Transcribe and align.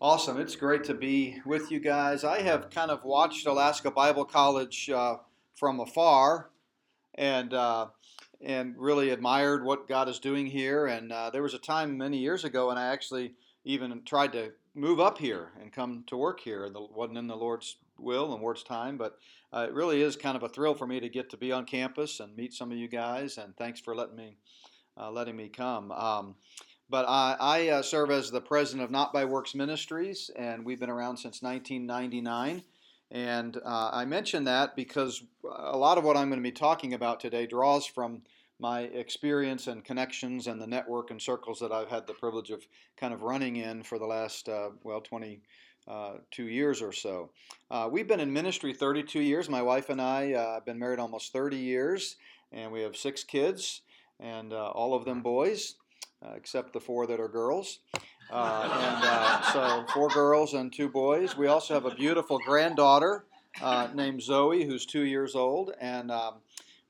Awesome. 0.00 0.38
It's 0.38 0.54
great 0.54 0.84
to 0.84 0.94
be 0.94 1.40
with 1.44 1.72
you 1.72 1.80
guys. 1.80 2.22
I 2.22 2.40
have 2.42 2.70
kind 2.70 2.92
of 2.92 3.02
watched 3.02 3.48
Alaska 3.48 3.90
Bible 3.90 4.24
College 4.24 4.88
uh, 4.90 5.16
from 5.56 5.80
afar 5.80 6.50
and 7.16 7.52
uh, 7.52 7.88
and 8.40 8.76
really 8.78 9.10
admired 9.10 9.64
what 9.64 9.88
God 9.88 10.08
is 10.08 10.20
doing 10.20 10.46
here. 10.46 10.86
And 10.86 11.10
uh, 11.10 11.30
there 11.30 11.42
was 11.42 11.54
a 11.54 11.58
time 11.58 11.98
many 11.98 12.18
years 12.18 12.44
ago 12.44 12.68
when 12.68 12.78
I 12.78 12.92
actually 12.92 13.34
even 13.64 14.02
tried 14.04 14.32
to 14.34 14.52
move 14.72 15.00
up 15.00 15.18
here 15.18 15.50
and 15.60 15.72
come 15.72 16.04
to 16.06 16.16
work 16.16 16.38
here. 16.38 16.66
It 16.66 16.76
wasn't 16.94 17.18
in 17.18 17.26
the 17.26 17.34
Lord's 17.34 17.78
will 17.98 18.32
and 18.32 18.40
Lord's 18.40 18.62
time, 18.62 18.98
but 18.98 19.18
uh, 19.52 19.66
it 19.68 19.74
really 19.74 20.00
is 20.00 20.14
kind 20.14 20.36
of 20.36 20.44
a 20.44 20.48
thrill 20.48 20.74
for 20.74 20.86
me 20.86 21.00
to 21.00 21.08
get 21.08 21.28
to 21.30 21.36
be 21.36 21.50
on 21.50 21.64
campus 21.64 22.20
and 22.20 22.36
meet 22.36 22.52
some 22.54 22.70
of 22.70 22.78
you 22.78 22.86
guys. 22.86 23.36
And 23.36 23.56
thanks 23.56 23.80
for 23.80 23.96
letting 23.96 24.14
me 24.14 24.36
uh, 24.96 25.10
letting 25.10 25.34
me 25.34 25.48
come. 25.48 25.90
Um, 25.90 26.36
but 26.90 27.04
I, 27.08 27.36
I 27.38 27.68
uh, 27.68 27.82
serve 27.82 28.10
as 28.10 28.30
the 28.30 28.40
president 28.40 28.84
of 28.84 28.90
Not 28.90 29.12
by 29.12 29.24
Works 29.24 29.54
Ministries, 29.54 30.30
and 30.36 30.64
we've 30.64 30.80
been 30.80 30.90
around 30.90 31.18
since 31.18 31.42
1999. 31.42 32.62
And 33.10 33.56
uh, 33.64 33.90
I 33.92 34.04
mention 34.04 34.44
that 34.44 34.76
because 34.76 35.22
a 35.44 35.76
lot 35.76 35.98
of 35.98 36.04
what 36.04 36.16
I'm 36.16 36.28
going 36.28 36.42
to 36.42 36.48
be 36.48 36.52
talking 36.52 36.94
about 36.94 37.20
today 37.20 37.46
draws 37.46 37.86
from 37.86 38.22
my 38.60 38.82
experience 38.82 39.66
and 39.66 39.84
connections 39.84 40.46
and 40.46 40.60
the 40.60 40.66
network 40.66 41.10
and 41.10 41.20
circles 41.20 41.60
that 41.60 41.72
I've 41.72 41.88
had 41.88 42.06
the 42.06 42.12
privilege 42.14 42.50
of 42.50 42.66
kind 42.96 43.14
of 43.14 43.22
running 43.22 43.56
in 43.56 43.82
for 43.82 43.98
the 43.98 44.06
last, 44.06 44.48
uh, 44.48 44.70
well, 44.82 45.00
22 45.00 45.40
uh, 45.90 46.46
years 46.46 46.82
or 46.82 46.92
so. 46.92 47.30
Uh, 47.70 47.88
we've 47.90 48.08
been 48.08 48.20
in 48.20 48.32
ministry 48.32 48.72
32 48.72 49.20
years. 49.20 49.48
My 49.48 49.62
wife 49.62 49.90
and 49.90 50.00
I 50.00 50.32
uh, 50.32 50.54
have 50.54 50.66
been 50.66 50.78
married 50.78 50.98
almost 50.98 51.32
30 51.32 51.56
years, 51.56 52.16
and 52.50 52.72
we 52.72 52.82
have 52.82 52.96
six 52.96 53.22
kids, 53.24 53.82
and 54.18 54.52
uh, 54.52 54.70
all 54.70 54.94
of 54.94 55.04
them 55.04 55.22
boys 55.22 55.76
uh, 56.22 56.32
except 56.36 56.72
the 56.72 56.80
four 56.80 57.06
that 57.06 57.20
are 57.20 57.28
girls. 57.28 57.80
Uh, 58.30 58.62
and 58.64 59.04
uh, 59.04 59.42
so, 59.52 59.86
four 59.92 60.08
girls 60.08 60.54
and 60.54 60.72
two 60.72 60.88
boys. 60.88 61.36
We 61.36 61.46
also 61.46 61.74
have 61.74 61.86
a 61.86 61.94
beautiful 61.94 62.38
granddaughter 62.38 63.24
uh, 63.62 63.88
named 63.94 64.22
Zoe, 64.22 64.64
who's 64.64 64.84
two 64.84 65.04
years 65.04 65.34
old. 65.34 65.72
And 65.80 66.10
um, 66.10 66.34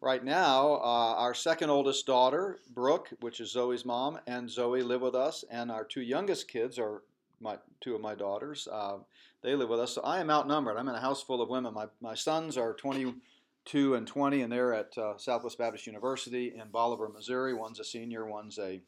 right 0.00 0.25
now, 0.25 0.75
uh, 0.75 1.14
our 1.17 1.34
second 1.34 1.70
oldest 1.70 2.06
daughter, 2.06 2.58
Brooke, 2.75 3.11
which 3.20 3.41
is 3.41 3.52
Zoe's 3.52 3.84
mom, 3.84 4.19
and 4.27 4.50
Zoe 4.50 4.83
live 4.83 5.02
with 5.02 5.14
us. 5.14 5.45
And 5.50 5.70
our 5.70 5.84
two 5.84 6.02
youngest 6.02 6.48
kids 6.48 6.78
are 6.78 7.02
my 7.41 7.56
two 7.80 7.95
of 7.95 8.00
my 8.00 8.14
daughters. 8.14 8.67
Uh, 8.70 8.98
they 9.42 9.55
live 9.55 9.69
with 9.69 9.78
us. 9.78 9.95
So 9.95 10.02
I 10.02 10.19
am 10.19 10.30
outnumbered. 10.30 10.77
I'm 10.77 10.89
in 10.89 10.97
a 10.97 11.00
house 11.00 11.22
full 11.22 11.41
of 11.41 11.48
women. 11.48 11.72
My, 11.72 11.86
my 12.00 12.14
sons 12.14 12.56
are 12.56 12.74
22 12.74 13.95
and 13.95 14.06
20, 14.06 14.42
and 14.42 14.52
they're 14.52 14.74
at 14.74 14.95
Southwest 15.19 15.58
Baptist 15.58 15.86
University 15.86 16.55
in 16.56 16.69
Bolivar, 16.72 17.08
Missouri. 17.08 17.55
One's 17.55 17.78
a 17.78 17.84
senior, 17.84 18.27
one's 18.27 18.58
a 18.58 18.74
uh, 18.74 18.78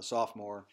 sophomore, 0.00 0.66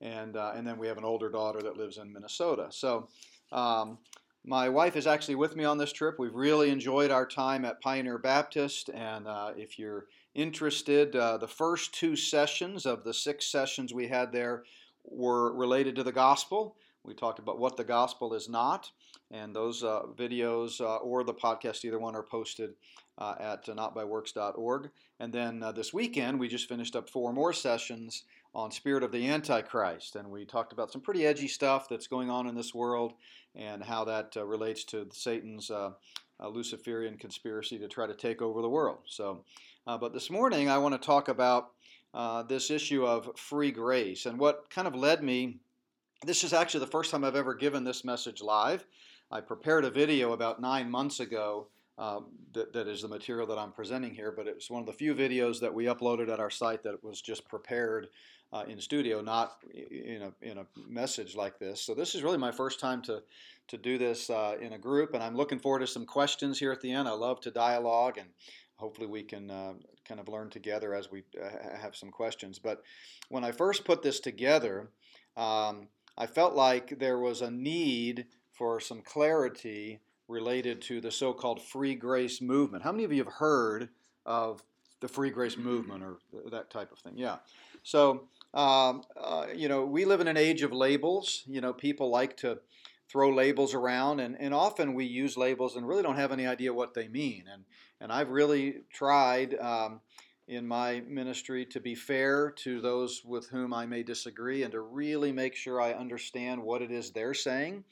and 0.00 0.36
uh, 0.36 0.52
and 0.54 0.66
then 0.66 0.78
we 0.78 0.86
have 0.86 0.98
an 0.98 1.04
older 1.04 1.30
daughter 1.30 1.60
that 1.62 1.76
lives 1.76 1.98
in 1.98 2.12
Minnesota. 2.12 2.68
So. 2.70 3.08
Um, 3.50 3.98
my 4.44 4.68
wife 4.68 4.96
is 4.96 5.06
actually 5.06 5.36
with 5.36 5.54
me 5.54 5.64
on 5.64 5.78
this 5.78 5.92
trip. 5.92 6.18
We've 6.18 6.34
really 6.34 6.70
enjoyed 6.70 7.12
our 7.12 7.26
time 7.26 7.64
at 7.64 7.80
Pioneer 7.80 8.18
Baptist, 8.18 8.88
and 8.88 9.28
uh, 9.28 9.52
if 9.56 9.78
you're 9.78 10.06
interested, 10.34 11.14
uh, 11.14 11.38
the 11.38 11.46
first 11.46 11.94
two 11.94 12.16
sessions 12.16 12.84
of 12.84 13.04
the 13.04 13.14
six 13.14 13.46
sessions 13.46 13.94
we 13.94 14.08
had 14.08 14.32
there 14.32 14.64
were 15.04 15.54
related 15.54 15.94
to 15.96 16.02
the 16.02 16.12
gospel. 16.12 16.76
We 17.04 17.14
talked 17.14 17.38
about 17.38 17.60
what 17.60 17.76
the 17.76 17.84
gospel 17.84 18.34
is 18.34 18.48
not, 18.48 18.90
and 19.30 19.54
those 19.54 19.84
uh, 19.84 20.02
videos 20.16 20.80
uh, 20.80 20.96
or 20.96 21.22
the 21.22 21.34
podcast, 21.34 21.84
either 21.84 22.00
one, 22.00 22.16
are 22.16 22.22
posted 22.22 22.70
uh, 23.18 23.34
at 23.38 23.66
notbyworks.org. 23.66 24.90
And 25.20 25.32
then 25.32 25.64
this 25.74 25.94
weekend, 25.94 26.40
we 26.40 26.48
just 26.48 26.68
finished 26.68 26.96
up 26.96 27.08
four 27.08 27.32
more 27.32 27.52
sessions 27.52 28.24
on 28.54 28.70
Spirit 28.70 29.02
of 29.02 29.12
the 29.12 29.28
Antichrist. 29.28 30.16
And 30.16 30.30
we 30.30 30.44
talked 30.44 30.72
about 30.72 30.90
some 30.90 31.00
pretty 31.00 31.26
edgy 31.26 31.48
stuff 31.48 31.88
that's 31.88 32.06
going 32.06 32.30
on 32.30 32.46
in 32.46 32.54
this 32.54 32.74
world 32.74 33.14
and 33.54 33.82
how 33.82 34.04
that 34.04 34.36
uh, 34.36 34.44
relates 34.44 34.84
to 34.84 35.06
Satan's 35.12 35.70
uh, 35.70 35.90
uh, 36.40 36.48
Luciferian 36.48 37.16
conspiracy 37.16 37.78
to 37.78 37.88
try 37.88 38.06
to 38.06 38.14
take 38.14 38.42
over 38.42 38.60
the 38.60 38.68
world. 38.68 38.98
So, 39.06 39.44
uh, 39.86 39.96
but 39.96 40.12
this 40.12 40.30
morning 40.30 40.68
I 40.68 40.78
want 40.78 40.94
to 40.94 41.06
talk 41.06 41.28
about 41.28 41.70
uh, 42.14 42.42
this 42.42 42.70
issue 42.70 43.06
of 43.06 43.38
free 43.38 43.70
grace 43.70 44.26
and 44.26 44.38
what 44.38 44.68
kind 44.70 44.86
of 44.86 44.94
led 44.94 45.22
me. 45.22 45.58
This 46.24 46.44
is 46.44 46.52
actually 46.52 46.80
the 46.80 46.90
first 46.90 47.10
time 47.10 47.24
I've 47.24 47.36
ever 47.36 47.54
given 47.54 47.84
this 47.84 48.04
message 48.04 48.42
live. 48.42 48.86
I 49.30 49.40
prepared 49.40 49.84
a 49.84 49.90
video 49.90 50.32
about 50.32 50.60
nine 50.60 50.90
months 50.90 51.20
ago 51.20 51.68
um, 51.98 52.26
that, 52.52 52.72
that 52.72 52.88
is 52.88 53.02
the 53.02 53.08
material 53.08 53.46
that 53.46 53.58
I'm 53.58 53.72
presenting 53.72 54.14
here, 54.14 54.32
but 54.32 54.46
it 54.46 54.54
was 54.54 54.70
one 54.70 54.80
of 54.80 54.86
the 54.86 54.92
few 54.92 55.14
videos 55.14 55.60
that 55.60 55.72
we 55.72 55.84
uploaded 55.84 56.30
at 56.30 56.40
our 56.40 56.50
site 56.50 56.82
that 56.84 57.02
was 57.02 57.20
just 57.20 57.48
prepared 57.48 58.08
uh, 58.52 58.64
in 58.68 58.80
studio, 58.80 59.20
not 59.20 59.56
in 59.72 60.22
a, 60.22 60.32
in 60.42 60.58
a 60.58 60.66
message 60.88 61.34
like 61.34 61.58
this. 61.58 61.80
So 61.80 61.94
this 61.94 62.14
is 62.14 62.22
really 62.22 62.38
my 62.38 62.52
first 62.52 62.78
time 62.78 63.00
to, 63.02 63.22
to 63.68 63.78
do 63.78 63.98
this 63.98 64.28
uh, 64.28 64.56
in 64.60 64.74
a 64.74 64.78
group, 64.78 65.14
and 65.14 65.22
I'm 65.22 65.36
looking 65.36 65.58
forward 65.58 65.80
to 65.80 65.86
some 65.86 66.04
questions 66.04 66.58
here 66.58 66.72
at 66.72 66.80
the 66.80 66.92
end. 66.92 67.08
I 67.08 67.12
love 67.12 67.40
to 67.42 67.50
dialogue, 67.50 68.18
and 68.18 68.28
hopefully 68.76 69.06
we 69.06 69.22
can 69.22 69.50
uh, 69.50 69.74
kind 70.06 70.20
of 70.20 70.28
learn 70.28 70.50
together 70.50 70.94
as 70.94 71.10
we 71.10 71.22
uh, 71.42 71.78
have 71.80 71.96
some 71.96 72.10
questions. 72.10 72.58
But 72.58 72.82
when 73.28 73.44
I 73.44 73.52
first 73.52 73.84
put 73.84 74.02
this 74.02 74.20
together, 74.20 74.90
um, 75.36 75.88
I 76.18 76.26
felt 76.26 76.54
like 76.54 76.98
there 76.98 77.18
was 77.18 77.40
a 77.40 77.50
need 77.50 78.26
for 78.52 78.80
some 78.80 79.00
clarity 79.00 80.00
related 80.28 80.82
to 80.82 81.00
the 81.00 81.10
so-called 81.10 81.62
free 81.62 81.94
grace 81.94 82.42
movement. 82.42 82.84
How 82.84 82.92
many 82.92 83.04
of 83.04 83.12
you 83.12 83.24
have 83.24 83.32
heard 83.34 83.88
of 84.26 84.62
the 85.00 85.08
free 85.08 85.30
grace 85.30 85.56
movement 85.56 86.02
or 86.02 86.18
that 86.50 86.70
type 86.70 86.92
of 86.92 86.98
thing? 86.98 87.14
Yeah. 87.16 87.38
So 87.82 88.28
um, 88.54 89.02
uh, 89.16 89.46
you 89.54 89.68
know, 89.68 89.84
we 89.84 90.04
live 90.04 90.20
in 90.20 90.28
an 90.28 90.36
age 90.36 90.62
of 90.62 90.72
labels. 90.72 91.42
You 91.46 91.60
know, 91.60 91.72
people 91.72 92.10
like 92.10 92.36
to 92.38 92.58
throw 93.08 93.30
labels 93.30 93.74
around, 93.74 94.20
and, 94.20 94.36
and 94.40 94.54
often 94.54 94.94
we 94.94 95.04
use 95.04 95.36
labels 95.36 95.76
and 95.76 95.86
really 95.86 96.02
don't 96.02 96.16
have 96.16 96.32
any 96.32 96.46
idea 96.46 96.72
what 96.72 96.94
they 96.94 97.08
mean. 97.08 97.44
And, 97.52 97.64
and 98.00 98.10
I've 98.10 98.30
really 98.30 98.84
tried 98.90 99.54
um, 99.58 100.00
in 100.48 100.66
my 100.66 101.00
ministry 101.06 101.64
to 101.66 101.80
be 101.80 101.94
fair 101.94 102.50
to 102.50 102.80
those 102.80 103.22
with 103.24 103.48
whom 103.48 103.72
I 103.72 103.86
may 103.86 104.02
disagree 104.02 104.62
and 104.62 104.72
to 104.72 104.80
really 104.80 105.32
make 105.32 105.54
sure 105.54 105.80
I 105.80 105.92
understand 105.92 106.62
what 106.62 106.82
it 106.82 106.90
is 106.90 107.10
they're 107.10 107.34
saying. 107.34 107.84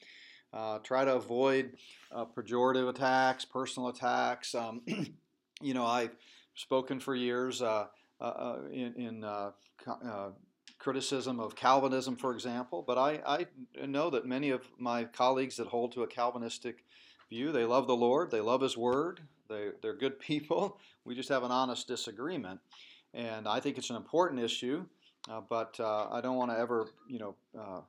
Uh, 0.53 0.79
try 0.79 1.05
to 1.05 1.15
avoid 1.15 1.77
uh, 2.11 2.25
pejorative 2.25 2.89
attacks, 2.89 3.45
personal 3.45 3.89
attacks. 3.89 4.53
Um, 4.53 4.81
you 5.61 5.73
know, 5.73 5.85
I've 5.85 6.15
spoken 6.55 6.99
for 6.99 7.15
years 7.15 7.61
uh, 7.61 7.85
uh, 8.19 8.23
uh 8.23 8.59
in, 8.71 8.93
in 8.95 9.23
uh, 9.23 9.51
criticism 10.81 11.39
of 11.39 11.55
Calvinism, 11.55 12.15
for 12.15 12.33
example, 12.33 12.83
but 12.85 12.97
I, 12.97 13.21
I 13.79 13.85
know 13.85 14.09
that 14.09 14.25
many 14.25 14.49
of 14.49 14.67
my 14.79 15.03
colleagues 15.03 15.57
that 15.57 15.67
hold 15.67 15.91
to 15.91 16.01
a 16.01 16.07
Calvinistic 16.07 16.83
view, 17.29 17.51
they 17.51 17.65
love 17.65 17.85
the 17.85 17.95
Lord, 17.95 18.31
they 18.31 18.41
love 18.41 18.61
His 18.61 18.75
Word, 18.75 19.21
they, 19.47 19.69
they're 19.83 19.95
good 19.95 20.19
people. 20.31 20.79
We 21.05 21.13
just 21.13 21.29
have 21.29 21.43
an 21.43 21.51
honest 21.51 21.87
disagreement. 21.87 22.59
And 23.13 23.47
I 23.47 23.59
think 23.59 23.77
it's 23.77 23.91
an 23.91 23.95
important 23.95 24.41
issue, 24.41 24.85
uh, 25.29 25.41
but 25.47 25.79
uh, 25.79 26.07
I 26.09 26.19
don't 26.19 26.37
want 26.37 26.49
to 26.49 26.57
ever, 26.57 26.87
you 27.07 27.19
know, 27.19 27.35
uh, 27.59 27.81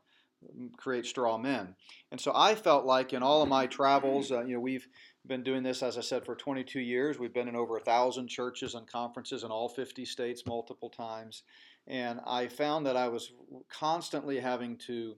create 0.76 1.06
straw 1.06 1.38
men. 1.38 1.74
And 2.10 2.20
so 2.20 2.32
I 2.34 2.54
felt 2.54 2.84
like 2.84 3.12
in 3.12 3.22
all 3.22 3.42
of 3.42 3.48
my 3.48 3.66
travels, 3.66 4.30
uh, 4.30 4.42
you 4.44 4.54
know, 4.54 4.60
we've 4.60 4.86
been 5.24 5.42
doing 5.42 5.62
this, 5.62 5.82
as 5.82 5.96
I 5.96 6.00
said, 6.00 6.26
for 6.26 6.34
22 6.34 6.80
years. 6.80 7.18
We've 7.18 7.32
been 7.32 7.48
in 7.48 7.56
over 7.56 7.76
a 7.76 7.80
thousand 7.80 8.28
churches 8.28 8.74
and 8.74 8.86
conferences 8.86 9.44
in 9.44 9.50
all 9.50 9.68
50 9.68 10.04
states 10.04 10.42
multiple 10.46 10.90
times. 10.90 11.44
And 11.86 12.20
I 12.26 12.46
found 12.46 12.86
that 12.86 12.96
I 12.96 13.08
was 13.08 13.32
constantly 13.68 14.38
having 14.38 14.76
to 14.86 15.16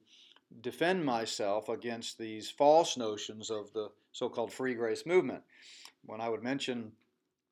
defend 0.61 1.05
myself 1.05 1.69
against 1.69 2.19
these 2.19 2.51
false 2.51 2.97
notions 2.97 3.51
of 3.51 3.73
the 3.73 3.89
so 4.13 4.29
called 4.29 4.53
free 4.53 4.75
grace 4.75 5.05
movement. 5.05 5.43
When 6.05 6.21
I 6.21 6.29
would 6.29 6.43
mention 6.43 6.93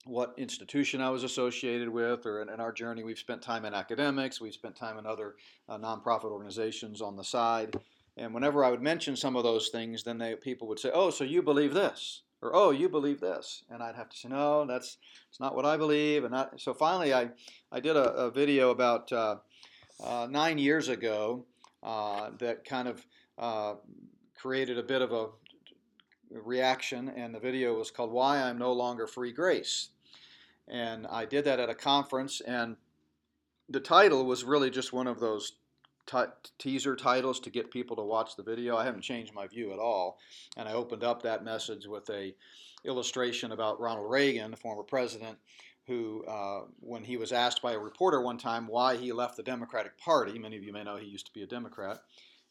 what 0.05 0.35
institution 0.37 1.01
I 1.01 1.11
was 1.11 1.25
associated 1.25 1.89
with, 1.89 2.27
or 2.27 2.43
in, 2.43 2.49
in 2.49 2.61
our 2.61 2.73
journey, 2.73 3.05
we've 3.05 3.19
spent 3.19 3.43
time 3.43 3.65
in 3.65 3.75
academics, 3.75 4.41
we've 4.41 4.55
spent 4.55 4.77
time 4.77 4.99
in 4.99 5.07
other 5.07 5.37
uh, 5.69 5.79
nonprofit 5.79 6.31
organizations 6.31 7.01
on 7.01 7.17
the 7.17 7.25
side. 7.25 7.77
And 8.17 8.35
whenever 8.35 8.65
I 8.65 8.71
would 8.71 8.83
mention 8.83 9.17
some 9.17 9.37
of 9.37 9.45
those 9.45 9.69
things, 9.69 10.03
then 10.03 10.19
they, 10.19 10.35
people 10.35 10.69
would 10.69 10.79
say, 10.79 10.91
Oh, 10.93 11.11
so 11.11 11.25
you 11.25 11.43
believe 11.43 11.73
this? 11.73 12.23
Or, 12.43 12.51
Oh, 12.55 12.71
you 12.71 12.89
believe 12.89 13.21
this? 13.21 13.63
And 13.71 13.83
I'd 13.83 13.95
have 13.95 14.09
to 14.11 14.17
say, 14.17 14.29
No, 14.29 14.67
that's, 14.67 14.99
that's 15.29 15.41
not 15.41 15.55
what 15.55 15.65
I 15.65 15.77
believe. 15.77 16.25
And 16.25 16.35
so 16.57 16.75
finally, 16.75 17.15
I, 17.15 17.31
I 17.71 17.81
did 17.81 17.97
a, 17.97 18.13
a 18.15 18.31
video 18.31 18.71
about 18.71 19.13
uh, 19.13 19.37
uh, 20.05 20.27
nine 20.29 20.59
years 20.59 20.89
ago 20.89 21.47
uh, 21.83 22.31
that 22.39 22.65
kind 22.65 22.89
of 22.89 23.07
uh, 23.39 23.75
created 24.35 24.79
a 24.79 24.83
bit 24.83 25.03
of 25.03 25.13
a 25.13 25.29
reaction, 26.31 27.09
and 27.11 27.35
the 27.35 27.41
video 27.41 27.79
was 27.79 27.91
called 27.91 28.11
Why 28.11 28.43
I'm 28.43 28.59
No 28.59 28.73
Longer 28.73 29.07
Free 29.07 29.33
Grace. 29.33 29.91
And 30.69 31.07
I 31.07 31.25
did 31.25 31.45
that 31.45 31.61
at 31.61 31.69
a 31.69 31.75
conference, 31.75 32.41
and 32.41 32.77
the 33.69 33.81
title 33.81 34.25
was 34.25 34.45
really 34.45 34.71
just 34.71 34.93
one 34.93 35.07
of 35.07 35.21
those 35.21 35.53
teaser 36.59 36.97
titles 36.97 37.41
to 37.41 37.51
get 37.51 37.71
people 37.71 37.97
to 37.97 38.03
watch 38.03 38.37
the 38.37 38.43
video. 38.43 38.77
I 38.77 38.85
haven't 38.85 39.03
changed 39.03 39.35
my 39.35 39.47
view 39.47 39.73
at 39.73 39.79
all, 39.79 40.19
and 40.57 40.69
I 40.69 40.73
opened 40.73 41.05
up 41.05 41.23
that 41.23 41.45
message 41.45 41.87
with 41.87 42.09
a 42.11 42.35
illustration 42.85 43.53
about 43.53 43.81
Ronald 43.81 44.11
Reagan, 44.11 44.51
the 44.51 44.57
former 44.57 44.83
president, 44.83 45.39
who, 45.87 46.25
uh, 46.27 46.63
when 46.81 47.05
he 47.05 47.17
was 47.17 47.33
asked 47.33 47.63
by 47.63 47.73
a 47.73 47.79
reporter 47.79 48.21
one 48.21 48.39
time 48.39 48.67
why 48.67 48.97
he 48.97 49.13
left 49.13 49.37
the 49.37 49.43
Democratic 49.43 49.97
Party, 49.99 50.39
many 50.39 50.57
of 50.57 50.65
you 50.65 50.73
may 50.73 50.85
know 50.85 50.97
he 50.97 51.07
used 51.07 51.27
to 51.27 51.33
be 51.33 51.43
a 51.43 51.47
Democrat, 51.47 52.01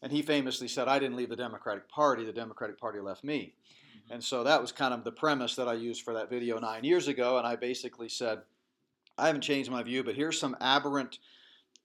and 0.01 0.11
he 0.11 0.21
famously 0.21 0.67
said, 0.67 0.87
I 0.87 0.99
didn't 0.99 1.17
leave 1.17 1.29
the 1.29 1.35
Democratic 1.35 1.87
Party, 1.89 2.25
the 2.25 2.33
Democratic 2.33 2.79
Party 2.79 2.99
left 2.99 3.23
me. 3.23 3.53
And 4.09 4.23
so 4.23 4.43
that 4.43 4.61
was 4.61 4.71
kind 4.71 4.93
of 4.93 5.03
the 5.03 5.11
premise 5.11 5.55
that 5.55 5.67
I 5.67 5.73
used 5.73 6.03
for 6.03 6.13
that 6.13 6.29
video 6.29 6.59
nine 6.59 6.83
years 6.83 7.07
ago. 7.07 7.37
And 7.37 7.47
I 7.47 7.55
basically 7.55 8.09
said, 8.09 8.39
I 9.17 9.27
haven't 9.27 9.41
changed 9.41 9.71
my 9.71 9.83
view, 9.83 10.03
but 10.03 10.15
here's 10.15 10.39
some 10.39 10.57
aberrant 10.59 11.19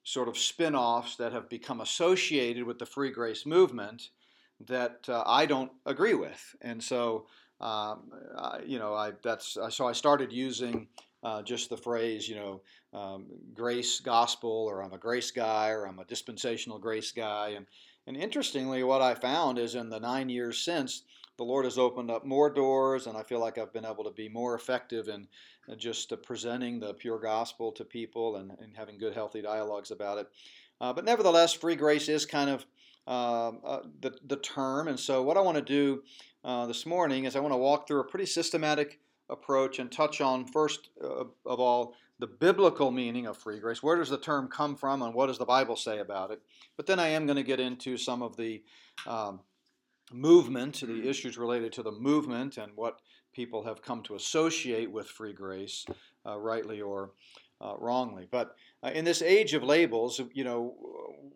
sort 0.07 0.29
of 0.29 0.39
spin 0.39 0.77
offs 0.77 1.17
that 1.17 1.33
have 1.33 1.49
become 1.49 1.81
associated 1.81 2.63
with 2.63 2.79
the 2.79 2.87
free 2.87 3.11
grace 3.11 3.45
movement 3.45 4.11
that 4.65 5.01
uh, 5.09 5.25
I 5.27 5.47
don't 5.47 5.73
agree 5.85 6.15
with. 6.15 6.55
And 6.61 6.81
so, 6.81 7.27
um, 7.61 8.13
I, 8.39 8.61
you 8.65 8.79
know, 8.79 8.95
I, 8.95 9.15
that's, 9.25 9.59
so 9.71 9.89
I 9.89 9.93
started 9.93 10.33
using 10.33 10.87
uh, 11.25 11.43
just 11.43 11.71
the 11.71 11.77
phrase, 11.77 12.29
you 12.29 12.37
know, 12.37 12.61
um, 12.95 13.27
grace 13.53 13.99
gospel, 13.99 14.69
or 14.71 14.81
I'm 14.81 14.93
a 14.93 14.99
grace 14.99 15.33
guy, 15.33 15.71
or 15.71 15.89
I'm 15.89 15.99
a 15.99 16.05
dispensational 16.05 16.79
grace 16.79 17.11
guy. 17.11 17.55
And, 17.57 17.67
and 18.07 18.17
interestingly, 18.17 18.85
what 18.85 19.03
I 19.03 19.15
found 19.15 19.59
is 19.59 19.75
in 19.75 19.91
the 19.91 19.99
nine 19.99 20.29
years 20.29 20.59
since, 20.59 21.03
the 21.37 21.45
Lord 21.45 21.65
has 21.65 21.79
opened 21.79 22.11
up 22.11 22.25
more 22.25 22.49
doors, 22.49 23.07
and 23.07 23.17
I 23.17 23.23
feel 23.23 23.41
like 23.41 23.59
I've 23.59 23.73
been 23.73 23.85
able 23.85 24.05
to 24.05 24.11
be 24.11 24.29
more 24.29 24.55
effective 24.55 25.09
in 25.09 25.29
just 25.77 26.13
uh, 26.13 26.17
presenting 26.17 26.81
the 26.81 26.95
pure 26.95 27.19
gospel 27.19 27.73
to 27.73 27.85
people 27.85 28.37
and, 28.37 28.53
and 28.61 28.77
having 28.77 28.99
good, 28.99 29.15
healthy 29.15 29.43
dialogues 29.43 29.91
about 29.91 30.19
it. 30.19 30.29
Uh, 30.81 30.93
but 30.93 31.05
nevertheless, 31.05 31.53
free 31.53 31.77
grace 31.77 32.09
is 32.09 32.25
kind 32.25 32.51
of 32.51 32.67
um, 33.07 33.61
uh, 33.65 33.81
the, 34.01 34.17
the 34.27 34.37
term. 34.37 34.89
And 34.89 34.99
so, 34.99 35.23
what 35.23 35.37
I 35.37 35.41
want 35.41 35.57
to 35.57 35.63
do 35.63 36.03
uh, 36.45 36.67
this 36.67 36.87
morning 36.87 37.25
is 37.25 37.37
I 37.37 37.41
want 37.41 37.53
to 37.53 37.59
walk 37.59 37.87
through 37.87 38.01
a 38.01 38.05
pretty 38.05 38.27
systematic 38.27 39.01
approach 39.29 39.79
and 39.79 39.91
touch 39.91 40.21
on, 40.21 40.47
first 40.47 40.89
uh, 41.03 41.25
of 41.45 41.61
all, 41.61 41.95
the 42.19 42.27
biblical 42.27 42.91
meaning 42.91 43.27
of 43.27 43.37
free 43.37 43.59
grace. 43.59 43.83
Where 43.83 43.97
does 43.97 44.09
the 44.09 44.19
term 44.19 44.49
come 44.49 44.75
from, 44.75 45.03
and 45.03 45.13
what 45.13 45.27
does 45.27 45.39
the 45.39 45.45
Bible 45.45 45.77
say 45.77 45.99
about 45.99 46.31
it? 46.31 46.41
But 46.77 46.87
then 46.87 46.99
I 46.99 47.09
am 47.09 47.27
going 47.27 47.37
to 47.37 47.43
get 47.43 47.61
into 47.61 47.99
some 47.99 48.23
of 48.23 48.37
the 48.37 48.63
um, 49.07 49.41
movement, 50.13 50.81
the 50.81 51.09
issues 51.09 51.39
related 51.39 51.73
to 51.75 51.83
the 51.83 51.93
movement, 51.93 52.57
and 52.59 52.73
what 52.75 53.01
people 53.33 53.65
have 53.65 53.83
come 53.83 54.03
to 54.03 54.15
associate 54.15 54.91
with 54.91 55.09
free 55.09 55.33
grace, 55.33 55.85
uh, 56.25 56.39
rightly 56.39 56.81
or 56.81 57.11
uh, 57.61 57.75
wrongly. 57.79 58.27
But 58.31 58.55
uh, 58.83 58.91
in 58.95 59.05
this 59.05 59.23
age 59.23 59.55
of 59.55 59.63
labels, 59.63 60.21
you 60.33 60.45
know, 60.45 60.75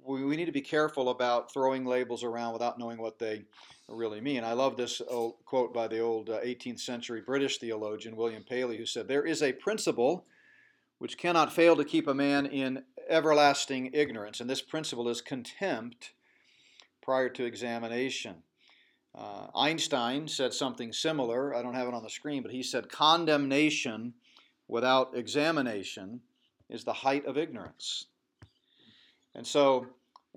we, 0.05 0.25
we, 0.25 0.37
need 0.37 0.47
to 0.47 0.53
be 0.53 0.61
careful 0.61 1.11
about 1.11 1.53
throwing 1.53 1.85
labels 1.85 2.25
around 2.25 2.53
without 2.53 2.79
knowing 2.79 2.99
what 2.99 3.19
they 3.19 3.45
really 3.89 4.21
mean. 4.21 4.45
I 4.45 4.53
love 4.53 4.77
this 4.77 5.01
quote 5.45 5.73
by 5.73 5.89
the 5.89 6.01
old 6.01 6.29
18th 6.29 6.75
uh, 6.75 6.79
century 6.79 7.23
British 7.23 7.59
theologian 7.59 8.17
William 8.17 8.45
Paley, 8.45 8.77
who 8.77 8.87
said, 8.87 9.09
There 9.09 9.25
is 9.25 9.43
a 9.43 9.53
principle 9.53 10.27
which 10.99 11.17
cannot 11.17 11.53
fail 11.53 11.77
to 11.77 11.85
keep 11.85 12.07
a 12.07 12.15
man 12.15 12.47
in 12.47 12.85
everlasting 13.09 13.91
ignorance, 13.95 14.41
and 14.41 14.49
this 14.49 14.63
principle 14.63 15.09
is 15.09 15.23
contempt 15.23 16.13
prior 17.03 17.31
to 17.31 17.45
examination. 17.45 18.37
Uh, 19.15 19.47
Einstein 19.55 20.29
said 20.29 20.55
something 20.55 20.93
similar. 20.93 21.55
I 21.55 21.63
don't 21.63 21.75
have 21.75 21.89
it 21.89 21.95
on 21.95 22.03
the 22.03 22.11
screen, 22.11 22.43
but 22.43 22.53
he 22.53 22.63
said, 22.63 22.89
Condemnation 22.89 24.15
without 24.69 25.17
examination 25.17 26.21
is 26.69 26.85
the 26.85 26.93
height 26.93 27.27
of 27.27 27.37
ignorance. 27.37 28.07
And 29.35 29.47
so 29.47 29.87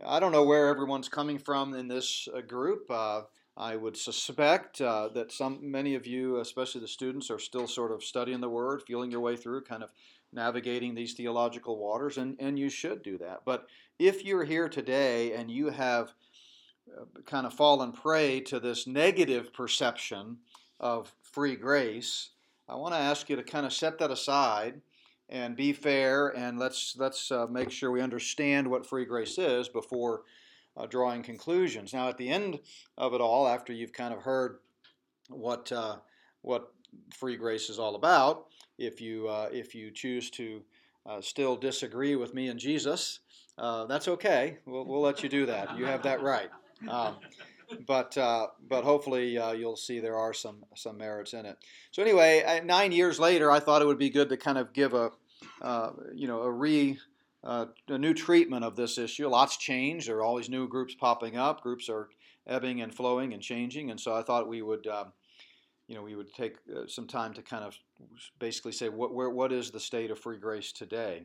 I 0.06 0.20
don't 0.20 0.32
know 0.32 0.44
where 0.44 0.70
everyone's 0.70 1.10
coming 1.10 1.38
from 1.38 1.74
in 1.76 1.88
this 1.88 2.28
uh, 2.36 2.42
group. 2.42 2.90
Uh, 2.90 3.24
I 3.56 3.76
would 3.76 3.96
suspect 3.96 4.82
uh, 4.82 5.10
that 5.10 5.32
some, 5.32 5.60
many 5.62 5.94
of 5.94 6.08
you, 6.08 6.40
especially 6.40 6.82
the 6.82 6.88
students, 6.88 7.30
are 7.30 7.38
still 7.38 7.68
sort 7.68 7.92
of 7.92 8.04
studying 8.04 8.42
the 8.42 8.50
Word, 8.50 8.82
feeling 8.82 9.12
your 9.12 9.20
way 9.20 9.36
through, 9.36 9.62
kind 9.62 9.84
of 9.84 9.92
navigating 10.32 10.96
these 10.96 11.14
theological 11.14 11.78
waters, 11.78 12.18
and, 12.18 12.36
and 12.40 12.58
you 12.58 12.70
should 12.70 13.04
do 13.04 13.20
that. 13.20 13.42
But 13.46 13.68
if 14.00 14.26
you're 14.26 14.44
here 14.44 14.68
today 14.68 15.34
and 15.34 15.52
you 15.52 15.70
have 15.70 16.14
kind 17.26 17.46
of 17.46 17.54
fallen 17.54 17.92
prey 17.92 18.40
to 18.42 18.60
this 18.60 18.88
negative 18.88 19.54
perception 19.54 20.38
of 20.80 21.14
free 21.22 21.56
grace, 21.56 22.30
I 22.68 22.76
want 22.76 22.94
to 22.94 23.00
ask 23.00 23.30
you 23.30 23.36
to 23.36 23.44
kind 23.44 23.66
of 23.66 23.74
set 23.74 23.98
that 24.00 24.12
aside 24.12 24.82
and 25.30 25.56
be 25.56 25.74
fair 25.74 26.30
and 26.30 26.60
let's 26.60 26.96
let's 26.98 27.32
uh, 27.32 27.48
make 27.48 27.72
sure 27.72 27.92
we 27.92 28.02
understand 28.02 28.68
what 28.68 28.86
free 28.86 29.06
grace 29.06 29.38
is 29.38 29.68
before 29.70 30.24
uh, 30.78 30.86
drawing 30.86 31.24
conclusions. 31.24 31.94
Now, 31.94 32.10
at 32.10 32.18
the 32.18 32.30
end 32.30 32.60
of 32.98 33.14
it 33.14 33.22
all, 33.22 33.48
after 33.48 33.74
you've 33.74 33.94
kind 33.94 34.14
of 34.14 34.22
heard 34.22 34.60
what 35.30 35.72
uh, 35.72 35.98
what 36.42 36.74
free 37.14 37.38
grace 37.38 37.70
is 37.70 37.80
all 37.80 37.96
about, 37.96 38.48
if 38.78 39.02
you 39.02 39.28
uh, 39.28 39.50
if 39.52 39.74
you 39.74 39.92
choose 39.92 40.30
to 40.32 40.62
uh, 41.06 41.22
still 41.22 41.56
disagree 41.56 42.16
with 42.16 42.34
me 42.34 42.48
and 42.48 42.60
Jesus, 42.60 43.20
uh, 43.58 43.86
that's 43.86 44.08
okay. 44.08 44.58
We'll, 44.66 44.86
we'll 44.86 45.02
let 45.02 45.24
you 45.24 45.30
do 45.30 45.46
that. 45.48 45.78
You 45.78 45.86
have 45.86 46.04
that 46.04 46.22
right. 46.22 46.50
Um, 46.90 47.18
but 47.88 48.18
uh, 48.18 48.48
but 48.68 48.84
hopefully 48.84 49.38
uh, 49.38 49.54
you'll 49.54 49.76
see 49.76 50.00
there 50.00 50.18
are 50.18 50.34
some 50.34 50.64
some 50.76 50.98
merits 50.98 51.34
in 51.34 51.46
it. 51.46 51.58
So 51.92 52.02
anyway, 52.02 52.62
nine 52.64 52.92
years 52.92 53.20
later, 53.20 53.52
I 53.52 53.60
thought 53.60 53.82
it 53.82 53.86
would 53.86 54.00
be 54.00 54.10
good 54.10 54.30
to 54.30 54.38
kind 54.38 54.58
of 54.58 54.74
give 54.74 54.94
a 54.94 55.12
uh, 55.62 55.92
you 56.14 56.28
know 56.28 56.42
a 56.42 56.52
re 56.52 56.98
uh, 57.44 57.66
a 57.88 57.98
new 57.98 58.14
treatment 58.14 58.64
of 58.64 58.76
this 58.76 58.98
issue. 58.98 59.28
Lots 59.28 59.58
changed. 59.58 60.08
There 60.08 60.18
are 60.18 60.24
always 60.24 60.50
new 60.50 60.68
groups 60.68 60.96
popping 60.96 61.38
up. 61.38 61.62
Groups 61.62 61.90
are 61.90 62.10
ebbing 62.48 62.82
and 62.82 62.94
flowing 62.94 63.34
and 63.34 63.42
changing, 63.42 63.92
and 63.92 64.00
so 64.00 64.14
I 64.16 64.22
thought 64.22 64.48
we 64.48 64.62
would. 64.62 64.88
Um, 64.88 65.14
you 65.88 65.96
know, 65.96 66.02
we 66.02 66.16
would 66.16 66.34
take 66.34 66.56
uh, 66.74 66.88
some 66.88 67.08
time 67.08 67.34
to 67.34 67.42
kind 67.42 67.66
of 67.66 67.78
basically 68.40 68.72
say 68.72 68.88
what, 68.88 69.14
where, 69.14 69.30
what 69.30 69.52
is 69.52 69.70
the 69.70 69.82
state 69.82 70.12
of 70.12 70.18
free 70.18 70.38
grace 70.38 70.72
today. 70.72 71.24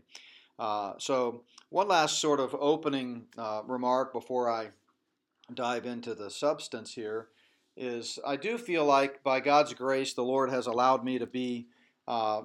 Uh, 0.59 0.95
so, 0.99 1.45
one 1.71 1.87
last 1.87 2.19
sort 2.19 2.41
of 2.41 2.57
opening 2.59 3.27
remark 3.69 4.13
before 4.13 4.51
I 4.51 4.71
dive 5.55 5.87
into 5.87 6.15
the 6.15 6.31
substance 6.31 6.95
here 6.95 7.29
is 7.77 8.19
I 8.27 8.37
do 8.37 8.59
feel 8.59 8.85
like 8.85 9.23
by 9.23 9.41
God's 9.41 9.73
grace, 9.73 10.15
the 10.15 10.23
Lord 10.23 10.51
has 10.51 10.67
allowed 10.67 11.05
me 11.05 11.19
to 11.19 11.27
be 11.27 11.69
uh, 12.07 12.43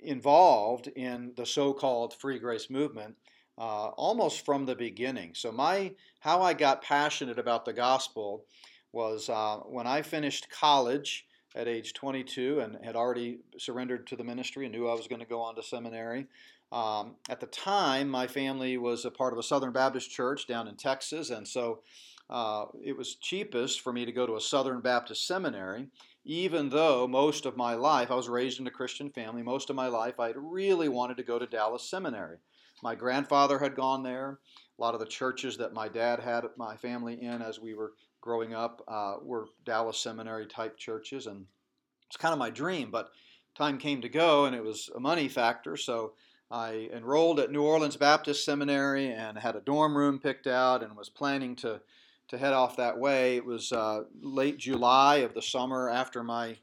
involved 0.00 0.88
in 0.88 1.32
the 1.36 1.46
so-called 1.46 2.14
free 2.14 2.38
grace 2.38 2.68
movement 2.68 3.14
uh, 3.58 3.88
almost 3.88 4.44
from 4.44 4.66
the 4.66 4.74
beginning. 4.74 5.32
So 5.34 5.52
my 5.52 5.92
how 6.20 6.42
I 6.42 6.54
got 6.54 6.82
passionate 6.82 7.38
about 7.38 7.64
the 7.64 7.72
gospel 7.72 8.44
was 8.92 9.28
uh, 9.28 9.58
when 9.58 9.86
I 9.86 10.02
finished 10.02 10.50
college 10.50 11.26
at 11.54 11.68
age 11.68 11.92
22 11.92 12.60
and 12.60 12.78
had 12.84 12.96
already 12.96 13.38
surrendered 13.58 14.06
to 14.08 14.16
the 14.16 14.24
ministry 14.24 14.64
and 14.64 14.74
knew 14.74 14.88
I 14.88 14.94
was 14.94 15.06
going 15.06 15.20
to 15.20 15.26
go 15.26 15.40
on 15.40 15.54
to 15.56 15.62
seminary. 15.62 16.26
Um, 16.72 17.16
at 17.28 17.40
the 17.40 17.46
time, 17.46 18.08
my 18.08 18.26
family 18.26 18.78
was 18.78 19.04
a 19.04 19.10
part 19.10 19.34
of 19.34 19.38
a 19.38 19.42
Southern 19.42 19.72
Baptist 19.72 20.10
church 20.10 20.46
down 20.46 20.66
in 20.66 20.76
Texas, 20.76 21.28
and 21.28 21.46
so 21.46 21.80
uh, 22.32 22.64
it 22.82 22.96
was 22.96 23.16
cheapest 23.16 23.82
for 23.82 23.92
me 23.92 24.06
to 24.06 24.10
go 24.10 24.26
to 24.26 24.36
a 24.36 24.40
Southern 24.40 24.80
Baptist 24.80 25.26
seminary, 25.26 25.88
even 26.24 26.70
though 26.70 27.06
most 27.06 27.44
of 27.44 27.58
my 27.58 27.74
life, 27.74 28.10
I 28.10 28.14
was 28.14 28.26
raised 28.26 28.58
in 28.58 28.66
a 28.66 28.70
Christian 28.70 29.10
family, 29.10 29.42
most 29.42 29.68
of 29.68 29.76
my 29.76 29.88
life 29.88 30.18
I 30.18 30.32
really 30.34 30.88
wanted 30.88 31.18
to 31.18 31.24
go 31.24 31.38
to 31.38 31.46
Dallas 31.46 31.90
Seminary. 31.90 32.38
My 32.82 32.94
grandfather 32.94 33.58
had 33.58 33.76
gone 33.76 34.02
there. 34.02 34.38
A 34.78 34.82
lot 34.82 34.94
of 34.94 35.00
the 35.00 35.06
churches 35.06 35.58
that 35.58 35.74
my 35.74 35.88
dad 35.88 36.20
had 36.20 36.44
my 36.56 36.74
family 36.74 37.22
in 37.22 37.42
as 37.42 37.60
we 37.60 37.74
were 37.74 37.92
growing 38.22 38.54
up 38.54 38.82
uh, 38.88 39.16
were 39.22 39.48
Dallas 39.66 39.98
Seminary 39.98 40.46
type 40.46 40.78
churches, 40.78 41.26
and 41.26 41.44
it's 42.06 42.16
kind 42.16 42.32
of 42.32 42.38
my 42.38 42.48
dream. 42.48 42.90
But 42.90 43.10
time 43.54 43.76
came 43.76 44.00
to 44.00 44.08
go, 44.08 44.46
and 44.46 44.56
it 44.56 44.64
was 44.64 44.88
a 44.96 45.00
money 45.00 45.28
factor, 45.28 45.76
so 45.76 46.14
I 46.50 46.88
enrolled 46.94 47.40
at 47.40 47.52
New 47.52 47.62
Orleans 47.62 47.96
Baptist 47.96 48.42
Seminary 48.42 49.12
and 49.12 49.36
had 49.36 49.54
a 49.54 49.60
dorm 49.60 49.94
room 49.94 50.18
picked 50.18 50.46
out 50.46 50.82
and 50.82 50.96
was 50.96 51.10
planning 51.10 51.56
to 51.56 51.82
to 52.28 52.38
head 52.38 52.52
off 52.52 52.76
that 52.76 52.98
way. 52.98 53.36
It 53.36 53.44
was 53.44 53.72
uh, 53.72 54.04
late 54.20 54.58
July 54.58 55.16
of 55.16 55.34
the 55.34 55.42
summer 55.42 55.90
after 55.90 56.22
my 56.22 56.56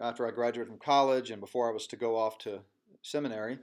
after 0.00 0.26
I 0.26 0.30
graduated 0.30 0.68
from 0.68 0.78
college 0.78 1.30
and 1.30 1.40
before 1.40 1.70
I 1.70 1.72
was 1.72 1.86
to 1.88 1.96
go 1.96 2.16
off 2.16 2.38
to 2.38 2.60
seminary. 3.02 3.58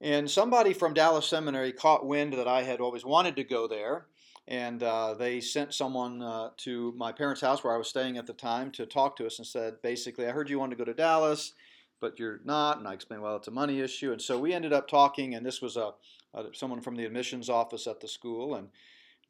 And 0.00 0.30
somebody 0.30 0.72
from 0.72 0.94
Dallas 0.94 1.26
Seminary 1.26 1.72
caught 1.72 2.06
wind 2.06 2.32
that 2.34 2.48
I 2.48 2.62
had 2.62 2.80
always 2.80 3.04
wanted 3.04 3.36
to 3.36 3.44
go 3.44 3.68
there, 3.68 4.06
and 4.48 4.82
uh, 4.82 5.14
they 5.14 5.40
sent 5.40 5.74
someone 5.74 6.22
uh, 6.22 6.50
to 6.58 6.92
my 6.96 7.12
parents' 7.12 7.42
house 7.42 7.62
where 7.62 7.74
I 7.74 7.78
was 7.78 7.88
staying 7.88 8.16
at 8.16 8.26
the 8.26 8.32
time 8.32 8.70
to 8.72 8.86
talk 8.86 9.16
to 9.16 9.26
us 9.26 9.38
and 9.38 9.46
said, 9.46 9.82
basically, 9.82 10.26
I 10.26 10.30
heard 10.30 10.48
you 10.48 10.58
wanted 10.58 10.76
to 10.76 10.84
go 10.84 10.90
to 10.90 10.96
Dallas, 10.96 11.52
but 12.00 12.18
you're 12.18 12.40
not. 12.44 12.78
And 12.78 12.88
I 12.88 12.94
explained, 12.94 13.22
well, 13.22 13.36
it's 13.36 13.48
a 13.48 13.52
money 13.52 13.80
issue. 13.80 14.12
And 14.12 14.22
so 14.22 14.38
we 14.38 14.54
ended 14.54 14.72
up 14.72 14.88
talking, 14.88 15.34
and 15.34 15.44
this 15.44 15.60
was 15.60 15.76
a, 15.76 15.92
a 16.32 16.44
someone 16.54 16.80
from 16.80 16.96
the 16.96 17.04
admissions 17.04 17.50
office 17.50 17.86
at 17.86 18.00
the 18.00 18.08
school, 18.08 18.54
and 18.54 18.68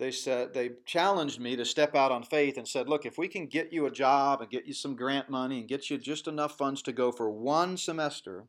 they 0.00 0.10
said 0.10 0.54
they 0.54 0.70
challenged 0.86 1.38
me 1.38 1.56
to 1.56 1.64
step 1.64 1.94
out 1.94 2.10
on 2.10 2.22
faith 2.22 2.56
and 2.56 2.66
said, 2.66 2.88
"Look, 2.88 3.04
if 3.04 3.18
we 3.18 3.28
can 3.28 3.46
get 3.46 3.70
you 3.70 3.84
a 3.84 3.90
job 3.90 4.40
and 4.40 4.50
get 4.50 4.66
you 4.66 4.72
some 4.72 4.96
grant 4.96 5.28
money 5.28 5.60
and 5.60 5.68
get 5.68 5.90
you 5.90 5.98
just 5.98 6.26
enough 6.26 6.56
funds 6.56 6.80
to 6.82 6.92
go 6.92 7.12
for 7.12 7.30
one 7.30 7.76
semester 7.76 8.46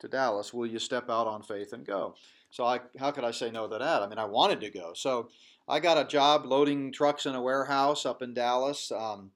to 0.00 0.08
Dallas, 0.08 0.52
will 0.52 0.66
you 0.66 0.78
step 0.78 1.08
out 1.08 1.26
on 1.26 1.42
faith 1.42 1.72
and 1.72 1.86
go?" 1.86 2.14
So 2.50 2.66
I, 2.66 2.80
how 2.98 3.10
could 3.10 3.24
I 3.24 3.30
say 3.30 3.50
no 3.50 3.66
to 3.66 3.78
that? 3.78 4.02
I 4.02 4.06
mean, 4.06 4.18
I 4.18 4.26
wanted 4.26 4.60
to 4.60 4.70
go. 4.70 4.92
So 4.94 5.30
I 5.66 5.80
got 5.80 5.98
a 5.98 6.04
job 6.04 6.44
loading 6.44 6.92
trucks 6.92 7.24
in 7.24 7.34
a 7.34 7.42
warehouse 7.42 8.04
up 8.04 8.20
in 8.20 8.34
Dallas. 8.34 8.92
Um, 8.92 9.30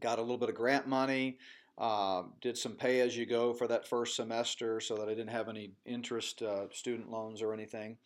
got 0.00 0.18
a 0.18 0.22
little 0.22 0.38
bit 0.38 0.48
of 0.48 0.54
grant 0.54 0.88
money. 0.88 1.36
Uh, 1.76 2.22
did 2.40 2.56
some 2.56 2.72
pay 2.72 3.00
as 3.00 3.16
you 3.16 3.26
go 3.26 3.52
for 3.52 3.68
that 3.68 3.86
first 3.86 4.16
semester 4.16 4.80
so 4.80 4.96
that 4.96 5.08
I 5.08 5.14
didn't 5.14 5.28
have 5.28 5.48
any 5.48 5.70
interest 5.84 6.42
uh, 6.42 6.64
student 6.72 7.10
loans 7.10 7.42
or 7.42 7.52
anything. 7.52 7.98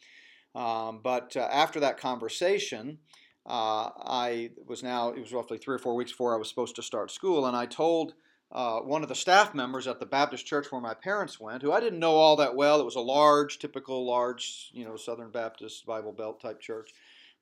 Um, 0.54 1.00
but 1.02 1.36
uh, 1.36 1.48
after 1.50 1.80
that 1.80 1.98
conversation, 1.98 2.98
uh, 3.46 3.90
I 3.96 4.50
was 4.66 4.82
now, 4.82 5.10
it 5.10 5.20
was 5.20 5.32
roughly 5.32 5.58
three 5.58 5.74
or 5.74 5.78
four 5.78 5.94
weeks 5.94 6.12
before 6.12 6.34
I 6.34 6.38
was 6.38 6.48
supposed 6.48 6.76
to 6.76 6.82
start 6.82 7.10
school, 7.10 7.46
and 7.46 7.56
I 7.56 7.66
told 7.66 8.14
uh, 8.52 8.80
one 8.80 9.02
of 9.02 9.08
the 9.08 9.14
staff 9.14 9.54
members 9.54 9.86
at 9.86 9.98
the 9.98 10.06
Baptist 10.06 10.46
church 10.46 10.70
where 10.70 10.80
my 10.80 10.92
parents 10.92 11.40
went, 11.40 11.62
who 11.62 11.72
I 11.72 11.80
didn't 11.80 11.98
know 11.98 12.12
all 12.12 12.36
that 12.36 12.54
well. 12.54 12.80
It 12.80 12.84
was 12.84 12.96
a 12.96 13.00
large, 13.00 13.58
typical 13.58 14.06
large, 14.06 14.70
you 14.74 14.84
know, 14.84 14.96
Southern 14.96 15.30
Baptist 15.30 15.86
Bible 15.86 16.12
Belt 16.12 16.40
type 16.40 16.60
church. 16.60 16.90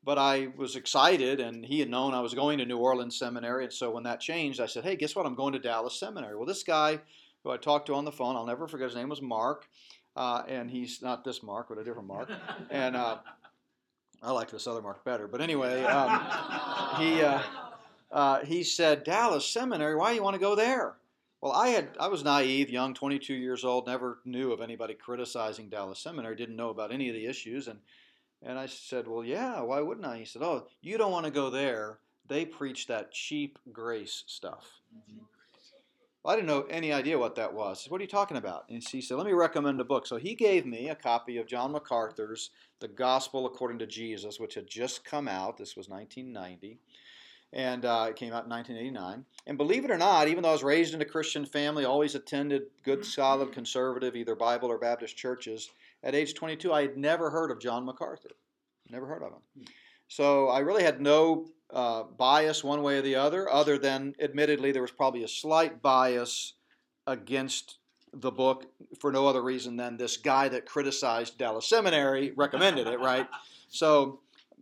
But 0.02 0.18
I 0.18 0.48
was 0.56 0.76
excited, 0.76 1.40
and 1.40 1.64
he 1.64 1.80
had 1.80 1.90
known 1.90 2.14
I 2.14 2.20
was 2.20 2.32
going 2.32 2.58
to 2.58 2.64
New 2.64 2.78
Orleans 2.78 3.18
Seminary. 3.18 3.64
And 3.64 3.72
so 3.72 3.90
when 3.90 4.04
that 4.04 4.20
changed, 4.20 4.60
I 4.60 4.66
said, 4.66 4.84
Hey, 4.84 4.96
guess 4.96 5.14
what? 5.14 5.26
I'm 5.26 5.34
going 5.34 5.52
to 5.52 5.58
Dallas 5.58 5.98
Seminary. 5.98 6.36
Well, 6.36 6.46
this 6.46 6.62
guy 6.62 7.00
who 7.42 7.50
I 7.50 7.56
talked 7.56 7.86
to 7.86 7.94
on 7.94 8.04
the 8.04 8.12
phone, 8.12 8.36
I'll 8.36 8.46
never 8.46 8.68
forget 8.68 8.88
his 8.88 8.96
name 8.96 9.08
was 9.08 9.20
Mark. 9.20 9.66
Uh, 10.16 10.42
and 10.48 10.70
he's 10.70 11.02
not 11.02 11.24
this 11.24 11.42
Mark, 11.42 11.68
but 11.68 11.78
a 11.78 11.84
different 11.84 12.08
Mark. 12.08 12.28
And 12.70 12.96
uh, 12.96 13.18
I 14.22 14.32
like 14.32 14.50
this 14.50 14.66
other 14.66 14.82
Mark 14.82 15.04
better. 15.04 15.26
But 15.28 15.40
anyway, 15.40 15.84
um, 15.84 16.20
he, 16.98 17.22
uh, 17.22 17.42
uh 18.10 18.44
he 18.44 18.62
said, 18.62 19.04
Dallas 19.04 19.46
Seminary, 19.46 19.96
why 19.96 20.12
you 20.12 20.22
want 20.22 20.34
to 20.34 20.40
go 20.40 20.54
there? 20.54 20.96
Well, 21.40 21.52
I 21.52 21.68
had 21.68 21.96
I 21.98 22.08
was 22.08 22.22
naive, 22.22 22.68
young, 22.68 22.92
22 22.92 23.32
years 23.32 23.64
old, 23.64 23.86
never 23.86 24.18
knew 24.26 24.52
of 24.52 24.60
anybody 24.60 24.94
criticizing 24.94 25.70
Dallas 25.70 25.98
Seminary, 25.98 26.36
didn't 26.36 26.56
know 26.56 26.68
about 26.68 26.92
any 26.92 27.08
of 27.08 27.14
the 27.14 27.26
issues, 27.26 27.66
and 27.66 27.78
and 28.42 28.58
I 28.58 28.66
said, 28.66 29.06
well, 29.06 29.24
yeah, 29.24 29.60
why 29.60 29.80
wouldn't 29.80 30.06
I? 30.06 30.18
He 30.18 30.24
said, 30.24 30.42
oh, 30.42 30.66
you 30.80 30.96
don't 30.96 31.12
want 31.12 31.26
to 31.26 31.30
go 31.30 31.50
there. 31.50 31.98
They 32.26 32.46
preach 32.46 32.86
that 32.86 33.12
cheap 33.12 33.58
grace 33.70 34.24
stuff. 34.26 34.80
Mm-hmm. 34.96 35.24
Well, 36.22 36.34
I 36.34 36.36
didn't 36.36 36.48
know 36.48 36.66
any 36.70 36.92
idea 36.92 37.18
what 37.18 37.36
that 37.36 37.54
was. 37.54 37.82
Said, 37.82 37.90
what 37.90 38.00
are 38.00 38.04
you 38.04 38.08
talking 38.08 38.36
about? 38.36 38.64
And 38.68 38.82
she 38.82 39.00
said, 39.00 39.16
let 39.16 39.26
me 39.26 39.32
recommend 39.32 39.80
a 39.80 39.84
book. 39.84 40.06
So 40.06 40.16
he 40.16 40.34
gave 40.34 40.66
me 40.66 40.88
a 40.88 40.94
copy 40.94 41.38
of 41.38 41.46
John 41.46 41.72
MacArthur's 41.72 42.50
The 42.80 42.88
Gospel 42.88 43.46
According 43.46 43.78
to 43.78 43.86
Jesus, 43.86 44.38
which 44.38 44.54
had 44.54 44.66
just 44.66 45.04
come 45.04 45.28
out. 45.28 45.56
This 45.56 45.76
was 45.76 45.88
1990 45.88 46.78
and 47.52 47.84
uh, 47.84 48.06
it 48.08 48.16
came 48.16 48.32
out 48.32 48.44
in 48.44 48.50
1989. 48.50 49.24
And 49.46 49.58
believe 49.58 49.84
it 49.84 49.90
or 49.90 49.98
not, 49.98 50.28
even 50.28 50.42
though 50.42 50.50
I 50.50 50.52
was 50.52 50.62
raised 50.62 50.94
in 50.94 51.02
a 51.02 51.06
Christian 51.06 51.44
family, 51.44 51.84
always 51.84 52.14
attended 52.14 52.62
good, 52.84 53.04
solid, 53.04 53.52
conservative, 53.52 54.14
either 54.14 54.36
Bible 54.36 54.70
or 54.70 54.78
Baptist 54.78 55.16
churches, 55.16 55.70
at 56.02 56.14
age 56.14 56.34
22, 56.34 56.72
I 56.72 56.82
had 56.82 56.96
never 56.96 57.30
heard 57.30 57.50
of 57.50 57.60
John 57.60 57.84
MacArthur. 57.84 58.30
Never 58.88 59.06
heard 59.06 59.22
of 59.22 59.32
him. 59.32 59.64
So 60.08 60.48
I 60.48 60.60
really 60.60 60.82
had 60.82 61.00
no 61.00 61.48
uh, 61.72 62.02
bias 62.02 62.64
one 62.64 62.82
way 62.82 62.98
or 62.98 63.02
the 63.02 63.16
other, 63.16 63.50
other 63.50 63.78
than 63.78 64.14
admittedly 64.20 64.72
there 64.72 64.82
was 64.82 64.90
probably 64.90 65.22
a 65.22 65.28
slight 65.28 65.82
bias 65.82 66.54
against 67.06 67.78
the 68.12 68.30
book 68.30 68.66
for 68.98 69.12
no 69.12 69.26
other 69.26 69.42
reason 69.42 69.76
than 69.76 69.96
this 69.96 70.16
guy 70.16 70.48
that 70.48 70.66
criticized 70.66 71.38
Dallas 71.38 71.68
Seminary 71.68 72.32
recommended 72.36 72.86
it, 72.86 73.00
right? 73.00 73.28
So 73.72 74.18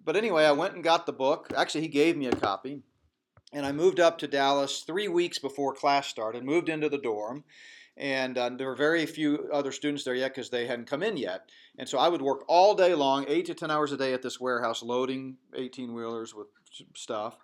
but 0.09 0.17
anyway, 0.17 0.47
I 0.47 0.53
went 0.53 0.75
and 0.75 0.83
got 0.83 1.05
the 1.05 1.13
book. 1.13 1.53
Actually, 1.55 1.83
he 1.83 1.89
gave 1.89 2.17
me 2.17 2.29
a 2.29 2.37
copy. 2.37 2.81
And 3.53 3.67
I 3.67 3.73
moved 3.73 4.01
up 4.01 4.17
to 4.19 4.27
Dallas 4.27 4.81
three 4.87 5.07
weeks 5.07 5.39
before 5.39 5.75
class 5.75 6.07
started, 6.07 6.45
moved 6.45 6.71
into 6.71 6.89
the 6.89 6.97
dorm. 6.97 7.45
And 7.97 8.39
uh, 8.39 8.49
there 8.51 8.69
were 8.69 8.75
very 8.75 9.05
few 9.05 9.51
other 9.53 9.73
students 9.73 10.05
there 10.05 10.15
yet 10.15 10.35
because 10.35 10.49
they 10.49 10.67
hadn't 10.67 10.87
come 10.87 11.03
in 11.03 11.19
yet. 11.19 11.51
And 11.79 11.89
so 11.89 11.99
I 11.99 12.09
would 12.09 12.21
work 12.21 12.45
all 12.49 12.75
day 12.75 12.95
long, 12.95 13.25
eight 13.29 13.47
to 13.47 13.55
10 13.55 13.71
hours 13.71 13.93
a 13.93 13.97
day 13.97 14.13
at 14.13 14.23
this 14.23 14.41
warehouse, 14.41 14.83
loading 14.83 15.37
18 15.55 15.95
wheelers 15.95 16.35
with 16.35 16.49
stuff 16.95 17.39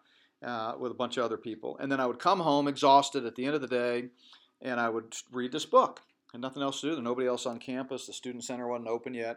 uh, 0.44 0.74
with 0.78 0.92
a 0.92 0.94
bunch 0.94 1.16
of 1.16 1.24
other 1.24 1.36
people. 1.36 1.78
And 1.78 1.90
then 1.90 2.00
I 2.00 2.06
would 2.06 2.18
come 2.18 2.40
home 2.40 2.68
exhausted 2.68 3.24
at 3.24 3.36
the 3.36 3.46
end 3.46 3.54
of 3.54 3.60
the 3.60 3.68
day 3.68 4.08
and 4.60 4.80
I 4.80 4.88
would 4.88 5.14
read 5.30 5.52
this 5.52 5.66
book. 5.66 6.02
And 6.32 6.42
nothing 6.42 6.62
else 6.62 6.80
to 6.80 6.88
do. 6.88 6.94
There 6.94 7.02
nobody 7.02 7.28
else 7.28 7.46
on 7.46 7.58
campus. 7.58 8.06
The 8.06 8.12
student 8.12 8.42
center 8.42 8.66
wasn't 8.66 8.88
open 8.88 9.14
yet. 9.14 9.36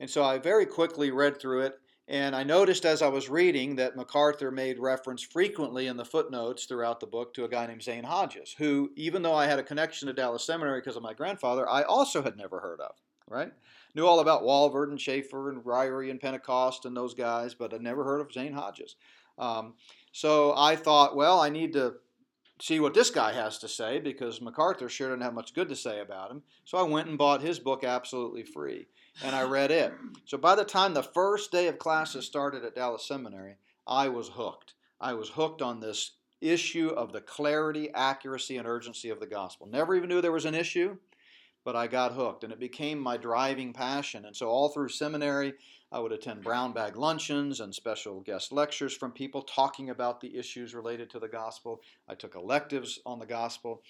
And 0.00 0.08
so 0.08 0.24
I 0.24 0.38
very 0.38 0.64
quickly 0.64 1.10
read 1.10 1.38
through 1.38 1.60
it 1.62 1.78
and 2.10 2.34
I 2.34 2.42
noticed 2.42 2.84
as 2.84 3.02
I 3.02 3.08
was 3.08 3.28
reading 3.28 3.76
that 3.76 3.94
MacArthur 3.94 4.50
made 4.50 4.80
reference 4.80 5.22
frequently 5.22 5.86
in 5.86 5.96
the 5.96 6.04
footnotes 6.04 6.64
throughout 6.64 6.98
the 6.98 7.06
book 7.06 7.32
to 7.34 7.44
a 7.44 7.48
guy 7.48 7.68
named 7.68 7.84
Zane 7.84 8.02
Hodges, 8.02 8.56
who, 8.58 8.90
even 8.96 9.22
though 9.22 9.36
I 9.36 9.46
had 9.46 9.60
a 9.60 9.62
connection 9.62 10.08
to 10.08 10.12
Dallas 10.12 10.44
Seminary 10.44 10.80
because 10.80 10.96
of 10.96 11.04
my 11.04 11.14
grandfather, 11.14 11.68
I 11.68 11.82
also 11.82 12.20
had 12.20 12.36
never 12.36 12.58
heard 12.58 12.80
of, 12.80 12.96
right? 13.30 13.52
Knew 13.94 14.06
all 14.06 14.20
about 14.20 14.42
Walvoord 14.42 14.90
and 14.90 15.00
Chafer 15.00 15.48
and 15.48 15.64
Ryrie 15.64 16.10
and 16.10 16.20
Pentecost 16.20 16.84
and 16.84 16.96
those 16.96 17.14
guys, 17.14 17.54
but 17.54 17.72
I'd 17.72 17.80
never 17.80 18.04
heard 18.04 18.20
of 18.20 18.32
Zane 18.32 18.52
Hodges. 18.52 18.96
Um, 19.38 19.74
so 20.12 20.54
I 20.56 20.76
thought, 20.76 21.16
well, 21.16 21.40
I 21.40 21.48
need 21.48 21.72
to 21.72 21.94
see 22.60 22.78
what 22.78 22.94
this 22.94 23.10
guy 23.10 23.32
has 23.32 23.58
to 23.58 23.68
say 23.68 23.98
because 23.98 24.42
MacArthur 24.42 24.88
sure 24.88 25.08
didn't 25.08 25.22
have 25.22 25.34
much 25.34 25.54
good 25.54 25.68
to 25.70 25.76
say 25.76 26.00
about 26.00 26.30
him. 26.30 26.42
So 26.64 26.76
I 26.76 26.82
went 26.82 27.08
and 27.08 27.16
bought 27.16 27.40
his 27.40 27.58
book 27.58 27.84
absolutely 27.84 28.42
free 28.42 28.86
and 29.24 29.34
I 29.34 29.42
read 29.42 29.70
it. 29.70 29.92
So 30.26 30.36
by 30.36 30.54
the 30.54 30.64
time 30.64 30.92
the 30.92 31.02
first 31.02 31.50
day 31.50 31.68
of 31.68 31.78
classes 31.78 32.26
started 32.26 32.64
at 32.64 32.74
Dallas 32.74 33.06
Seminary, 33.06 33.56
I 33.86 34.08
was 34.08 34.28
hooked. 34.28 34.74
I 35.00 35.14
was 35.14 35.30
hooked 35.30 35.62
on 35.62 35.80
this 35.80 36.12
issue 36.40 36.88
of 36.88 37.12
the 37.12 37.20
clarity, 37.20 37.90
accuracy, 37.94 38.56
and 38.56 38.66
urgency 38.66 39.10
of 39.10 39.20
the 39.20 39.26
gospel. 39.26 39.66
Never 39.66 39.94
even 39.94 40.08
knew 40.08 40.20
there 40.20 40.32
was 40.32 40.44
an 40.44 40.54
issue, 40.54 40.96
but 41.70 41.78
I 41.78 41.86
got 41.86 42.14
hooked, 42.14 42.42
and 42.42 42.52
it 42.52 42.58
became 42.58 42.98
my 42.98 43.16
driving 43.16 43.72
passion. 43.72 44.24
And 44.24 44.34
so 44.34 44.48
all 44.48 44.70
through 44.70 44.88
seminary, 44.88 45.54
I 45.92 46.00
would 46.00 46.10
attend 46.10 46.42
brown 46.42 46.72
bag 46.72 46.96
luncheons 46.96 47.60
and 47.60 47.72
special 47.72 48.22
guest 48.22 48.50
lectures 48.50 48.92
from 48.92 49.12
people 49.12 49.42
talking 49.42 49.88
about 49.88 50.20
the 50.20 50.36
issues 50.36 50.74
related 50.74 51.10
to 51.10 51.20
the 51.20 51.28
gospel. 51.28 51.80
I 52.08 52.16
took 52.16 52.34
electives 52.34 52.98
on 53.06 53.20
the 53.20 53.26
gospel. 53.26 53.84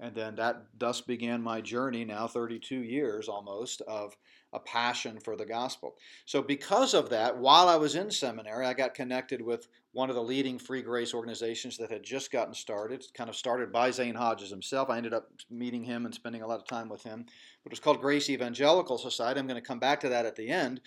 And 0.00 0.14
then 0.14 0.36
that 0.36 0.64
thus 0.78 1.02
began 1.02 1.42
my 1.42 1.60
journey, 1.60 2.06
now 2.06 2.26
32 2.26 2.76
years 2.76 3.28
almost, 3.28 3.82
of 3.82 4.16
a 4.54 4.60
passion 4.60 5.20
for 5.20 5.36
the 5.36 5.44
gospel. 5.44 5.96
So, 6.24 6.40
because 6.40 6.94
of 6.94 7.10
that, 7.10 7.36
while 7.36 7.68
I 7.68 7.76
was 7.76 7.96
in 7.96 8.10
seminary, 8.10 8.64
I 8.64 8.72
got 8.72 8.94
connected 8.94 9.42
with 9.42 9.68
one 9.96 10.10
of 10.10 10.14
the 10.14 10.22
leading 10.22 10.58
free 10.58 10.82
grace 10.82 11.14
organizations 11.14 11.78
that 11.78 11.90
had 11.90 12.02
just 12.02 12.30
gotten 12.30 12.52
started, 12.52 13.02
kind 13.14 13.30
of 13.30 13.34
started 13.34 13.72
by 13.72 13.90
Zane 13.90 14.14
Hodges 14.14 14.50
himself. 14.50 14.90
I 14.90 14.98
ended 14.98 15.14
up 15.14 15.30
meeting 15.50 15.82
him 15.82 16.04
and 16.04 16.14
spending 16.14 16.42
a 16.42 16.46
lot 16.46 16.60
of 16.60 16.66
time 16.66 16.90
with 16.90 17.02
him. 17.02 17.24
But 17.24 17.70
it 17.70 17.72
was 17.72 17.80
called 17.80 18.02
Grace 18.02 18.28
Evangelical 18.28 18.98
Society. 18.98 19.40
I'm 19.40 19.46
going 19.46 19.58
to 19.58 19.66
come 19.66 19.78
back 19.78 20.00
to 20.00 20.10
that 20.10 20.26
at 20.26 20.36
the 20.36 20.50
end. 20.50 20.82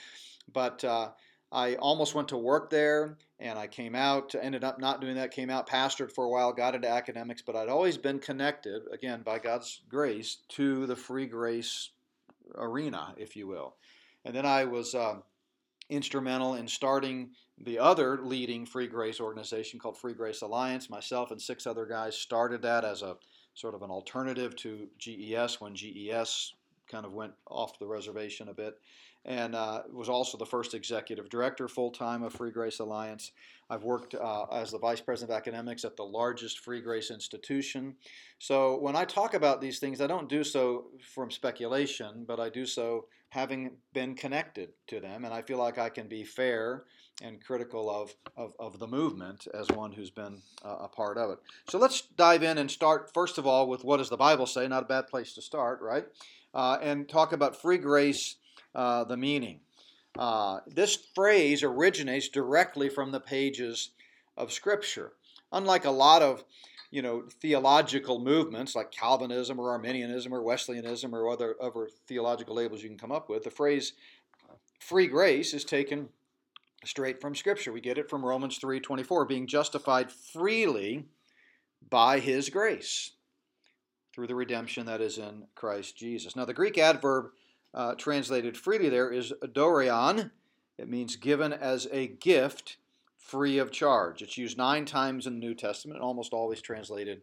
But 0.54 0.84
uh, 0.84 1.10
I 1.52 1.74
almost 1.78 2.14
went 2.14 2.28
to 2.28 2.38
work 2.38 2.70
there 2.70 3.18
and 3.40 3.58
I 3.58 3.66
came 3.66 3.96
out, 3.96 4.36
ended 4.40 4.64
up 4.64 4.80
not 4.80 5.02
doing 5.02 5.16
that, 5.16 5.32
came 5.32 5.50
out, 5.50 5.68
pastored 5.68 6.12
for 6.12 6.26
a 6.26 6.30
while, 6.30 6.54
got 6.54 6.76
into 6.76 6.88
academics, 6.88 7.42
but 7.42 7.56
I'd 7.56 7.68
always 7.68 7.98
been 7.98 8.20
connected, 8.20 8.84
again, 8.94 9.24
by 9.24 9.40
God's 9.40 9.82
grace, 9.90 10.38
to 10.50 10.86
the 10.86 10.96
free 10.96 11.26
grace 11.26 11.90
arena, 12.54 13.16
if 13.18 13.36
you 13.36 13.48
will. 13.48 13.74
And 14.24 14.36
then 14.36 14.46
I 14.46 14.66
was 14.66 14.94
uh, 14.94 15.16
instrumental 15.90 16.54
in 16.54 16.68
starting 16.68 17.32
the 17.62 17.80
other 17.80 18.20
leading 18.24 18.66
free 18.66 18.88
grace 18.88 19.20
organization 19.20 19.80
called 19.80 19.98
Free 19.98 20.14
Grace 20.14 20.42
Alliance. 20.42 20.90
Myself 20.90 21.32
and 21.32 21.42
six 21.42 21.68
other 21.68 21.86
guys 21.86 22.16
started 22.16 22.62
that 22.62 22.86
as 22.86 23.02
a 23.02 23.18
sort 23.54 23.76
of 23.76 23.82
an 23.82 23.90
alternative 23.90 24.56
to 24.58 24.88
GES 24.98 25.60
when 25.60 25.76
GES 25.76 26.54
kind 26.90 27.06
of 27.06 27.14
went 27.14 27.34
off 27.50 27.78
the 27.80 27.88
reservation 27.88 28.50
a 28.50 28.54
bit 28.54 28.76
and 29.26 29.54
uh, 29.54 29.82
was 29.92 30.10
also 30.10 30.38
the 30.38 30.46
first 30.46 30.74
executive 30.74 31.30
director 31.30 31.68
full 31.68 31.92
time 31.92 32.24
of 32.24 32.34
Free 32.34 32.52
Grace 32.52 32.80
Alliance. 32.80 33.32
I've 33.70 33.84
worked 33.84 34.16
uh, 34.16 34.46
as 34.52 34.72
the 34.72 34.80
vice 34.80 35.02
president 35.02 35.32
of 35.32 35.38
academics 35.38 35.84
at 35.84 35.98
the 35.98 36.04
largest 36.04 36.60
free 36.60 36.82
grace 36.82 37.12
institution. 37.12 37.96
So 38.40 38.80
when 38.80 38.96
I 38.96 39.06
talk 39.06 39.34
about 39.34 39.62
these 39.62 39.80
things, 39.80 40.02
I 40.02 40.08
don't 40.08 40.30
do 40.30 40.44
so 40.44 40.86
from 41.14 41.30
speculation, 41.30 42.26
but 42.28 42.40
I 42.40 42.50
do 42.50 42.66
so 42.66 43.06
having 43.30 43.72
been 43.94 44.16
connected 44.16 44.70
to 44.88 45.00
them, 45.00 45.26
and 45.26 45.34
I 45.34 45.44
feel 45.44 45.60
like 45.60 45.78
I 45.78 45.90
can 45.90 46.08
be 46.08 46.24
fair 46.24 46.86
and 47.22 47.44
critical 47.44 47.90
of, 47.90 48.14
of, 48.38 48.54
of 48.60 48.80
the 48.80 48.88
movement 48.88 49.48
as 49.54 49.68
one 49.70 49.92
who's 49.92 50.10
been 50.10 50.42
uh, 50.64 50.78
a 50.82 50.88
part 50.88 51.18
of 51.18 51.32
it. 51.32 51.40
So 51.70 51.78
let's 51.78 52.02
dive 52.02 52.44
in 52.44 52.58
and 52.58 52.70
start, 52.70 53.14
first 53.14 53.38
of 53.38 53.46
all, 53.46 53.68
with 53.68 53.84
what 53.84 53.98
does 53.98 54.10
the 54.10 54.18
Bible 54.18 54.46
say? 54.46 54.68
Not 54.68 54.84
a 54.84 54.88
bad 54.88 55.08
place 55.08 55.34
to 55.34 55.42
start, 55.42 55.82
right? 55.82 56.06
Uh, 56.54 56.78
and 56.82 57.08
talk 57.08 57.34
about 57.34 57.62
free 57.62 57.78
grace 57.78 58.36
uh, 58.74 59.04
the 59.04 59.18
meaning. 59.18 59.60
Uh, 60.18 60.60
this 60.68 60.98
phrase 61.14 61.64
originates 61.64 62.30
directly 62.30 62.90
from 62.90 63.12
the 63.12 63.20
pages 63.20 63.92
of 64.38 64.52
Scripture. 64.52 65.14
Unlike 65.52 65.86
a 65.86 65.92
lot 65.92 66.22
of 66.22 66.44
you 66.92 67.02
know, 67.04 67.24
theological 67.42 68.20
movements 68.20 68.76
like 68.76 68.92
Calvinism 68.92 69.60
or 69.60 69.72
Arminianism 69.72 70.34
or 70.34 70.42
Wesleyanism 70.42 71.14
or 71.14 71.30
other, 71.30 71.56
other 71.62 71.88
theological 72.08 72.56
labels 72.56 72.82
you 72.82 72.90
can 72.90 72.98
come 72.98 73.12
up 73.12 73.30
with, 73.30 73.44
the 73.44 73.52
phrase 73.52 73.94
free 74.80 75.08
grace 75.08 75.54
is 75.54 75.64
taken 75.64 76.10
straight 76.86 77.22
from 77.22 77.36
Scripture. 77.36 77.72
We 77.72 77.82
get 77.82 77.98
it 77.98 78.10
from 78.10 78.26
Romans 78.26 78.58
3:24, 78.60 79.26
being 79.26 79.48
justified 79.48 80.12
freely 80.12 81.06
by 81.90 82.20
His 82.20 82.50
grace 82.50 83.12
through 84.14 84.28
the 84.28 84.36
redemption 84.36 84.86
that 84.86 85.02
is 85.02 85.18
in 85.18 85.48
Christ 85.56 85.98
Jesus. 85.98 86.36
Now, 86.36 86.46
the 86.46 86.54
Greek 86.54 86.78
adverb 86.78 87.32
uh, 87.74 87.96
translated 87.96 88.58
freely 88.58 88.90
there 88.90 89.12
is 89.12 89.34
dorean. 89.44 90.32
It 90.78 90.90
means 90.90 91.16
given 91.16 91.54
as 91.54 91.88
a 91.92 92.08
gift 92.08 92.78
free 93.18 93.60
of 93.60 93.72
charge. 93.72 94.22
It's 94.22 94.38
used 94.38 94.58
nine 94.58 94.86
times 94.86 95.28
in 95.28 95.34
the 95.34 95.46
New 95.46 95.54
Testament, 95.54 96.02
almost 96.02 96.34
always 96.34 96.62
translated 96.62 97.22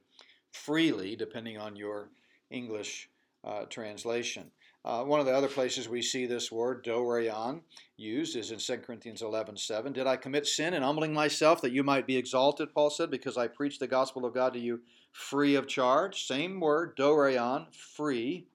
freely, 0.53 1.17
depending 1.17 1.59
on 1.59 1.75
your 1.75 2.11
English 2.51 3.09
uh, 3.43 3.65
translation. 3.65 4.51
Uh, 4.87 5.03
one 5.03 5.19
of 5.19 5.27
the 5.27 5.35
other 5.35 5.49
places 5.49 5.89
we 5.89 6.01
see 6.01 6.27
this 6.27 6.53
word, 6.53 6.85
dorean, 6.85 7.61
used 7.97 8.37
is 8.37 8.53
in 8.53 8.59
2 8.61 8.77
Corinthians 8.87 9.21
11 9.21 9.57
7. 9.57 9.93
Did 9.93 10.07
I 10.07 10.17
commit 10.17 10.47
sin 10.47 10.75
in 10.75 10.83
humbling 10.85 11.13
myself 11.13 11.61
that 11.63 11.73
you 11.73 11.83
might 11.83 12.07
be 12.07 12.17
exalted, 12.17 12.73
Paul 12.73 12.91
said, 12.91 13.11
because 13.11 13.37
I 13.37 13.49
preached 13.49 13.81
the 13.81 13.89
gospel 13.89 14.25
of 14.25 14.33
God 14.33 14.53
to 14.53 14.61
you 14.61 14.83
free 15.11 15.57
of 15.57 15.67
charge? 15.67 16.25
Same 16.25 16.61
word, 16.61 16.97
dorean, 16.97 17.67
free, 17.75 18.47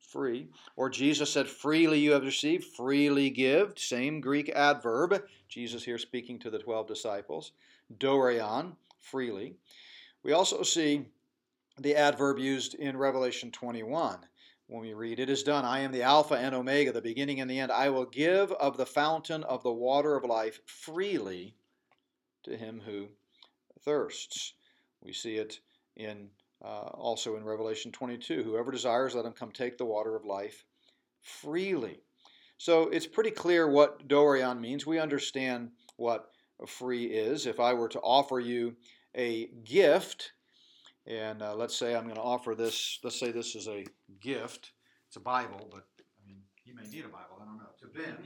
free. 0.00 0.48
Or 0.74 0.90
Jesus 0.90 1.32
said, 1.32 1.46
freely 1.46 2.00
you 2.00 2.10
have 2.10 2.24
received, 2.24 2.64
freely 2.64 3.30
give. 3.30 3.74
Same 3.78 4.20
Greek 4.20 4.48
adverb. 4.48 5.22
Jesus 5.48 5.84
here 5.84 5.98
speaking 5.98 6.40
to 6.40 6.50
the 6.50 6.58
12 6.58 6.88
disciples. 6.88 7.52
Dorean, 7.96 8.72
freely. 8.98 9.54
We 10.24 10.32
also 10.32 10.64
see 10.64 11.06
the 11.78 11.94
adverb 11.94 12.40
used 12.40 12.74
in 12.74 12.96
Revelation 12.96 13.52
21 13.52 14.18
when 14.68 14.82
we 14.82 14.94
read, 14.94 15.20
It 15.20 15.30
is 15.30 15.42
done. 15.42 15.64
I 15.64 15.80
am 15.80 15.92
the 15.92 16.02
Alpha 16.02 16.34
and 16.34 16.54
Omega, 16.54 16.92
the 16.92 17.00
beginning 17.00 17.40
and 17.40 17.50
the 17.50 17.58
end. 17.58 17.70
I 17.70 17.90
will 17.90 18.04
give 18.04 18.52
of 18.52 18.76
the 18.76 18.86
fountain 18.86 19.44
of 19.44 19.62
the 19.62 19.72
water 19.72 20.16
of 20.16 20.24
life 20.24 20.60
freely 20.66 21.54
to 22.44 22.56
him 22.56 22.82
who 22.84 23.08
thirsts. 23.84 24.54
We 25.00 25.12
see 25.12 25.36
it 25.36 25.60
in 25.96 26.30
uh, 26.64 26.88
also 26.94 27.36
in 27.36 27.44
Revelation 27.44 27.92
22. 27.92 28.42
Whoever 28.42 28.70
desires, 28.70 29.14
let 29.14 29.24
him 29.24 29.32
come 29.32 29.52
take 29.52 29.78
the 29.78 29.84
water 29.84 30.16
of 30.16 30.24
life 30.24 30.64
freely. 31.22 32.00
So 32.58 32.88
it's 32.88 33.06
pretty 33.06 33.30
clear 33.30 33.68
what 33.68 34.08
dorean 34.08 34.60
means. 34.60 34.86
We 34.86 34.98
understand 34.98 35.70
what 35.96 36.30
free 36.66 37.04
is. 37.04 37.46
If 37.46 37.60
I 37.60 37.74
were 37.74 37.88
to 37.90 38.00
offer 38.00 38.40
you 38.40 38.76
a 39.14 39.48
gift, 39.64 40.32
and 41.06 41.42
uh, 41.42 41.54
let's 41.54 41.76
say 41.76 41.94
I'm 41.94 42.04
going 42.04 42.16
to 42.16 42.22
offer 42.22 42.54
this, 42.54 42.98
let's 43.02 43.18
say 43.18 43.30
this 43.30 43.54
is 43.54 43.68
a 43.68 43.84
gift. 44.20 44.72
It's 45.08 45.16
a 45.16 45.20
Bible, 45.20 45.68
but 45.70 45.86
I 46.00 46.26
mean, 46.26 46.42
you 46.64 46.74
may 46.74 46.82
need 46.82 47.04
a 47.04 47.08
Bible, 47.08 47.38
I 47.40 47.44
don't 47.44 47.58
know, 47.58 47.70
to 47.80 47.86
Ben. 47.86 48.16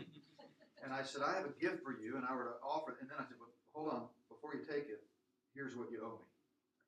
And 0.82 0.94
I 0.94 1.02
said, 1.02 1.20
I 1.22 1.34
have 1.34 1.44
a 1.44 1.60
gift 1.60 1.84
for 1.84 1.92
you, 1.92 2.16
and 2.16 2.25
I 2.25 2.34
were 2.34 2.44
to 2.44 2.56
offer 2.64 2.92
it. 2.92 2.96
And 3.02 3.10
then 3.10 3.18
I 3.20 3.25
said, 3.28 3.37
but 3.38 3.52
hold 3.72 3.92
on, 3.92 4.08
before 4.28 4.54
you 4.54 4.64
take 4.64 4.88
it, 4.88 5.04
here's 5.54 5.76
what 5.76 5.90
you 5.90 6.00
owe 6.02 6.25
me. 6.25 6.28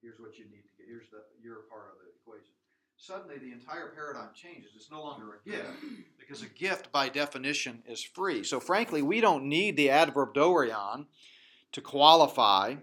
Here's 0.00 0.18
what 0.18 0.38
you 0.38 0.46
need 0.46 0.64
to 0.64 0.72
get. 0.78 0.88
Here's 0.88 1.10
the 1.10 1.22
your 1.42 1.68
part 1.70 1.92
of 1.92 1.98
the 2.00 2.10
equation. 2.10 2.54
Suddenly, 2.96 3.38
the 3.38 3.52
entire 3.52 3.88
paradigm 3.94 4.30
changes. 4.34 4.72
It's 4.76 4.90
no 4.90 5.02
longer 5.02 5.40
a 5.44 5.48
gift 5.48 5.68
because 6.18 6.42
a 6.42 6.46
gift, 6.46 6.90
by 6.90 7.08
definition, 7.08 7.82
is 7.86 8.02
free. 8.02 8.44
So, 8.44 8.60
frankly, 8.60 9.02
we 9.02 9.20
don't 9.20 9.44
need 9.44 9.76
the 9.76 9.90
adverb 9.90 10.34
dorean 10.34 11.06
to 11.72 11.80
qualify 11.80 12.76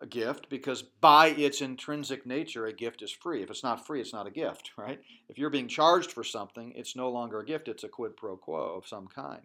a 0.00 0.06
gift 0.06 0.48
because 0.50 0.82
by 0.82 1.28
its 1.28 1.62
intrinsic 1.62 2.26
nature, 2.26 2.66
a 2.66 2.72
gift 2.72 3.02
is 3.02 3.10
free. 3.10 3.42
If 3.42 3.50
it's 3.50 3.62
not 3.62 3.86
free, 3.86 4.00
it's 4.00 4.12
not 4.12 4.26
a 4.26 4.30
gift, 4.30 4.72
right? 4.76 5.00
If 5.28 5.38
you're 5.38 5.50
being 5.50 5.68
charged 5.68 6.12
for 6.12 6.24
something, 6.24 6.72
it's 6.76 6.96
no 6.96 7.10
longer 7.10 7.40
a 7.40 7.44
gift, 7.44 7.68
it's 7.68 7.84
a 7.84 7.88
quid 7.88 8.16
pro 8.16 8.36
quo 8.36 8.76
of 8.76 8.86
some 8.86 9.06
kind. 9.06 9.42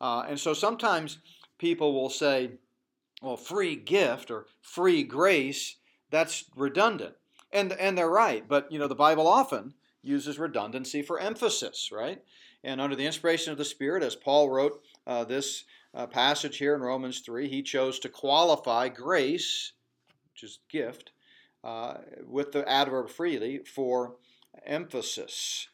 Uh, 0.00 0.24
and 0.28 0.38
so 0.38 0.52
sometimes 0.52 1.18
people 1.58 1.94
will 1.94 2.10
say, 2.10 2.50
well, 3.22 3.36
free 3.36 3.76
gift 3.76 4.30
or 4.30 4.46
free 4.60 5.04
grace, 5.04 5.76
that's 6.10 6.44
redundant. 6.56 7.14
And, 7.52 7.72
and 7.72 7.96
they're 7.96 8.10
right, 8.10 8.46
but 8.48 8.72
you 8.72 8.78
know, 8.78 8.88
the 8.88 8.94
Bible 8.94 9.28
often 9.28 9.74
uses 10.02 10.38
redundancy 10.38 11.02
for 11.02 11.20
emphasis, 11.20 11.90
right? 11.92 12.20
And 12.64 12.80
under 12.80 12.96
the 12.96 13.06
inspiration 13.06 13.52
of 13.52 13.58
the 13.58 13.64
Spirit, 13.64 14.02
as 14.02 14.16
Paul 14.16 14.50
wrote 14.50 14.82
uh, 15.06 15.24
this 15.24 15.64
uh, 15.94 16.06
passage 16.06 16.58
here 16.58 16.74
in 16.74 16.80
Romans 16.80 17.20
3, 17.20 17.48
he 17.48 17.62
chose 17.62 17.98
to 18.00 18.08
qualify 18.08 18.88
grace 18.88 19.72
which 20.32 20.42
is 20.42 20.58
gift, 20.68 21.12
uh, 21.64 21.98
with 22.26 22.52
the 22.52 22.68
adverb 22.68 23.08
freely 23.08 23.58
for 23.58 24.16
emphasis. 24.66 25.68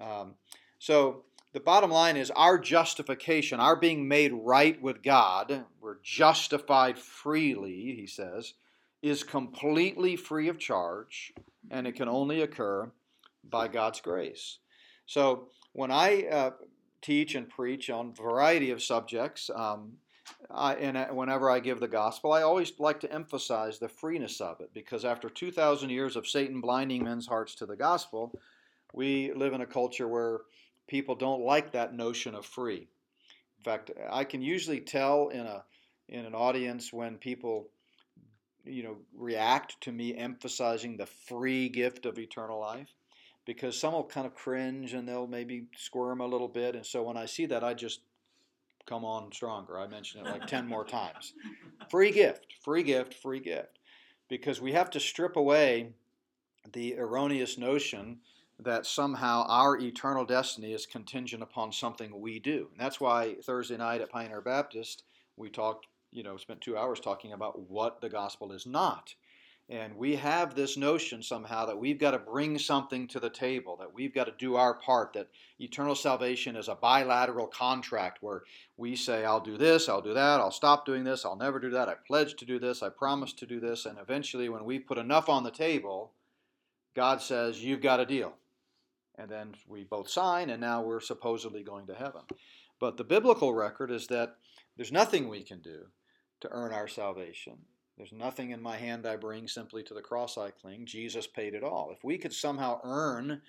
Um, 0.00 0.34
so 0.78 1.24
the 1.52 1.60
bottom 1.60 1.90
line 1.90 2.16
is 2.16 2.30
our 2.32 2.58
justification, 2.58 3.60
our 3.60 3.76
being 3.76 4.08
made 4.08 4.32
right 4.32 4.80
with 4.80 5.02
God, 5.02 5.64
we're 5.80 5.98
justified 6.02 6.98
freely, 6.98 7.94
he 7.96 8.06
says, 8.06 8.54
is 9.02 9.22
completely 9.22 10.16
free 10.16 10.48
of 10.48 10.58
charge, 10.58 11.32
and 11.70 11.86
it 11.86 11.96
can 11.96 12.08
only 12.08 12.40
occur 12.40 12.90
by 13.44 13.68
God's 13.68 14.00
grace. 14.00 14.58
So 15.06 15.48
when 15.72 15.90
I 15.90 16.26
uh, 16.26 16.50
teach 17.02 17.34
and 17.34 17.48
preach 17.48 17.90
on 17.90 18.14
a 18.18 18.22
variety 18.22 18.70
of 18.70 18.82
subjects, 18.82 19.50
um, 19.54 19.94
I, 20.50 20.74
and 20.74 20.96
uh, 20.96 21.06
whenever 21.08 21.50
I 21.50 21.60
give 21.60 21.80
the 21.80 21.88
gospel, 21.88 22.32
I 22.32 22.42
always 22.42 22.72
like 22.78 23.00
to 23.00 23.12
emphasize 23.12 23.78
the 23.78 23.88
freeness 23.88 24.40
of 24.40 24.60
it 24.60 24.70
because 24.74 25.04
after 25.04 25.28
2,000 25.28 25.90
years 25.90 26.16
of 26.16 26.26
Satan 26.26 26.60
blinding 26.60 27.04
men's 27.04 27.26
hearts 27.26 27.54
to 27.56 27.66
the 27.66 27.76
gospel, 27.76 28.38
we 28.92 29.32
live 29.34 29.52
in 29.52 29.60
a 29.60 29.66
culture 29.66 30.08
where 30.08 30.40
people 30.88 31.14
don't 31.14 31.42
like 31.42 31.72
that 31.72 31.94
notion 31.94 32.34
of 32.34 32.44
free. 32.44 32.88
In 33.58 33.64
fact, 33.64 33.90
I 34.10 34.24
can 34.24 34.42
usually 34.42 34.80
tell 34.80 35.28
in 35.28 35.46
a 35.46 35.64
in 36.08 36.26
an 36.26 36.34
audience 36.34 36.92
when 36.92 37.16
people 37.16 37.70
you 38.64 38.82
know 38.82 38.98
react 39.16 39.80
to 39.80 39.92
me 39.92 40.16
emphasizing 40.16 40.96
the 40.96 41.06
free 41.06 41.68
gift 41.68 42.06
of 42.06 42.18
eternal 42.18 42.60
life 42.60 42.92
because 43.46 43.78
some 43.78 43.92
will 43.92 44.04
kind 44.04 44.26
of 44.26 44.34
cringe 44.34 44.94
and 44.94 45.08
they'll 45.08 45.26
maybe 45.26 45.66
squirm 45.76 46.20
a 46.20 46.26
little 46.26 46.48
bit 46.48 46.74
and 46.74 46.84
so 46.84 47.02
when 47.02 47.16
I 47.16 47.26
see 47.26 47.46
that 47.46 47.64
I 47.64 47.74
just 47.74 48.00
come 48.86 49.04
on 49.04 49.32
stronger. 49.32 49.78
I 49.78 49.86
mentioned 49.86 50.26
it 50.26 50.30
like 50.30 50.46
10 50.46 50.66
more 50.66 50.84
times. 50.84 51.34
Free 51.90 52.10
gift, 52.10 52.54
free 52.62 52.82
gift, 52.82 53.14
free 53.14 53.40
gift. 53.40 53.78
Because 54.28 54.60
we 54.60 54.72
have 54.72 54.90
to 54.90 55.00
strip 55.00 55.36
away 55.36 55.92
the 56.72 56.96
erroneous 56.98 57.58
notion 57.58 58.18
that 58.58 58.86
somehow 58.86 59.44
our 59.48 59.76
eternal 59.78 60.24
destiny 60.24 60.72
is 60.72 60.86
contingent 60.86 61.42
upon 61.42 61.72
something 61.72 62.20
we 62.20 62.38
do. 62.38 62.68
And 62.70 62.80
that's 62.80 63.00
why 63.00 63.36
Thursday 63.42 63.76
night 63.76 64.00
at 64.00 64.10
Pioneer 64.10 64.40
Baptist, 64.40 65.04
we 65.36 65.50
talked, 65.50 65.86
you 66.10 66.22
know, 66.22 66.36
spent 66.36 66.60
two 66.60 66.76
hours 66.76 67.00
talking 67.00 67.32
about 67.32 67.68
what 67.68 68.00
the 68.00 68.08
gospel 68.08 68.52
is 68.52 68.66
not. 68.66 69.14
And 69.72 69.96
we 69.96 70.16
have 70.16 70.54
this 70.54 70.76
notion 70.76 71.22
somehow 71.22 71.64
that 71.64 71.78
we've 71.78 71.98
got 71.98 72.10
to 72.10 72.18
bring 72.18 72.58
something 72.58 73.08
to 73.08 73.18
the 73.18 73.30
table, 73.30 73.74
that 73.78 73.94
we've 73.94 74.14
got 74.14 74.24
to 74.24 74.34
do 74.36 74.56
our 74.56 74.74
part, 74.74 75.14
that 75.14 75.30
eternal 75.60 75.94
salvation 75.94 76.56
is 76.56 76.68
a 76.68 76.74
bilateral 76.74 77.46
contract 77.46 78.18
where 78.20 78.42
we 78.76 78.94
say, 78.94 79.24
I'll 79.24 79.40
do 79.40 79.56
this, 79.56 79.88
I'll 79.88 80.02
do 80.02 80.12
that, 80.12 80.40
I'll 80.40 80.50
stop 80.50 80.84
doing 80.84 81.04
this, 81.04 81.24
I'll 81.24 81.36
never 81.36 81.58
do 81.58 81.70
that, 81.70 81.88
I 81.88 81.94
pledge 82.06 82.34
to 82.36 82.44
do 82.44 82.58
this, 82.58 82.82
I 82.82 82.90
promise 82.90 83.32
to 83.32 83.46
do 83.46 83.60
this. 83.60 83.86
And 83.86 83.98
eventually, 83.98 84.50
when 84.50 84.66
we 84.66 84.78
put 84.78 84.98
enough 84.98 85.30
on 85.30 85.42
the 85.42 85.50
table, 85.50 86.12
God 86.94 87.22
says, 87.22 87.64
You've 87.64 87.80
got 87.80 87.98
a 87.98 88.04
deal. 88.04 88.34
And 89.16 89.30
then 89.30 89.54
we 89.66 89.84
both 89.84 90.10
sign, 90.10 90.50
and 90.50 90.60
now 90.60 90.82
we're 90.82 91.00
supposedly 91.00 91.62
going 91.62 91.86
to 91.86 91.94
heaven. 91.94 92.22
But 92.78 92.98
the 92.98 93.04
biblical 93.04 93.54
record 93.54 93.90
is 93.90 94.06
that 94.08 94.36
there's 94.76 94.92
nothing 94.92 95.30
we 95.30 95.42
can 95.42 95.60
do 95.60 95.86
to 96.42 96.50
earn 96.50 96.74
our 96.74 96.88
salvation. 96.88 97.56
There's 98.02 98.10
nothing 98.10 98.50
in 98.50 98.60
my 98.60 98.76
hand 98.76 99.06
I 99.06 99.14
bring, 99.14 99.46
simply 99.46 99.84
to 99.84 99.94
the 99.94 100.00
cross 100.00 100.36
I 100.36 100.50
cling. 100.50 100.86
Jesus 100.86 101.28
paid 101.28 101.54
it 101.54 101.62
all. 101.62 101.92
If 101.92 102.02
we 102.02 102.18
could 102.18 102.32
somehow 102.32 102.80
earn 102.82 103.42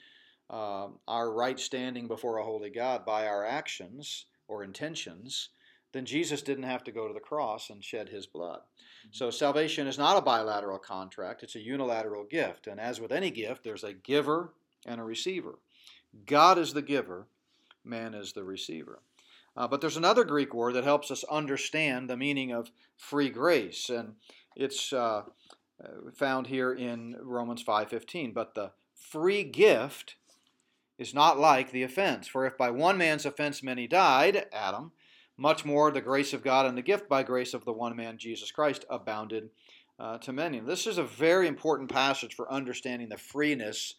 uh, 0.48 0.90
our 1.08 1.34
right 1.34 1.60
standing 1.60 2.08
before 2.08 2.38
a 2.38 2.44
holy 2.44 2.70
God 2.70 3.04
by 3.04 3.26
our 3.26 3.44
actions 3.44 4.28
or 4.48 4.64
intentions, 4.64 5.50
then 5.92 6.06
Jesus 6.06 6.44
didn't 6.44 6.66
have 6.66 6.84
to 6.84 6.92
go 6.92 7.08
to 7.08 7.16
the 7.16 7.20
cross 7.20 7.72
and 7.72 7.84
shed 7.84 8.10
his 8.10 8.28
blood. 8.28 8.60
Mm-hmm. 8.60 9.10
So 9.14 9.32
salvation 9.32 9.88
is 9.88 9.98
not 9.98 10.18
a 10.18 10.22
bilateral 10.22 10.78
contract, 10.78 11.42
it's 11.42 11.56
a 11.56 11.60
unilateral 11.60 12.24
gift. 12.24 12.68
And 12.68 12.80
as 12.80 13.02
with 13.02 13.12
any 13.12 13.32
gift, 13.32 13.64
there's 13.64 13.84
a 13.84 13.94
giver 13.94 14.54
and 14.86 15.02
a 15.02 15.04
receiver. 15.04 15.58
God 16.28 16.60
is 16.60 16.74
the 16.74 16.84
giver, 16.84 17.26
man 17.84 18.14
is 18.14 18.34
the 18.34 18.44
receiver. 18.44 19.00
Uh, 19.56 19.68
but 19.68 19.82
there's 19.82 19.98
another 19.98 20.24
Greek 20.24 20.54
word 20.54 20.74
that 20.74 20.84
helps 20.84 21.12
us 21.12 21.24
understand 21.26 22.10
the 22.10 22.18
meaning 22.18 22.52
of 22.52 22.72
free 22.98 23.30
grace, 23.30 23.90
and 23.90 24.16
it's 24.56 24.94
uh, 24.94 25.24
found 26.14 26.48
here 26.48 26.72
in 26.72 27.16
Romans 27.22 27.64
5:15. 27.64 28.34
But 28.34 28.56
the 28.56 28.72
free 28.94 29.44
gift 29.44 30.16
is 30.98 31.14
not 31.14 31.40
like 31.40 31.72
the 31.72 31.84
offense. 31.84 32.28
For 32.28 32.46
if 32.46 32.58
by 32.58 32.70
one 32.70 32.98
man's 32.98 33.26
offense 33.26 33.64
many 33.64 33.88
died, 33.88 34.48
Adam, 34.52 34.92
much 35.38 35.66
more 35.66 35.92
the 35.92 36.02
grace 36.02 36.34
of 36.34 36.44
God 36.44 36.66
and 36.66 36.78
the 36.78 36.82
gift 36.82 37.10
by 37.10 37.24
grace 37.24 37.54
of 37.54 37.66
the 37.66 37.74
one 37.74 37.96
man, 37.96 38.18
Jesus 38.18 38.52
Christ, 38.52 38.86
abounded 38.90 39.50
uh, 40.00 40.18
to 40.20 40.32
many. 40.32 40.60
This 40.60 40.88
is 40.88 40.98
a 40.98 41.04
very 41.04 41.48
important 41.48 41.90
passage 41.90 42.36
for 42.36 42.52
understanding 42.52 43.10
the 43.10 43.18
freeness 43.18 43.96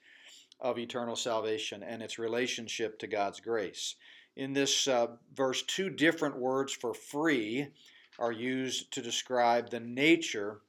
of 0.61 0.79
eternal 0.79 1.17
salvation 1.17 1.83
and 1.83 2.03
its 2.03 2.19
relationship 2.19 2.99
to 3.01 3.07
God's 3.07 3.41
grace 3.41 3.97
in 4.37 4.53
this 4.53 4.89
uh, 4.89 5.09
verse, 5.35 5.63
two 5.63 5.91
different 5.91 6.39
words 6.39 6.73
for 6.73 6.95
free 6.95 7.69
are 8.19 8.33
used 8.33 8.93
to 8.93 9.03
describe 9.03 9.71
the 9.71 9.81
nature 9.81 10.61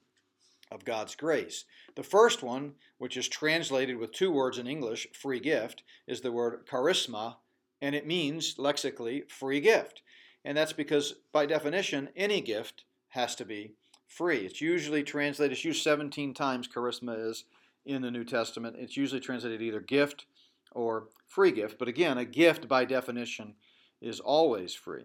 of 0.70 0.84
God's 0.84 1.14
grace. 1.14 1.64
The 1.94 2.02
first 2.02 2.42
one, 2.42 2.74
which 2.98 3.16
is 3.16 3.28
translated 3.28 3.96
with 3.96 4.12
two 4.12 4.30
words 4.30 4.58
in 4.58 4.66
English, 4.66 5.06
free 5.12 5.40
gift, 5.40 5.82
is 6.06 6.20
the 6.20 6.32
word 6.32 6.66
charisma, 6.66 7.36
and 7.80 7.94
it 7.94 8.06
means 8.06 8.58
lexically 8.58 9.24
free 9.28 9.60
gift. 9.60 10.02
And 10.44 10.56
that's 10.56 10.72
because, 10.72 11.14
by 11.32 11.46
definition, 11.46 12.08
any 12.16 12.40
gift 12.40 12.84
has 13.08 13.34
to 13.36 13.44
be 13.44 13.72
free. 14.06 14.38
It's 14.38 14.60
usually 14.60 15.02
translated, 15.02 15.52
it's 15.52 15.64
used 15.64 15.82
17 15.82 16.34
times, 16.34 16.68
charisma 16.68 17.30
is 17.30 17.44
in 17.84 18.02
the 18.02 18.10
New 18.10 18.24
Testament. 18.24 18.76
It's 18.78 18.96
usually 18.96 19.20
translated 19.20 19.62
either 19.62 19.80
gift 19.80 20.26
or 20.72 21.08
free 21.26 21.52
gift. 21.52 21.78
But 21.78 21.88
again, 21.88 22.18
a 22.18 22.24
gift 22.24 22.68
by 22.68 22.84
definition 22.84 23.54
is 24.00 24.20
always 24.20 24.74
free. 24.74 25.04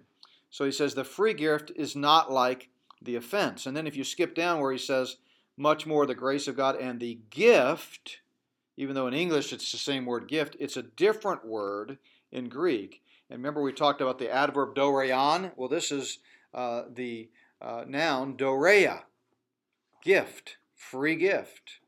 So 0.51 0.65
he 0.65 0.71
says 0.71 0.93
the 0.93 1.03
free 1.03 1.33
gift 1.33 1.71
is 1.75 1.95
not 1.95 2.31
like 2.31 2.69
the 3.01 3.15
offense. 3.15 3.65
And 3.65 3.75
then 3.75 3.87
if 3.87 3.95
you 3.95 4.03
skip 4.03 4.35
down 4.35 4.59
where 4.59 4.71
he 4.71 4.77
says, 4.77 5.17
much 5.57 5.85
more 5.85 6.05
the 6.05 6.15
grace 6.15 6.47
of 6.47 6.57
God 6.57 6.75
and 6.75 6.99
the 6.99 7.19
gift, 7.29 8.19
even 8.77 8.95
though 8.95 9.07
in 9.07 9.13
English 9.13 9.53
it's 9.53 9.71
the 9.71 9.77
same 9.77 10.05
word 10.05 10.27
gift, 10.27 10.55
it's 10.59 10.77
a 10.77 10.83
different 10.83 11.45
word 11.45 11.97
in 12.31 12.49
Greek. 12.49 13.01
And 13.29 13.39
remember, 13.39 13.61
we 13.61 13.71
talked 13.71 14.01
about 14.01 14.19
the 14.19 14.31
adverb 14.31 14.75
dorean? 14.75 15.51
Well, 15.55 15.69
this 15.69 15.91
is 15.91 16.19
uh, 16.53 16.83
the 16.93 17.29
uh, 17.61 17.85
noun 17.87 18.35
dorea, 18.35 19.03
gift, 20.03 20.57
free 20.75 21.15
gift, 21.15 21.79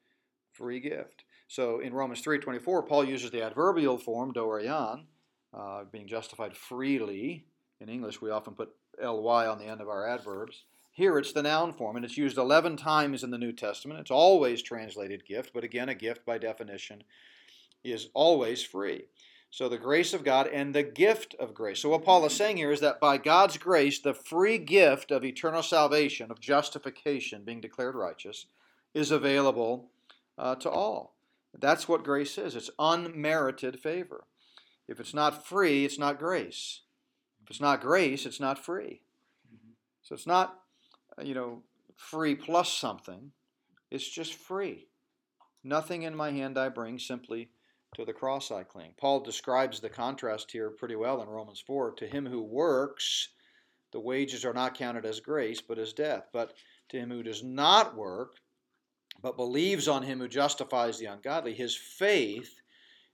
free 0.52 0.80
gift. 0.80 1.26
So 1.48 1.80
in 1.80 1.94
Romans 1.94 2.24
3.24, 2.24 2.88
Paul 2.88 3.04
uses 3.04 3.32
the 3.32 3.44
adverbial 3.44 3.98
form, 3.98 4.34
dorean, 4.34 5.04
uh, 5.54 5.84
being 5.92 6.08
justified 6.08 6.56
freely. 6.56 7.46
In 7.84 7.90
English, 7.90 8.22
we 8.22 8.30
often 8.30 8.54
put 8.54 8.74
ly 8.98 9.46
on 9.46 9.60
the 9.60 9.66
end 9.66 9.82
of 9.82 9.90
our 9.90 10.08
adverbs. 10.08 10.64
Here 10.94 11.18
it's 11.18 11.34
the 11.34 11.44
noun 11.44 11.74
form, 11.74 11.98
and 11.98 12.06
it's 12.06 12.18
used 12.18 12.38
11 12.38 12.78
times 12.78 13.26
in 13.26 13.30
the 13.30 13.38
New 13.38 13.52
Testament. 13.52 14.00
It's 14.00 14.10
always 14.10 14.62
translated 14.62 15.26
gift, 15.26 15.52
but 15.54 15.66
again, 15.66 15.90
a 15.90 15.96
gift 15.96 16.26
by 16.26 16.38
definition 16.38 17.04
is 17.84 18.08
always 18.14 18.64
free. 18.64 19.08
So 19.52 19.68
the 19.68 19.78
grace 19.78 20.14
of 20.14 20.24
God 20.24 20.48
and 20.48 20.74
the 20.74 20.82
gift 20.82 21.36
of 21.38 21.54
grace. 21.54 21.82
So 21.82 21.90
what 21.90 22.06
Paul 22.06 22.26
is 22.26 22.34
saying 22.34 22.56
here 22.56 22.72
is 22.72 22.80
that 22.80 23.02
by 23.02 23.18
God's 23.18 23.58
grace, 23.58 24.00
the 24.00 24.14
free 24.14 24.60
gift 24.60 25.12
of 25.12 25.26
eternal 25.26 25.62
salvation, 25.62 26.32
of 26.32 26.40
justification, 26.40 27.44
being 27.44 27.60
declared 27.60 27.96
righteous, 27.96 28.46
is 28.94 29.12
available 29.12 29.90
uh, 30.38 30.56
to 30.56 30.70
all. 30.70 31.16
That's 31.54 31.90
what 31.90 32.06
grace 32.06 32.38
is. 32.38 32.56
It's 32.56 32.72
unmerited 32.80 33.78
favor. 33.82 34.24
If 34.88 35.02
it's 35.02 35.14
not 35.14 35.46
free, 35.46 35.84
it's 35.84 36.00
not 36.00 36.18
grace. 36.18 36.80
If 37.44 37.50
it's 37.50 37.62
not 37.62 37.82
grace, 37.82 38.26
it's 38.26 38.40
not 38.40 38.64
free. 38.64 39.02
So 40.02 40.16
it's 40.16 40.28
not 40.28 40.64
uh, 41.18 41.24
you 41.24 41.34
know, 41.34 41.62
free 41.96 42.36
plus 42.36 42.72
something. 42.72 43.32
It's 43.92 44.08
just 44.08 44.34
free. 44.34 44.88
Nothing 45.64 46.04
in 46.04 46.16
my 46.16 46.32
hand 46.32 46.58
I 46.58 46.70
bring, 46.70 47.00
simply 47.00 47.50
to 47.96 48.06
the 48.06 48.14
cross 48.14 48.52
I 48.52 48.64
cling. 48.64 48.94
Paul 48.98 49.20
describes 49.20 49.80
the 49.80 49.90
contrast 49.90 50.52
here 50.52 50.72
pretty 50.72 50.96
well 50.96 51.22
in 51.22 51.30
Romans 51.30 51.64
4. 51.66 51.92
To 51.92 52.08
him 52.08 52.26
who 52.26 52.42
works, 52.42 53.30
the 53.92 54.00
wages 54.00 54.44
are 54.46 54.54
not 54.54 54.78
counted 54.78 55.06
as 55.06 55.20
grace, 55.20 55.62
but 55.62 55.78
as 55.78 55.94
death. 55.94 56.28
But 56.34 56.54
to 56.90 56.98
him 56.98 57.12
who 57.12 57.24
does 57.24 57.44
not 57.44 57.96
work, 57.96 58.36
but 59.22 59.38
believes 59.38 59.88
on 59.88 60.04
him 60.04 60.20
who 60.20 60.28
justifies 60.28 60.98
the 60.98 61.06
ungodly, 61.06 61.54
his 61.54 61.76
faith 61.76 62.60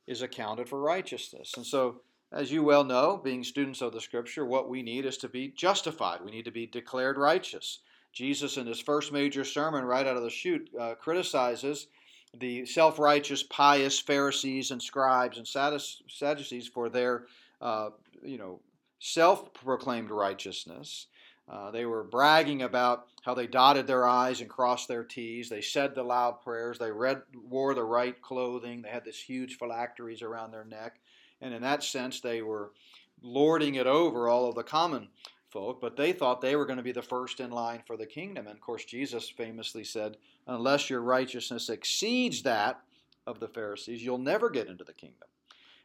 is 0.08 0.22
accounted 0.22 0.70
for 0.70 0.80
righteousness. 0.80 1.54
And 1.58 1.66
so, 1.66 2.02
as 2.32 2.52
you 2.52 2.64
well 2.64 2.84
know, 2.84 3.18
being 3.18 3.44
students 3.44 3.82
of 3.82 3.94
the 3.94 4.02
Scripture, 4.02 4.46
what 4.46 4.70
we 4.70 4.84
need 4.84 5.06
is 5.06 5.18
to 5.18 5.30
be 5.30 5.50
justified. 5.50 6.22
We 6.24 6.32
need 6.32 6.46
to 6.46 6.52
be 6.52 6.68
declared 6.68 7.18
righteous. 7.18 7.80
Jesus, 8.14 8.58
in 8.58 8.68
his 8.68 8.80
first 8.80 9.12
major 9.12 9.44
sermon 9.44 9.86
right 9.86 10.06
out 10.06 10.18
of 10.18 10.24
the 10.24 10.30
chute, 10.30 10.70
uh, 10.80 10.96
criticizes 10.96 11.88
the 12.38 12.66
self 12.66 13.00
righteous, 13.00 13.44
pious 13.44 14.00
Pharisees 14.00 14.72
and 14.72 14.82
scribes 14.82 15.38
and 15.38 15.48
Sadducees 15.48 16.68
for 16.68 16.90
their, 16.90 17.26
uh, 17.62 17.90
you 18.24 18.38
know, 18.38 18.60
self 19.00 19.54
proclaimed 19.54 20.12
righteousness. 20.12 21.08
Uh, 21.48 21.72
they 21.72 21.86
were 21.86 22.04
bragging 22.04 22.62
about 22.62 23.08
how 23.24 23.34
they 23.34 23.48
dotted 23.48 23.88
their 23.88 24.08
I's 24.08 24.42
and 24.42 24.50
crossed 24.50 24.88
their 24.88 25.04
T's. 25.04 25.50
They 25.50 25.62
said 25.62 25.96
the 25.96 26.04
loud 26.04 26.42
prayers. 26.42 26.78
They 26.78 26.92
read, 26.92 27.24
wore 27.50 27.74
the 27.74 27.84
right 27.84 28.20
clothing. 28.22 28.84
They 28.84 28.90
had 28.90 29.04
this 29.04 29.20
huge 29.20 29.58
phylacteries 29.58 30.22
around 30.22 30.52
their 30.52 30.66
neck. 30.66 31.00
And 31.42 31.54
in 31.54 31.62
that 31.62 31.84
sense, 31.84 32.20
they 32.20 32.42
were 32.42 32.72
lording 33.22 33.76
it 33.76 33.88
over 33.88 34.28
all 34.28 34.48
of 34.48 34.56
the 34.56 34.64
common 34.64 35.10
folk, 35.50 35.82
but 35.82 35.98
they 35.98 36.14
thought 36.14 36.42
they 36.42 36.56
were 36.56 36.66
going 36.66 36.78
to 36.78 36.84
be 36.84 36.92
the 36.92 37.02
first 37.02 37.40
in 37.40 37.50
line 37.52 37.82
for 37.86 37.98
the 37.98 38.06
kingdom. 38.06 38.48
And 38.48 38.56
of 38.56 38.62
course, 38.62 38.86
Jesus 38.86 39.30
famously 39.30 39.84
said, 39.84 40.18
Unless 40.48 40.90
your 40.90 41.02
righteousness 41.02 41.70
exceeds 41.70 42.44
that 42.44 42.82
of 43.26 43.40
the 43.40 43.48
Pharisees, 43.48 44.04
you'll 44.04 44.18
never 44.18 44.50
get 44.50 44.68
into 44.68 44.84
the 44.84 44.94
kingdom. 44.94 45.28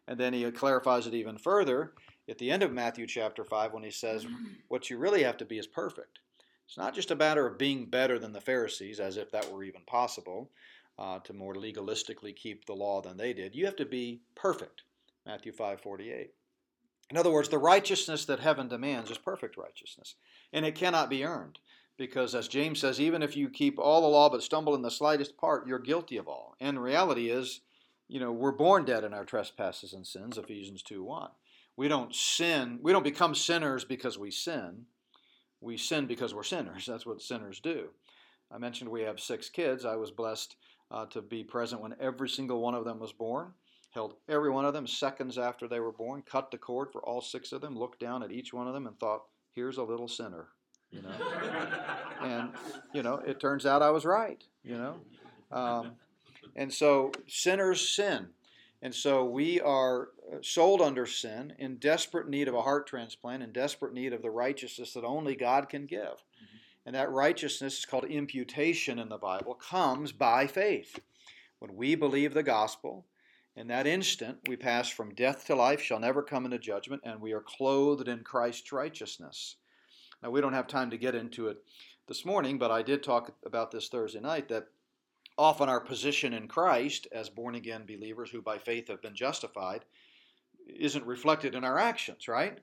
And 0.06 0.18
then 0.18 0.32
he 0.32 0.50
clarifies 0.50 1.06
it 1.06 1.14
even 1.14 1.38
further 1.38 1.92
at 2.28 2.38
the 2.38 2.50
end 2.50 2.62
of 2.62 2.72
Matthew 2.72 3.06
chapter 3.06 3.44
5 3.44 3.72
when 3.72 3.82
he 3.82 3.90
says, 3.90 4.26
What 4.68 4.90
you 4.90 4.98
really 4.98 5.22
have 5.22 5.36
to 5.38 5.44
be 5.44 5.58
is 5.58 5.66
perfect. 5.66 6.20
It's 6.66 6.78
not 6.78 6.94
just 6.94 7.10
a 7.10 7.16
matter 7.16 7.46
of 7.46 7.58
being 7.58 7.86
better 7.86 8.18
than 8.18 8.32
the 8.32 8.40
Pharisees, 8.40 9.00
as 9.00 9.16
if 9.16 9.30
that 9.30 9.50
were 9.50 9.64
even 9.64 9.82
possible, 9.86 10.50
uh, 10.98 11.18
to 11.20 11.32
more 11.32 11.54
legalistically 11.54 12.34
keep 12.34 12.64
the 12.64 12.72
law 12.72 13.00
than 13.00 13.16
they 13.16 13.32
did. 13.32 13.54
You 13.54 13.66
have 13.66 13.76
to 13.76 13.84
be 13.84 14.20
perfect. 14.34 14.82
Matthew 15.26 15.52
5 15.52 15.80
48. 15.80 16.30
In 17.10 17.16
other 17.16 17.30
words, 17.30 17.48
the 17.48 17.58
righteousness 17.58 18.24
that 18.24 18.40
heaven 18.40 18.68
demands 18.68 19.10
is 19.10 19.18
perfect 19.18 19.56
righteousness, 19.56 20.14
and 20.52 20.64
it 20.64 20.74
cannot 20.74 21.10
be 21.10 21.24
earned. 21.24 21.58
Because, 21.96 22.34
as 22.34 22.48
James 22.48 22.80
says, 22.80 23.00
even 23.00 23.22
if 23.22 23.37
you 23.37 23.48
keep 23.48 23.78
all 23.78 24.00
the 24.00 24.08
law 24.08 24.28
but 24.28 24.42
stumble 24.42 24.74
in 24.74 24.82
the 24.82 24.90
slightest 24.90 25.37
part, 25.37 25.66
you're 25.66 25.78
guilty 25.78 26.16
of 26.16 26.26
all. 26.26 26.56
And 26.58 26.82
reality 26.82 27.30
is, 27.30 27.60
you 28.08 28.18
know, 28.18 28.32
we're 28.32 28.50
born 28.50 28.84
dead 28.84 29.04
in 29.04 29.14
our 29.14 29.24
trespasses 29.24 29.92
and 29.92 30.04
sins, 30.04 30.37
Ephesians 30.37 30.82
2 30.82 31.04
1. 31.04 31.30
We 31.76 31.88
don't 31.88 32.14
sin, 32.14 32.80
we 32.82 32.92
don't 32.92 33.04
become 33.04 33.34
sinners 33.34 33.84
because 33.84 34.18
we 34.18 34.30
sin. 34.30 34.87
We 35.60 35.76
sin 35.76 36.06
because 36.06 36.34
we're 36.34 36.42
sinners. 36.42 36.87
That's 36.88 37.06
what 37.06 37.22
sinners 37.22 37.60
do. 37.60 37.90
I 38.50 38.58
mentioned 38.58 38.90
we 38.90 39.02
have 39.02 39.20
six 39.20 39.48
kids. 39.48 39.84
I 39.84 39.96
was 39.96 40.10
blessed 40.10 40.56
uh, 40.90 41.06
to 41.06 41.22
be 41.22 41.44
present 41.44 41.80
when 41.80 41.94
every 42.00 42.28
single 42.28 42.60
one 42.60 42.74
of 42.74 42.84
them 42.84 42.98
was 42.98 43.12
born 43.12 43.52
held 43.94 44.14
every 44.28 44.50
one 44.50 44.64
of 44.64 44.74
them 44.74 44.87
seconds 44.87 45.38
after 45.38 45.68
they 45.68 45.80
were 45.80 45.92
born, 45.92 46.22
cut 46.22 46.50
the 46.50 46.59
cord 46.59 46.90
for 46.90 47.00
all 47.02 47.20
six 47.20 47.52
of 47.52 47.61
them, 47.61 47.78
looked 47.78 48.00
down 48.00 48.22
at 48.22 48.33
each 48.33 48.52
one 48.52 48.66
of 48.66 48.74
them, 48.74 48.87
and 48.87 48.98
thought, 48.98 49.22
here's 49.52 49.78
a 49.78 49.83
little 49.83 50.09
sinner. 50.09 50.48
You 50.90 51.02
know? 51.02 51.14
and, 52.20 52.50
you 52.92 53.02
know, 53.02 53.14
it 53.24 53.40
turns 53.40 53.64
out 53.64 53.83
I 53.83 53.90
was 53.90 54.04
right, 54.04 54.42
you 54.64 54.76
know? 54.76 54.96
Um, 55.52 55.92
and 56.57 56.72
so 56.72 57.12
sinners 57.28 57.88
sin. 57.94 58.28
And 58.83 58.94
so 58.94 59.24
we 59.24 59.61
are 59.61 60.09
sold 60.42 60.83
under 60.83 61.07
sin, 61.07 61.54
in 61.59 61.76
desperate 61.76 62.28
need 62.28 62.48
of 62.48 62.54
a 62.54 62.62
heart 62.62 62.87
transplant, 62.87 63.42
in 63.42 63.52
desperate 63.52 63.94
need 63.94 64.12
of 64.12 64.20
the 64.20 64.30
righteousness 64.30 64.92
that 64.92 65.04
only 65.04 65.37
God 65.37 65.68
can 65.68 65.87
give. 65.87 66.00
Mm-hmm. 66.00 66.57
And 66.87 66.94
that 66.94 67.11
righteousness 67.11 67.78
is 67.78 67.87
called 67.87 68.04
imputation 68.04 68.98
in 68.98 69.09
the 69.09 69.16
Bible, 69.16 69.54
comes 69.54 70.12
by 70.12 70.46
faith. 70.46 70.98
When 71.61 71.76
we 71.76 71.94
believe 71.94 72.35
the 72.35 72.42
gospel, 72.42 73.07
in 73.56 73.68
that 73.68 73.86
instant, 73.86 74.38
we 74.48 74.56
pass 74.56 74.88
from 74.88 75.14
death 75.14 75.46
to 75.46 75.54
life, 75.54 75.80
shall 75.80 76.00
never 76.00 76.22
come 76.22 76.44
into 76.44 76.58
judgment, 76.58 77.02
and 77.04 77.20
we 77.20 77.32
are 77.32 77.40
clothed 77.40 78.08
in 78.08 78.24
Christ's 78.24 78.72
righteousness. 78.72 79.56
Now, 80.22 80.30
we 80.30 80.40
don't 80.40 80.54
have 80.54 80.66
time 80.66 80.90
to 80.90 80.96
get 80.96 81.14
into 81.14 81.48
it 81.48 81.58
this 82.08 82.24
morning, 82.24 82.58
but 82.58 82.70
I 82.70 82.82
did 82.82 83.02
talk 83.02 83.32
about 83.44 83.70
this 83.70 83.88
Thursday 83.88 84.20
night 84.20 84.48
that 84.48 84.66
often 85.38 85.68
our 85.68 85.80
position 85.80 86.34
in 86.34 86.48
Christ 86.48 87.06
as 87.12 87.28
born 87.28 87.54
again 87.54 87.84
believers 87.86 88.30
who 88.30 88.42
by 88.42 88.58
faith 88.58 88.88
have 88.88 89.02
been 89.02 89.14
justified 89.14 89.84
isn't 90.66 91.06
reflected 91.06 91.54
in 91.54 91.64
our 91.64 91.78
actions, 91.78 92.26
right? 92.28 92.58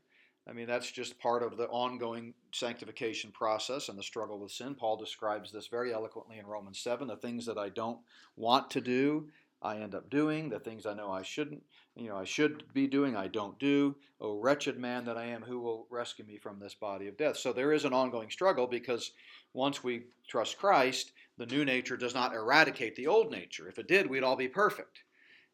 I 0.49 0.53
mean, 0.53 0.67
that's 0.67 0.91
just 0.91 1.19
part 1.19 1.43
of 1.43 1.55
the 1.55 1.67
ongoing 1.67 2.33
sanctification 2.51 3.31
process 3.31 3.89
and 3.89 3.97
the 3.97 4.03
struggle 4.03 4.39
with 4.39 4.51
sin. 4.51 4.73
Paul 4.73 4.97
describes 4.97 5.51
this 5.51 5.67
very 5.67 5.93
eloquently 5.93 6.39
in 6.39 6.47
Romans 6.47 6.79
7 6.79 7.07
the 7.07 7.15
things 7.15 7.45
that 7.45 7.59
I 7.59 7.69
don't 7.69 7.99
want 8.35 8.71
to 8.71 8.81
do, 8.81 9.29
I 9.61 9.77
end 9.77 9.93
up 9.93 10.09
doing, 10.09 10.49
the 10.49 10.59
things 10.59 10.85
I 10.85 10.93
know 10.93 11.11
I 11.11 11.21
shouldn't, 11.21 11.63
you 11.95 12.09
know, 12.09 12.17
I 12.17 12.23
should 12.23 12.63
be 12.73 12.87
doing, 12.87 13.15
I 13.15 13.27
don't 13.27 13.59
do. 13.59 13.95
Oh, 14.19 14.39
wretched 14.39 14.79
man 14.79 15.05
that 15.05 15.17
I 15.17 15.25
am, 15.25 15.41
who 15.41 15.59
will 15.59 15.87
rescue 15.89 16.25
me 16.25 16.37
from 16.37 16.59
this 16.59 16.73
body 16.73 17.07
of 17.07 17.17
death? 17.17 17.37
So 17.37 17.53
there 17.53 17.73
is 17.73 17.85
an 17.85 17.93
ongoing 17.93 18.29
struggle 18.29 18.65
because 18.65 19.11
once 19.53 19.83
we 19.83 20.03
trust 20.27 20.57
Christ, 20.57 21.11
the 21.37 21.45
new 21.45 21.65
nature 21.65 21.97
does 21.97 22.13
not 22.13 22.33
eradicate 22.33 22.95
the 22.95 23.07
old 23.07 23.31
nature. 23.31 23.67
If 23.67 23.77
it 23.77 23.87
did, 23.87 24.09
we'd 24.09 24.23
all 24.23 24.35
be 24.35 24.47
perfect. 24.47 25.03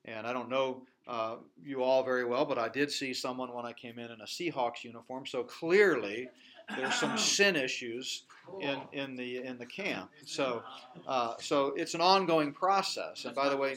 And 0.06 0.28
I 0.28 0.34
don't 0.34 0.50
know 0.50 0.84
uh, 1.08 1.38
you 1.64 1.84
all 1.84 2.04
very 2.04 2.26
well, 2.26 2.46
but 2.46 2.58
I 2.58 2.70
did 2.70 2.92
see 2.92 3.14
someone 3.14 3.54
when 3.54 3.66
I 3.66 3.74
came 3.74 3.98
in 3.98 4.12
in 4.12 4.22
a 4.22 4.26
Seahawks 4.26 4.84
uniform. 4.84 5.26
So 5.26 5.44
clearly, 5.44 6.30
there's 6.76 6.96
some 6.96 7.18
sin 7.18 7.56
issues 7.56 8.24
in, 8.62 8.80
in 8.94 9.16
the 9.16 9.38
in 9.38 9.58
the 9.58 9.66
camp. 9.66 10.10
So 10.26 10.64
uh, 11.08 11.34
so 11.40 11.74
it's 11.76 11.94
an 11.94 12.02
ongoing 12.02 12.52
process. 12.52 13.26
And 13.26 13.36
by 13.36 13.50
the 13.50 13.58
way, 13.58 13.76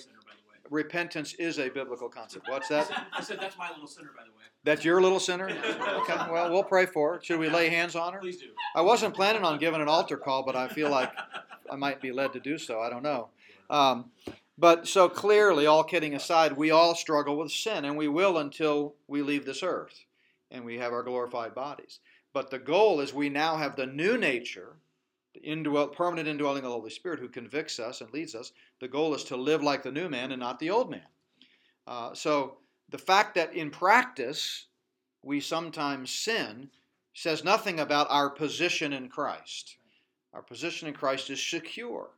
repentance 0.70 1.35
is 1.35 1.59
a 1.59 1.68
biblical 1.68 2.09
concept. 2.09 2.48
What's 2.48 2.68
that? 2.68 2.90
I 3.12 3.22
said 3.22 3.38
that's 3.40 3.59
my 3.59 3.70
little 3.70 3.87
sinner, 3.87 4.11
by 4.16 4.24
the 4.24 4.31
way. 4.31 4.37
That's 4.62 4.85
your 4.85 5.00
little 5.00 5.20
sinner? 5.20 5.48
Okay, 5.48 6.14
well, 6.31 6.53
we'll 6.53 6.62
pray 6.62 6.87
for 6.87 7.14
her. 7.14 7.20
Should 7.22 7.40
we 7.40 7.48
lay 7.48 7.70
hands 7.70 7.96
on 7.96 8.12
her? 8.12 8.20
Please 8.20 8.38
do. 8.38 8.48
I 8.76 8.83
wasn't 8.83 9.14
planning 9.14 9.42
on 9.42 9.59
giving 9.59 9.81
an 9.81 9.88
altar 9.88 10.18
call, 10.18 10.44
but 10.44 10.55
I 10.55 10.68
feel 10.68 10.90
like 10.90 11.11
I 11.70 11.76
might 11.76 12.00
be 12.00 12.12
led 12.12 12.35
to 12.35 12.40
do 12.40 12.59
so. 12.59 12.81
I 12.81 12.90
don't 12.90 13.03
know. 13.03 13.29
Um, 13.70 14.11
but 14.59 14.87
so 14.87 15.09
clearly, 15.09 15.66
all 15.66 15.83
kidding 15.83 16.14
aside, 16.14 16.53
we 16.53 16.70
all 16.70 16.94
struggle 16.94 17.38
with 17.38 17.50
sin, 17.50 17.87
and 17.87 17.96
we 17.96 18.09
will 18.09 18.37
until 18.37 18.94
we 19.09 19.22
leave 19.22 19.46
this 19.46 19.62
earth 19.62 20.05
and 20.50 20.64
we 20.64 20.79
have 20.79 20.92
our 20.92 21.03
glorified 21.03 21.55
bodies. 21.55 22.00
But 22.33 22.51
the 22.51 22.59
goal 22.59 23.01
is 23.01 23.12
we 23.12 23.29
now 23.29 23.57
have 23.57 23.77
the 23.77 23.87
new 23.87 24.16
nature 24.16 24.77
the 25.35 25.90
permanent 25.95 26.29
indwelling 26.29 26.64
of 26.64 26.71
the 26.71 26.77
Holy 26.77 26.90
Spirit 26.90 27.21
who 27.21 27.29
convicts 27.29 27.79
us 27.79 28.01
and 28.01 28.12
leads 28.12 28.35
us. 28.35 28.53
The 28.81 28.88
goal 28.88 29.14
is 29.14 29.25
to 29.25 29.37
live 29.37 29.62
like 29.62 29.83
the 29.83 29.93
new 29.93 30.09
man 30.09 30.33
and 30.33 30.40
not 30.40 30.59
the 30.59 30.71
old 30.71 30.90
man. 30.90 31.07
Uh, 31.87 32.14
so 32.14 32.59
the 32.88 32.99
fact 32.99 33.35
that 33.37 33.55
in 33.55 33.71
practice 33.71 34.66
we 35.23 35.40
sometimes 35.40 36.11
sin 36.11 36.71
says 37.14 37.45
nothing 37.45 37.81
about 37.81 38.07
our 38.11 38.31
position 38.31 38.93
in 38.93 39.09
Christ. 39.09 39.77
Our 40.33 40.43
position 40.43 40.88
in 40.88 40.95
Christ 40.95 41.29
is 41.31 41.45
secure, 41.45 42.11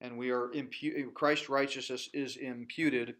and 0.00 0.18
we 0.18 0.30
are 0.30 0.48
impu- 0.48 1.12
Christ's 1.14 1.48
righteousness 1.48 2.10
is 2.12 2.36
imputed 2.36 3.14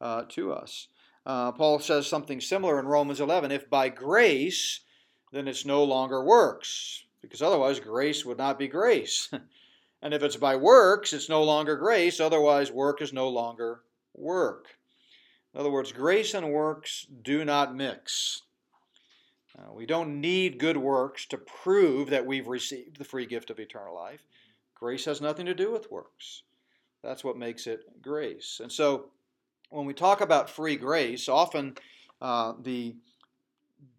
uh, 0.00 0.24
to 0.28 0.52
us. 0.52 0.88
Uh, 1.26 1.52
Paul 1.52 1.80
says 1.80 2.06
something 2.06 2.40
similar 2.40 2.78
in 2.78 2.86
Romans 2.86 3.20
11. 3.20 3.50
If 3.50 3.68
by 3.68 3.88
grace, 3.88 4.80
then 5.32 5.48
it's 5.48 5.64
no 5.64 5.84
longer 5.84 6.24
works, 6.24 7.04
because 7.20 7.42
otherwise 7.42 7.80
grace 7.80 8.24
would 8.24 8.38
not 8.38 8.58
be 8.58 8.68
grace. 8.68 9.30
and 10.02 10.14
if 10.14 10.22
it's 10.22 10.36
by 10.36 10.56
works, 10.56 11.12
it's 11.12 11.28
no 11.28 11.42
longer 11.42 11.76
grace, 11.76 12.20
otherwise 12.20 12.72
work 12.72 13.02
is 13.02 13.12
no 13.12 13.28
longer 13.28 13.82
work. 14.14 14.66
In 15.54 15.60
other 15.60 15.70
words, 15.70 15.92
grace 15.92 16.34
and 16.34 16.52
works 16.52 17.06
do 17.22 17.44
not 17.44 17.74
mix. 17.74 18.42
Uh, 19.58 19.72
we 19.72 19.84
don't 19.84 20.20
need 20.20 20.58
good 20.58 20.76
works 20.76 21.26
to 21.26 21.38
prove 21.38 22.08
that 22.10 22.24
we've 22.24 22.46
received 22.46 22.98
the 22.98 23.04
free 23.04 23.26
gift 23.26 23.50
of 23.50 23.58
eternal 23.58 23.94
life. 23.94 24.24
Grace 24.74 25.04
has 25.04 25.20
nothing 25.20 25.46
to 25.46 25.54
do 25.54 25.70
with 25.70 25.90
works. 25.90 26.42
That's 27.02 27.24
what 27.24 27.36
makes 27.36 27.66
it 27.66 28.00
grace. 28.00 28.60
And 28.62 28.70
so, 28.70 29.06
when 29.70 29.86
we 29.86 29.94
talk 29.94 30.20
about 30.20 30.50
free 30.50 30.76
grace, 30.76 31.28
often 31.28 31.76
uh, 32.20 32.54
the 32.60 32.94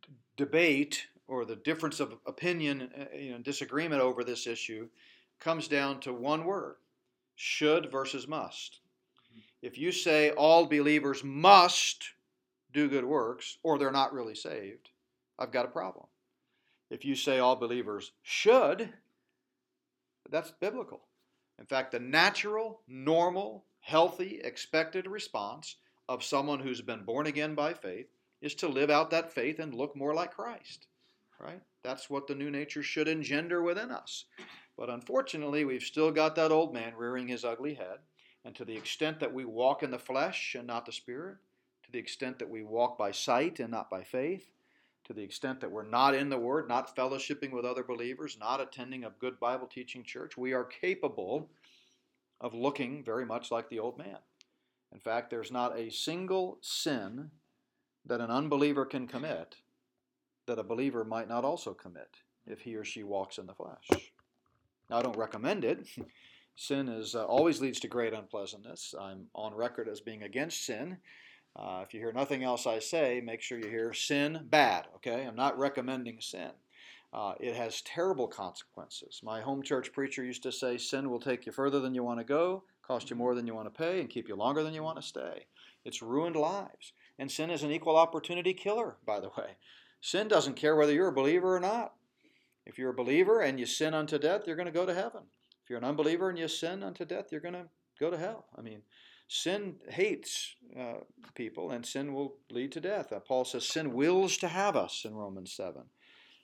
d- 0.02 0.10
debate 0.38 1.08
or 1.32 1.46
the 1.46 1.56
difference 1.56 2.02
of 2.02 2.18
opinion, 2.26 2.90
uh, 3.00 3.16
you 3.16 3.32
know, 3.32 3.38
disagreement 3.38 4.02
over 4.02 4.22
this 4.22 4.46
issue 4.46 4.90
comes 5.40 5.70
down 5.70 5.98
to 6.02 6.12
one 6.12 6.44
word 6.44 6.76
should 7.38 7.90
versus 7.90 8.28
must. 8.28 8.82
If 9.62 9.78
you 9.78 9.94
say 9.94 10.32
all 10.32 10.66
believers 10.66 11.24
must 11.24 12.04
do 12.74 12.90
good 12.90 13.06
works 13.06 13.58
or 13.64 13.80
they're 13.80 13.92
not 13.92 14.12
really 14.12 14.36
saved, 14.36 14.90
I've 15.40 15.54
got 15.54 15.66
a 15.66 15.70
problem. 15.70 16.06
If 16.90 17.06
you 17.06 17.16
say 17.16 17.40
all 17.40 17.56
believers 17.56 18.12
should, 18.24 18.90
that's 20.30 20.52
biblical. 20.60 21.00
In 21.60 21.66
fact, 21.66 21.94
the 21.94 22.00
natural, 22.00 22.82
normal, 22.90 23.64
healthy, 23.80 24.42
expected 24.44 25.08
response 25.08 25.78
of 26.10 26.26
someone 26.26 26.60
who's 26.60 26.82
been 26.82 27.06
born 27.06 27.28
again 27.28 27.56
by 27.56 27.74
faith 27.74 28.08
is 28.42 28.54
to 28.56 28.68
live 28.68 28.90
out 28.90 29.12
that 29.12 29.32
faith 29.32 29.60
and 29.60 29.74
look 29.74 29.96
more 29.96 30.14
like 30.14 30.34
Christ. 30.34 30.88
Right? 31.42 31.62
That's 31.84 32.10
what 32.10 32.28
the 32.28 32.36
new 32.36 32.52
nature 32.52 32.84
should 32.84 33.08
engender 33.08 33.62
within 33.62 33.90
us. 33.90 34.26
But 34.78 34.90
unfortunately, 34.90 35.66
we've 35.66 35.82
still 35.82 36.12
got 36.12 36.36
that 36.36 36.52
old 36.52 36.74
man 36.74 36.94
rearing 36.96 37.28
his 37.28 37.44
ugly 37.44 37.74
head. 37.74 38.00
And 38.46 38.56
to 38.56 38.66
the 38.66 38.76
extent 38.76 39.20
that 39.20 39.34
we 39.34 39.46
walk 39.46 39.84
in 39.84 39.92
the 39.92 40.00
flesh 40.00 40.56
and 40.58 40.68
not 40.68 40.86
the 40.86 40.92
spirit, 40.92 41.38
to 41.84 41.92
the 41.92 42.00
extent 42.00 42.40
that 42.40 42.50
we 42.50 42.64
walk 42.64 42.98
by 42.98 43.12
sight 43.12 43.60
and 43.60 43.72
not 43.72 43.90
by 43.90 44.04
faith, 44.04 44.52
to 45.06 45.14
the 45.14 45.24
extent 45.24 45.60
that 45.62 45.72
we're 45.72 45.88
not 45.88 46.16
in 46.16 46.30
the 46.30 46.38
Word, 46.38 46.68
not 46.68 46.96
fellowshipping 46.96 47.52
with 47.52 47.66
other 47.66 47.84
believers, 47.84 48.38
not 48.40 48.62
attending 48.62 49.04
a 49.04 49.14
good 49.20 49.40
Bible 49.40 49.68
teaching 49.68 50.04
church, 50.04 50.38
we 50.38 50.54
are 50.54 50.64
capable 50.64 51.50
of 52.40 52.54
looking 52.54 53.04
very 53.04 53.26
much 53.26 53.52
like 53.52 53.70
the 53.70 53.80
old 53.80 53.98
man. 53.98 54.18
In 54.94 55.00
fact, 55.00 55.30
there's 55.30 55.52
not 55.52 55.78
a 55.78 55.92
single 55.92 56.58
sin 56.62 57.32
that 58.06 58.22
an 58.22 58.32
unbeliever 58.32 58.86
can 58.86 59.08
commit 59.08 59.56
that 60.48 60.60
a 60.60 60.64
believer 60.64 61.04
might 61.04 61.30
not 61.30 61.46
also 61.46 61.74
commit 61.74 62.18
if 62.48 62.62
he 62.62 62.76
or 62.76 62.84
she 62.84 63.04
walks 63.04 63.38
in 63.38 63.46
the 63.46 63.54
flesh. 63.54 63.88
Now, 64.90 65.00
I 65.00 65.02
don't 65.02 65.18
recommend 65.18 65.64
it. 65.64 65.88
Sin 66.56 66.90
is 66.90 67.16
uh, 67.16 67.26
always 67.26 67.62
leads 67.62 67.80
to 67.80 67.88
great 67.88 68.14
unpleasantness. 68.14 68.94
I'm 69.00 69.28
on 69.34 69.54
record 69.56 69.88
as 69.88 70.02
being 70.02 70.24
against 70.24 70.66
sin. 70.66 70.98
Uh, 71.56 71.82
if 71.84 71.94
you 71.94 72.00
hear 72.00 72.12
nothing 72.12 72.44
else 72.44 72.68
I 72.68 72.80
say, 72.80 73.22
make 73.24 73.42
sure 73.42 73.58
you 73.58 73.70
hear 73.70 73.94
sin 73.94 74.48
bad, 74.50 74.88
okay? 74.98 75.26
I'm 75.26 75.36
not 75.36 75.58
recommending 75.58 76.20
sin. 76.22 76.52
Uh, 77.14 77.34
it 77.40 77.56
has 77.56 77.82
terrible 77.82 78.28
consequences. 78.28 79.22
My 79.24 79.42
home 79.42 79.64
church 79.64 79.92
preacher 79.92 80.24
used 80.24 80.44
to 80.44 80.52
say 80.52 80.78
sin 80.78 81.10
will 81.10 81.20
take 81.20 81.46
you 81.46 81.52
further 81.52 81.80
than 81.80 81.94
you 81.94 82.04
want 82.04 82.20
to 82.20 82.26
go, 82.26 82.64
cost 82.86 83.10
you 83.10 83.16
more 83.16 83.36
than 83.36 83.48
you 83.48 83.54
want 83.54 83.74
to 83.74 83.78
pay, 83.78 84.00
and 84.00 84.10
keep 84.10 84.30
you 84.30 84.36
longer 84.36 84.64
than 84.64 84.74
you 84.74 84.84
want 84.84 84.98
to 84.98 85.08
stay. 85.08 85.46
It's 85.84 86.02
ruined 86.02 86.36
lives. 86.36 86.94
And 87.20 87.30
sin 87.30 87.50
is 87.50 87.64
an 87.64 87.72
equal 87.72 87.98
opportunity 87.98 88.54
killer, 88.54 88.96
by 89.06 89.20
the 89.20 89.30
way. 89.30 89.58
Sin 90.02 90.28
doesn't 90.28 90.56
care 90.56 90.76
whether 90.76 90.94
you're 90.94 91.08
a 91.08 91.14
believer 91.14 91.56
or 91.56 91.60
not. 91.60 91.94
If 92.66 92.78
you're 92.78 92.92
a 92.92 92.94
believer 92.94 93.42
and 93.42 93.60
you 93.60 93.66
sin 93.66 93.94
unto 93.94 94.18
death, 94.20 94.42
you're 94.46 94.56
going 94.56 94.66
to 94.68 94.72
go 94.72 94.86
to 94.86 94.94
heaven. 94.94 95.22
If 95.64 95.70
you're 95.70 95.80
an 95.80 95.86
unbeliever 95.86 96.30
and 96.30 96.38
you 96.38 96.48
sin 96.48 96.84
unto 96.84 97.06
death, 97.06 97.32
you're 97.32 97.42
going 97.42 97.54
to 97.54 97.68
go 98.00 98.12
to 98.12 98.18
hell. 98.18 98.46
I 98.58 98.62
mean, 98.62 98.82
Sin 99.34 99.76
hates 99.88 100.56
uh, 100.78 100.96
people, 101.36 101.72
and 101.72 101.86
sin 101.86 102.14
will 102.14 102.36
lead 102.50 102.74
to 102.74 102.82
death. 102.82 103.14
Uh, 103.14 103.22
Paul 103.22 103.46
says 103.46 103.66
sin 103.66 103.94
wills 103.94 104.36
to 104.40 104.50
have 104.50 104.76
us 104.76 105.06
in 105.06 105.16
Romans 105.16 105.54
7. 105.54 105.84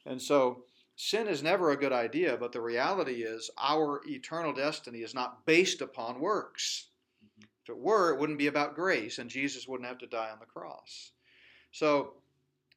And 0.05 0.21
so 0.21 0.63
sin 0.95 1.27
is 1.27 1.43
never 1.43 1.71
a 1.71 1.77
good 1.77 1.91
idea, 1.91 2.37
but 2.37 2.53
the 2.53 2.61
reality 2.61 3.23
is 3.23 3.51
our 3.57 3.99
eternal 4.07 4.53
destiny 4.53 4.99
is 4.99 5.13
not 5.13 5.45
based 5.45 5.81
upon 5.81 6.21
works. 6.21 6.87
If 7.63 7.71
it 7.71 7.77
were, 7.77 8.13
it 8.13 8.21
wouldn't 8.21 8.39
be 8.39 8.47
about 8.47 8.75
grace, 8.75 9.17
and 9.17 9.29
Jesus 9.29 9.67
wouldn't 9.67 9.89
have 9.89 9.99
to 9.99 10.07
die 10.07 10.29
on 10.31 10.39
the 10.39 10.45
cross. 10.45 11.11
So, 11.73 12.13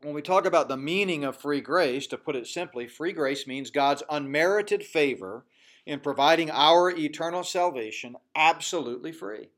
when 0.02 0.14
we 0.14 0.22
talk 0.22 0.46
about 0.46 0.68
the 0.68 0.76
meaning 0.76 1.24
of 1.24 1.36
free 1.36 1.60
grace, 1.60 2.06
to 2.08 2.16
put 2.16 2.36
it 2.36 2.46
simply, 2.46 2.86
free 2.86 3.12
grace 3.12 3.46
means 3.46 3.70
God's 3.70 4.02
unmerited 4.08 4.82
favor 4.82 5.44
in 5.84 6.00
providing 6.00 6.50
our 6.50 6.90
eternal 6.90 7.44
salvation 7.44 8.16
absolutely 8.34 9.12
free 9.12 9.50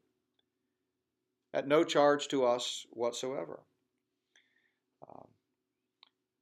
at 1.54 1.68
no 1.68 1.84
charge 1.84 2.28
to 2.28 2.44
us 2.44 2.86
whatsoever. 2.90 3.60
Um, 5.08 5.28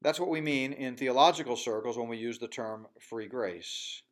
that's 0.00 0.20
what 0.20 0.30
we 0.30 0.40
mean 0.40 0.72
in 0.72 0.96
theological 0.96 1.56
circles 1.56 1.98
when 1.98 2.08
we 2.08 2.16
use 2.16 2.38
the 2.38 2.48
term 2.48 2.86
free 3.00 3.26
grace. 3.26 4.02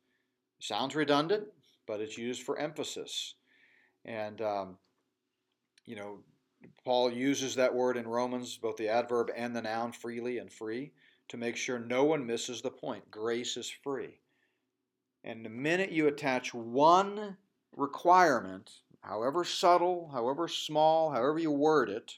Sounds 0.59 0.95
redundant, 0.95 1.45
but 1.87 2.01
it's 2.01 2.17
used 2.17 2.43
for 2.43 2.59
emphasis. 2.59 3.35
And, 4.05 4.41
um, 4.41 4.77
you 5.85 5.95
know, 5.95 6.19
Paul 6.83 7.11
uses 7.11 7.55
that 7.55 7.73
word 7.73 7.97
in 7.97 8.07
Romans, 8.07 8.57
both 8.57 8.77
the 8.77 8.89
adverb 8.89 9.31
and 9.35 9.55
the 9.55 9.61
noun, 9.61 9.91
freely 9.91 10.37
and 10.37 10.51
free, 10.51 10.91
to 11.29 11.37
make 11.37 11.55
sure 11.55 11.79
no 11.79 12.03
one 12.03 12.25
misses 12.25 12.61
the 12.61 12.71
point. 12.71 13.09
Grace 13.11 13.57
is 13.57 13.69
free. 13.69 14.19
And 15.23 15.45
the 15.45 15.49
minute 15.49 15.91
you 15.91 16.07
attach 16.07 16.53
one 16.53 17.37
requirement 17.75 18.71
however 19.01 19.43
subtle, 19.43 20.09
however 20.11 20.47
small, 20.47 21.11
however 21.11 21.39
you 21.39 21.51
word 21.51 21.89
it, 21.89 22.15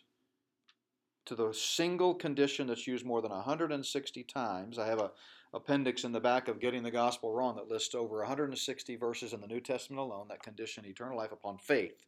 to 1.26 1.36
the 1.36 1.54
single 1.54 2.16
condition 2.16 2.68
that's 2.68 2.88
used 2.88 3.06
more 3.06 3.22
than 3.22 3.32
160 3.32 4.24
times. 4.24 4.80
I 4.80 4.88
have 4.88 5.00
a 5.00 5.12
appendix 5.54 6.04
in 6.04 6.12
the 6.12 6.20
back 6.20 6.48
of 6.48 6.60
Getting 6.60 6.82
the 6.82 6.92
Gospel 6.92 7.34
Wrong 7.34 7.56
that 7.58 7.68
lists 7.68 7.94
over 7.94 8.20
160 8.20 8.96
verses 8.96 9.34
in 9.34 9.42
the 9.42 9.48
New 9.48 9.60
Testament 9.60 10.00
alone 10.00 10.28
that 10.30 10.42
condition 10.42 10.86
eternal 10.86 11.18
life 11.18 11.32
upon 11.32 11.58
faith. 11.58 12.06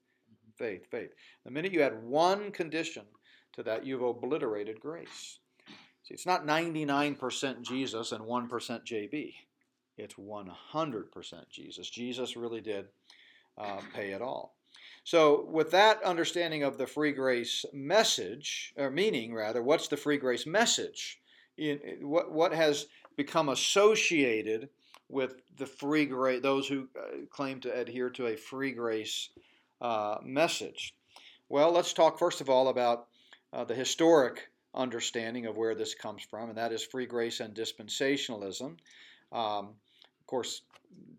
Faith, 0.58 0.86
faith. 0.90 1.12
The 1.46 1.52
minute 1.52 1.74
you 1.74 1.82
add 1.82 2.04
one 2.04 2.52
condition 2.52 3.04
to 3.54 3.64
that, 3.64 3.86
you've 3.86 4.02
obliterated 4.02 4.80
grace. 4.80 5.40
See, 6.04 6.14
it's 6.14 6.26
not 6.26 6.46
99% 6.46 7.62
Jesus 7.62 8.12
and 8.12 8.24
1% 8.24 8.50
JB. 8.50 9.34
It's 9.98 10.16
100% 10.16 11.50
Jesus. 11.50 11.90
Jesus 11.90 12.36
really 12.36 12.62
did 12.62 12.88
uh, 13.58 13.80
pay 13.94 14.12
it 14.12 14.22
all. 14.22 14.56
So, 15.04 15.46
with 15.50 15.72
that 15.72 16.02
understanding 16.04 16.64
of 16.64 16.78
the 16.78 16.88
free 16.88 17.12
grace 17.12 17.66
message, 17.74 18.74
or 18.78 18.90
meaning 18.90 19.34
rather, 19.34 19.62
what's 19.62 19.88
the 19.88 19.98
free 19.98 20.18
grace 20.18 20.46
message? 20.46 21.20
In, 21.58 21.80
what, 22.02 22.32
what 22.32 22.54
has 22.54 22.88
become 23.16 23.50
associated 23.50 24.70
with 25.10 25.36
the 25.58 25.66
free 25.66 26.06
grace, 26.06 26.42
those 26.42 26.68
who 26.68 26.88
uh, 26.98 27.26
claim 27.30 27.60
to 27.62 27.74
adhere 27.74 28.10
to 28.12 28.28
a 28.28 28.36
free 28.36 28.72
grace 28.72 29.30
uh, 29.84 30.18
message? 30.24 30.96
Well, 31.50 31.72
let's 31.72 31.94
talk 31.94 32.18
first 32.18 32.42
of 32.42 32.50
all 32.50 32.70
about 32.70 33.08
uh, 33.52 33.66
the 33.66 33.76
historic 33.76 34.50
understanding 34.74 35.46
of 35.46 35.58
where 35.58 35.76
this 35.76 35.94
comes 35.94 36.24
from, 36.24 36.50
and 36.50 36.58
that 36.58 36.72
is 36.72 36.84
free 36.84 37.06
grace 37.06 37.40
and 37.40 37.54
dispensationalism. 37.54 38.78
Um, 39.32 39.76
of 40.20 40.26
course, 40.26 40.62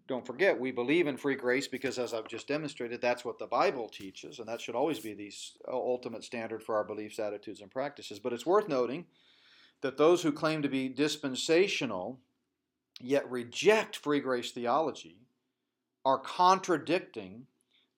don't 0.07 0.27
forget, 0.27 0.59
we 0.59 0.70
believe 0.70 1.07
in 1.07 1.16
free 1.16 1.37
grace 1.37 1.68
because, 1.68 1.98
as 1.98 2.12
I've 2.12 2.29
just 2.29 2.48
demonstrated, 2.48 3.00
that's 3.00 3.24
what 3.24 3.38
the 3.38 3.46
Bible 3.46 3.88
teaches, 3.88 4.38
and 4.38 4.48
that 4.48 4.61
should 4.61 4.74
always 4.74 4.98
be 4.98 5.14
the 5.14 5.33
ultimate 5.68 6.24
standard 6.24 6.62
for 6.62 6.74
our 6.77 6.85
beliefs, 6.85 7.18
attitudes, 7.18 7.61
and 7.61 7.70
practices. 7.70 8.18
But 8.18 8.33
it's 8.33 8.46
worth 8.46 8.68
noting 8.68 9.07
that 9.83 9.96
those 9.96 10.22
who 10.22 10.33
claim 10.33 10.62
to 10.62 10.68
be 10.68 10.88
dispensational 10.88 12.18
yet 13.00 13.31
reject 13.31 13.96
free 13.96 14.20
grace 14.20 14.50
theology 14.50 15.18
are 16.05 16.18
contradicting 16.18 17.46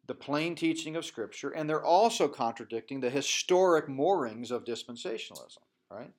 the 0.06 0.14
plain 0.14 0.54
teaching 0.54 0.96
of 0.96 1.04
Scripture, 1.04 1.50
and 1.50 1.68
they're 1.68 1.84
also 1.84 2.28
contradicting 2.28 3.00
the 3.00 3.10
historic 3.10 3.88
moorings 3.88 4.50
of 4.50 4.64
dispensationalism, 4.64 5.58
right? 5.90 6.12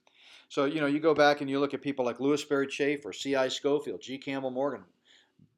So, 0.49 0.65
you 0.65 0.79
know, 0.79 0.87
you 0.87 0.99
go 0.99 1.13
back 1.13 1.41
and 1.41 1.49
you 1.49 1.59
look 1.59 1.73
at 1.73 1.81
people 1.81 2.05
like 2.05 2.19
Lewis 2.19 2.41
Sperry 2.41 2.67
Chafer, 2.67 3.11
C.I. 3.13 3.49
Scofield, 3.49 4.01
G. 4.01 4.17
Campbell 4.17 4.51
Morgan, 4.51 4.83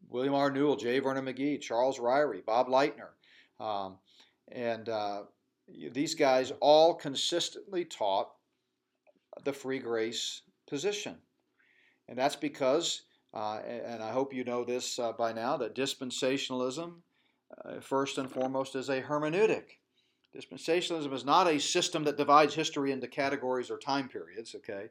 William 0.10 0.34
R. 0.34 0.50
Newell, 0.50 0.76
J. 0.76 1.00
Vernon 1.00 1.26
McGee, 1.26 1.62
Charles 1.62 2.00
Ryrie, 2.00 2.46
Bob 2.46 2.68
Lightner, 2.68 3.10
um, 3.60 3.98
and 4.52 4.90
uh, 4.90 5.24
these 5.92 6.16
guys 6.16 6.52
all 6.60 6.96
consistently 6.96 7.86
taught 7.86 8.32
the 9.44 9.54
free 9.54 9.80
grace 9.80 10.42
position. 10.68 11.18
And 12.08 12.18
that's 12.18 12.36
because, 12.36 13.04
uh, 13.34 13.60
and 13.60 14.02
I 14.02 14.12
hope 14.12 14.34
you 14.34 14.44
know 14.44 14.64
this 14.64 14.98
uh, 14.98 15.12
by 15.14 15.34
now, 15.34 15.58
that 15.58 15.76
dispensationalism, 15.76 16.94
uh, 17.66 17.80
first 17.80 18.18
and 18.18 18.32
foremost, 18.32 18.76
is 18.76 18.90
a 18.90 19.02
hermeneutic. 19.02 19.64
Dispensationalism 20.36 21.14
is 21.14 21.26
not 21.26 21.48
a 21.48 21.60
system 21.60 22.04
that 22.04 22.18
divides 22.18 22.54
history 22.54 22.92
into 22.92 23.08
categories 23.08 23.72
or 23.72 23.78
time 23.78 24.08
periods, 24.08 24.56
okay? 24.56 24.90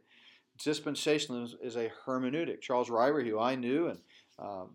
Dispensationalism 0.59 1.55
is 1.63 1.77
a 1.77 1.91
hermeneutic. 2.05 2.61
Charles 2.61 2.89
Ryrie, 2.89 3.29
who 3.29 3.39
I 3.39 3.55
knew 3.55 3.87
and 3.87 4.01
um, 4.39 4.71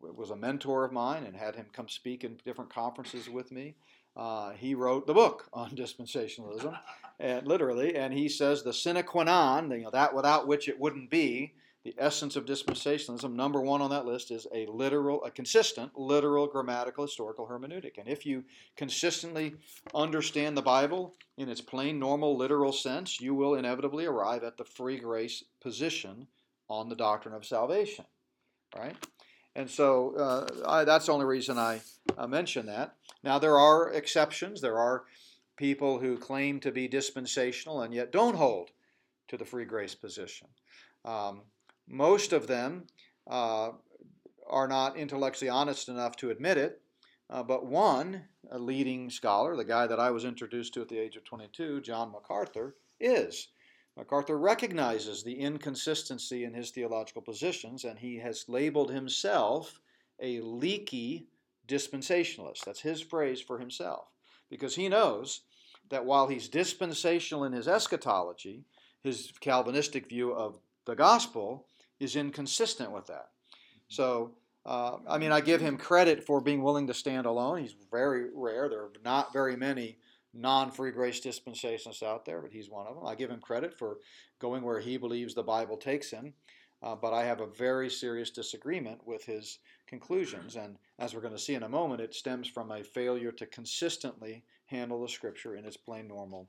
was 0.00 0.30
a 0.30 0.36
mentor 0.36 0.84
of 0.84 0.92
mine 0.92 1.24
and 1.24 1.36
had 1.36 1.54
him 1.54 1.66
come 1.72 1.88
speak 1.88 2.24
in 2.24 2.38
different 2.44 2.72
conferences 2.72 3.28
with 3.28 3.50
me, 3.50 3.74
uh, 4.16 4.50
he 4.50 4.74
wrote 4.74 5.06
the 5.06 5.14
book 5.14 5.48
on 5.52 5.70
dispensationalism, 5.76 6.78
and 7.18 7.46
literally, 7.46 7.96
and 7.96 8.12
he 8.12 8.28
says 8.28 8.62
the 8.62 8.72
sine 8.72 9.02
qua 9.02 9.24
non, 9.24 9.70
you 9.70 9.82
know, 9.82 9.90
that 9.90 10.14
without 10.14 10.46
which 10.46 10.68
it 10.68 10.78
wouldn't 10.78 11.10
be, 11.10 11.54
the 11.84 11.94
essence 11.98 12.36
of 12.36 12.44
dispensationalism, 12.44 13.34
number 13.34 13.60
one 13.60 13.82
on 13.82 13.90
that 13.90 14.06
list 14.06 14.30
is 14.30 14.46
a 14.54 14.66
literal, 14.66 15.24
a 15.24 15.30
consistent, 15.30 15.98
literal, 15.98 16.46
grammatical, 16.46 17.04
historical 17.04 17.48
hermeneutic. 17.48 17.98
And 17.98 18.08
if 18.08 18.24
you 18.24 18.44
consistently 18.76 19.56
understand 19.92 20.56
the 20.56 20.62
Bible 20.62 21.14
in 21.36 21.48
its 21.48 21.60
plain, 21.60 21.98
normal, 21.98 22.36
literal 22.36 22.72
sense, 22.72 23.20
you 23.20 23.34
will 23.34 23.56
inevitably 23.56 24.06
arrive 24.06 24.44
at 24.44 24.56
the 24.56 24.64
free 24.64 24.98
grace 24.98 25.42
position 25.60 26.28
on 26.68 26.88
the 26.88 26.96
doctrine 26.96 27.34
of 27.34 27.44
salvation. 27.44 28.04
Right? 28.76 28.96
And 29.56 29.68
so 29.68 30.14
uh, 30.16 30.46
I, 30.66 30.84
that's 30.84 31.06
the 31.06 31.12
only 31.12 31.26
reason 31.26 31.58
I 31.58 31.80
uh, 32.16 32.26
mention 32.26 32.66
that. 32.66 32.94
Now, 33.24 33.38
there 33.38 33.58
are 33.58 33.92
exceptions. 33.92 34.60
There 34.60 34.78
are 34.78 35.02
people 35.56 35.98
who 35.98 36.16
claim 36.16 36.60
to 36.60 36.70
be 36.70 36.88
dispensational 36.88 37.82
and 37.82 37.92
yet 37.92 38.12
don't 38.12 38.36
hold 38.36 38.70
to 39.28 39.36
the 39.36 39.44
free 39.44 39.64
grace 39.64 39.94
position. 39.94 40.48
Um, 41.04 41.42
most 41.88 42.32
of 42.32 42.46
them 42.46 42.86
uh, 43.28 43.70
are 44.48 44.68
not 44.68 44.96
intellectually 44.96 45.48
honest 45.48 45.88
enough 45.88 46.16
to 46.16 46.30
admit 46.30 46.58
it, 46.58 46.80
uh, 47.30 47.42
but 47.42 47.66
one, 47.66 48.24
a 48.50 48.58
leading 48.58 49.08
scholar, 49.08 49.56
the 49.56 49.64
guy 49.64 49.86
that 49.86 50.00
I 50.00 50.10
was 50.10 50.24
introduced 50.24 50.74
to 50.74 50.82
at 50.82 50.88
the 50.88 50.98
age 50.98 51.16
of 51.16 51.24
22, 51.24 51.80
John 51.80 52.12
MacArthur, 52.12 52.76
is. 53.00 53.48
MacArthur 53.96 54.38
recognizes 54.38 55.22
the 55.22 55.38
inconsistency 55.38 56.44
in 56.44 56.54
his 56.54 56.70
theological 56.70 57.22
positions, 57.22 57.84
and 57.84 57.98
he 57.98 58.18
has 58.18 58.48
labeled 58.48 58.90
himself 58.90 59.80
a 60.20 60.40
leaky 60.40 61.26
dispensationalist. 61.68 62.64
That's 62.64 62.80
his 62.80 63.00
phrase 63.00 63.40
for 63.40 63.58
himself, 63.58 64.08
because 64.50 64.76
he 64.76 64.88
knows 64.88 65.42
that 65.90 66.04
while 66.04 66.28
he's 66.28 66.48
dispensational 66.48 67.44
in 67.44 67.52
his 67.52 67.68
eschatology, 67.68 68.64
his 69.02 69.32
Calvinistic 69.40 70.08
view 70.08 70.32
of 70.32 70.58
the 70.86 70.94
gospel, 70.94 71.66
is 72.02 72.16
inconsistent 72.16 72.90
with 72.90 73.06
that. 73.06 73.28
So, 73.88 74.32
uh, 74.66 74.96
I 75.08 75.18
mean, 75.18 75.32
I 75.32 75.40
give 75.40 75.60
him 75.60 75.76
credit 75.76 76.24
for 76.24 76.40
being 76.40 76.62
willing 76.62 76.86
to 76.88 76.94
stand 76.94 77.26
alone. 77.26 77.58
He's 77.58 77.76
very 77.90 78.26
rare. 78.34 78.68
There 78.68 78.80
are 78.80 78.92
not 79.04 79.32
very 79.32 79.56
many 79.56 79.98
non 80.34 80.70
free 80.70 80.90
grace 80.90 81.20
dispensationalists 81.20 82.02
out 82.02 82.24
there, 82.24 82.40
but 82.40 82.52
he's 82.52 82.70
one 82.70 82.86
of 82.86 82.94
them. 82.94 83.06
I 83.06 83.14
give 83.14 83.30
him 83.30 83.40
credit 83.40 83.76
for 83.78 83.98
going 84.38 84.62
where 84.62 84.80
he 84.80 84.96
believes 84.96 85.34
the 85.34 85.42
Bible 85.42 85.76
takes 85.76 86.10
him. 86.10 86.34
Uh, 86.82 86.96
but 86.96 87.12
I 87.12 87.24
have 87.24 87.40
a 87.40 87.46
very 87.46 87.88
serious 87.88 88.30
disagreement 88.30 89.06
with 89.06 89.24
his 89.24 89.60
conclusions. 89.86 90.56
And 90.56 90.76
as 90.98 91.14
we're 91.14 91.20
going 91.20 91.34
to 91.34 91.38
see 91.38 91.54
in 91.54 91.62
a 91.62 91.68
moment, 91.68 92.00
it 92.00 92.12
stems 92.12 92.48
from 92.48 92.72
a 92.72 92.82
failure 92.82 93.30
to 93.30 93.46
consistently 93.46 94.42
handle 94.66 95.00
the 95.00 95.08
scripture 95.08 95.54
in 95.54 95.64
its 95.64 95.76
plain 95.76 96.08
normal 96.08 96.48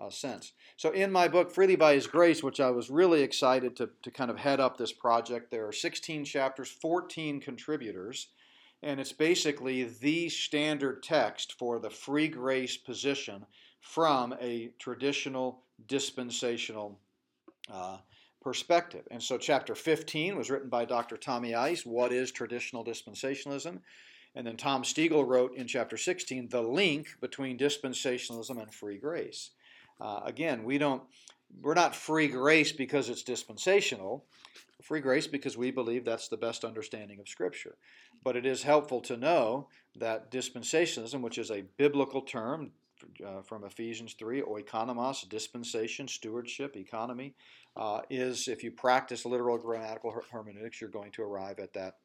uh, 0.00 0.10
sense. 0.10 0.52
So, 0.76 0.90
in 0.90 1.12
my 1.12 1.28
book, 1.28 1.52
Freely 1.52 1.76
by 1.76 1.94
His 1.94 2.06
Grace, 2.06 2.42
which 2.42 2.60
I 2.60 2.70
was 2.70 2.90
really 2.90 3.22
excited 3.22 3.76
to, 3.76 3.90
to 4.02 4.10
kind 4.10 4.30
of 4.30 4.38
head 4.38 4.60
up 4.60 4.76
this 4.76 4.92
project, 4.92 5.50
there 5.50 5.66
are 5.66 5.72
16 5.72 6.24
chapters, 6.24 6.70
14 6.70 7.40
contributors, 7.40 8.28
and 8.82 8.98
it's 8.98 9.12
basically 9.12 9.84
the 9.84 10.28
standard 10.28 11.02
text 11.02 11.54
for 11.58 11.78
the 11.78 11.90
free 11.90 12.28
grace 12.28 12.76
position 12.76 13.46
from 13.80 14.34
a 14.40 14.70
traditional 14.78 15.62
dispensational 15.86 16.98
uh, 17.72 17.98
perspective. 18.40 19.06
And 19.10 19.22
so, 19.22 19.38
chapter 19.38 19.74
15 19.74 20.36
was 20.36 20.50
written 20.50 20.68
by 20.68 20.84
Dr. 20.84 21.16
Tommy 21.16 21.54
Ice 21.54 21.86
What 21.86 22.12
is 22.12 22.32
Traditional 22.32 22.84
Dispensationalism? 22.84 23.80
And 24.34 24.46
then 24.46 24.56
Tom 24.56 24.82
Stegall 24.82 25.26
wrote 25.26 25.54
in 25.56 25.66
chapter 25.66 25.96
16 25.96 26.48
the 26.48 26.62
link 26.62 27.08
between 27.20 27.58
dispensationalism 27.58 28.60
and 28.60 28.72
free 28.72 28.96
grace. 28.96 29.50
Uh, 30.02 30.20
again, 30.24 30.64
we 30.64 30.78
don't, 30.78 31.02
we're 31.60 31.74
not 31.74 31.94
free 31.94 32.26
grace 32.26 32.72
because 32.72 33.08
it's 33.08 33.22
dispensational. 33.22 34.24
Free 34.82 35.00
grace 35.00 35.28
because 35.28 35.56
we 35.56 35.70
believe 35.70 36.04
that's 36.04 36.26
the 36.26 36.36
best 36.36 36.64
understanding 36.64 37.20
of 37.20 37.28
Scripture. 37.28 37.76
But 38.24 38.36
it 38.36 38.44
is 38.44 38.64
helpful 38.64 39.00
to 39.02 39.16
know 39.16 39.68
that 39.96 40.32
dispensationalism, 40.32 41.20
which 41.20 41.38
is 41.38 41.52
a 41.52 41.62
biblical 41.76 42.22
term 42.22 42.72
uh, 43.24 43.42
from 43.42 43.64
Ephesians 43.64 44.14
3, 44.18 44.42
oikonomos, 44.42 45.28
dispensation, 45.28 46.08
stewardship, 46.08 46.76
economy, 46.76 47.34
uh, 47.76 48.00
is 48.10 48.48
if 48.48 48.64
you 48.64 48.72
practice 48.72 49.24
literal 49.24 49.56
grammatical 49.56 50.10
her- 50.10 50.24
hermeneutics, 50.32 50.80
you're 50.80 50.90
going 50.90 51.12
to 51.12 51.22
arrive 51.22 51.60
at 51.60 51.72
that 51.74 51.98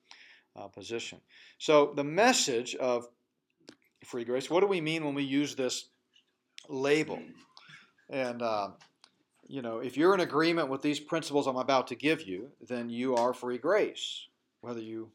uh, 0.56 0.68
position. 0.68 1.20
So, 1.58 1.94
the 1.96 2.04
message 2.04 2.76
of 2.76 3.08
free 4.06 4.24
grace, 4.24 4.50
what 4.50 4.62
do 4.62 4.68
we 4.68 4.82
mean 4.82 5.04
when 5.04 5.16
we 5.16 5.24
use 5.24 5.56
this 5.56 5.90
label? 6.70 7.20
And, 8.10 8.42
uh, 8.42 8.70
you 9.48 9.62
know, 9.62 9.80
if 9.80 9.98
you're 9.98 10.14
in 10.14 10.20
agreement 10.20 10.70
with 10.70 10.82
these 10.82 11.00
principles 11.00 11.48
I'm 11.48 11.58
about 11.58 11.88
to 11.88 11.96
give 11.96 12.24
you, 12.24 12.50
then 12.68 12.90
you 12.90 13.16
are 13.16 13.34
free 13.34 13.58
grace. 13.58 14.28
Whether 14.62 14.82
you 14.82 15.10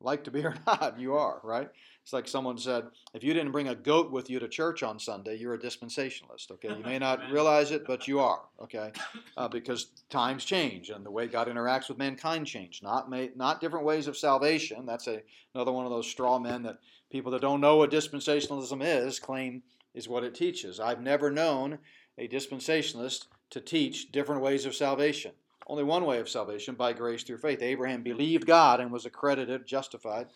like 0.00 0.24
to 0.24 0.30
be 0.30 0.44
or 0.44 0.54
not, 0.66 0.98
you 0.98 1.14
are, 1.14 1.40
right? 1.42 1.68
It's 2.02 2.12
like 2.12 2.26
someone 2.26 2.58
said, 2.58 2.86
if 3.14 3.22
you 3.22 3.32
didn't 3.32 3.52
bring 3.52 3.68
a 3.68 3.76
goat 3.76 4.10
with 4.10 4.28
you 4.28 4.40
to 4.40 4.48
church 4.48 4.82
on 4.82 4.98
Sunday, 4.98 5.36
you're 5.36 5.54
a 5.54 5.58
dispensationalist, 5.58 6.50
okay? 6.50 6.70
You 6.76 6.82
may 6.82 6.98
not 6.98 7.20
realize 7.30 7.70
it, 7.70 7.86
but 7.86 8.08
you 8.08 8.18
are, 8.18 8.40
okay? 8.60 8.90
Uh, 9.36 9.46
because 9.46 9.92
times 10.10 10.44
change 10.44 10.90
and 10.90 11.06
the 11.06 11.10
way 11.12 11.28
God 11.28 11.46
interacts 11.46 11.88
with 11.88 11.98
mankind 11.98 12.48
change. 12.48 12.82
Not, 12.82 13.08
may, 13.08 13.30
not 13.36 13.60
different 13.60 13.86
ways 13.86 14.08
of 14.08 14.16
salvation. 14.16 14.84
That's 14.84 15.06
a, 15.06 15.22
another 15.54 15.70
one 15.70 15.84
of 15.84 15.92
those 15.92 16.08
straw 16.08 16.40
men 16.40 16.64
that 16.64 16.78
people 17.10 17.30
that 17.32 17.40
don't 17.40 17.60
know 17.60 17.76
what 17.76 17.92
dispensationalism 17.92 18.82
is 18.82 19.20
claim 19.20 19.62
is 19.94 20.08
what 20.08 20.24
it 20.24 20.34
teaches. 20.34 20.80
I've 20.80 21.02
never 21.02 21.30
known 21.30 21.78
a 22.18 22.28
dispensationalist 22.28 23.26
to 23.50 23.60
teach 23.60 24.12
different 24.12 24.42
ways 24.42 24.66
of 24.66 24.74
salvation. 24.74 25.32
Only 25.66 25.84
one 25.84 26.04
way 26.04 26.18
of 26.18 26.28
salvation, 26.28 26.74
by 26.74 26.92
grace 26.92 27.22
through 27.22 27.38
faith. 27.38 27.62
Abraham 27.62 28.02
believed 28.02 28.46
God 28.46 28.80
and 28.80 28.90
was 28.90 29.06
accredited, 29.06 29.66
justified 29.66 30.26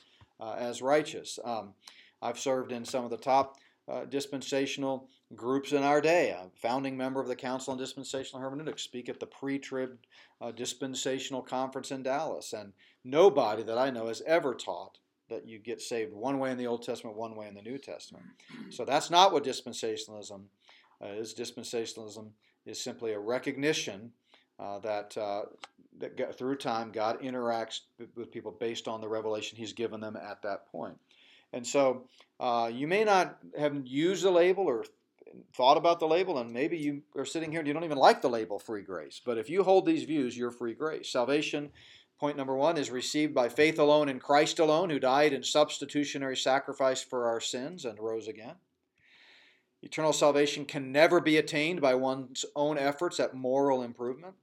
uh, 0.41 0.55
as 0.59 0.83
righteous. 0.83 1.39
Um, 1.45 1.75
I've 2.23 2.39
served 2.39 2.73
in 2.73 2.85
some 2.85 3.05
of 3.05 3.11
the 3.11 3.17
top 3.17 3.57
uh, 3.89 4.05
dispensational 4.05 5.09
groups 5.35 5.73
in 5.73 5.83
our 5.83 6.01
day. 6.01 6.31
A 6.31 6.49
founding 6.57 6.97
member 6.97 7.21
of 7.21 7.29
the 7.29 7.37
Council 7.37 7.73
on 7.73 7.79
Dispensational 7.79 8.43
Hermeneutics, 8.43 8.83
speak 8.83 9.09
at 9.09 9.21
the 9.21 9.27
pre-trib 9.27 9.99
uh, 10.41 10.53
dispensational 10.53 11.43
conference 11.43 11.91
in 11.91 12.03
Dallas, 12.03 12.53
and 12.53 12.73
nobody 13.05 13.63
that 13.65 13.79
I 13.79 13.91
know 13.91 14.09
has 14.09 14.23
ever 14.27 14.55
taught 14.55 14.99
that 15.29 15.47
you 15.47 15.59
get 15.59 15.81
saved 15.81 16.13
one 16.13 16.39
way 16.39 16.53
in 16.53 16.59
the 16.59 16.69
Old 16.69 16.85
Testament, 16.85 17.17
one 17.17 17.35
way 17.35 17.49
in 17.49 17.55
the 17.55 17.63
New 17.63 17.79
Testament. 17.79 18.25
So 18.71 18.85
that's 18.85 19.11
not 19.11 19.33
what 19.33 19.45
dispensationalism 19.45 20.43
is 21.03 21.35
dispensationalism 21.35 22.29
is 22.65 22.81
simply 22.81 23.13
a 23.13 23.19
recognition 23.19 24.13
uh, 24.59 24.79
that, 24.81 25.17
uh, 25.17 25.43
that 25.99 26.39
through 26.39 26.57
time 26.57 26.91
God 26.91 27.21
interacts 27.21 27.81
with 28.17 28.33
people 28.33 28.53
based 28.59 28.89
on 28.89 29.01
the 29.01 29.09
revelation 29.09 29.59
He's 29.59 29.73
given 29.73 30.01
them 30.01 30.17
at 30.17 30.43
that 30.43 30.67
point. 30.67 30.99
And 31.53 31.67
so 31.67 32.09
uh, 32.41 32.71
you 32.73 32.89
may 32.89 33.05
not 33.05 33.39
have 33.59 33.87
used 33.87 34.25
the 34.25 34.31
label 34.31 34.65
or 34.65 34.85
thought 35.55 35.77
about 35.77 36.01
the 36.01 36.07
label, 36.07 36.39
and 36.39 36.53
maybe 36.53 36.77
you 36.77 37.03
are 37.17 37.25
sitting 37.25 37.51
here 37.51 37.61
and 37.61 37.67
you 37.67 37.75
don't 37.75 37.85
even 37.85 37.99
like 37.99 38.23
the 38.23 38.29
label 38.29 38.59
free 38.59 38.83
grace. 38.83 39.21
But 39.25 39.39
if 39.39 39.49
you 39.51 39.63
hold 39.63 39.87
these 39.87 40.05
views, 40.05 40.37
you're 40.37 40.51
free 40.51 40.75
grace. 40.75 41.11
Salvation, 41.11 41.71
point 42.19 42.37
number 42.37 42.57
one, 42.57 42.77
is 42.77 42.91
received 42.91 43.35
by 43.35 43.49
faith 43.49 43.79
alone 43.79 44.09
in 44.09 44.19
Christ 44.19 44.59
alone, 44.59 44.91
who 44.91 44.99
died 44.99 45.33
in 45.33 45.43
substitutionary 45.43 46.37
sacrifice 46.37 47.03
for 47.03 47.27
our 47.27 47.41
sins 47.41 47.85
and 47.85 47.99
rose 47.99 48.29
again. 48.29 48.55
Eternal 49.83 50.13
salvation 50.13 50.65
can 50.65 50.91
never 50.91 51.21
be 51.21 51.37
attained 51.37 51.81
by 51.81 51.95
one's 51.95 52.45
own 52.55 52.79
efforts 52.79 53.21
at 53.21 53.35
moral 53.35 53.83
improvement. 53.83 54.35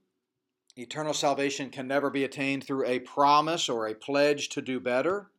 Eternal 0.76 1.14
salvation 1.14 1.70
can 1.70 1.86
never 1.86 2.10
be 2.10 2.24
attained 2.24 2.64
through 2.64 2.84
a 2.86 2.98
promise 3.00 3.68
or 3.68 3.86
a 3.86 3.94
pledge 3.94 4.48
to 4.48 4.62
do 4.62 4.80
better. 4.80 5.30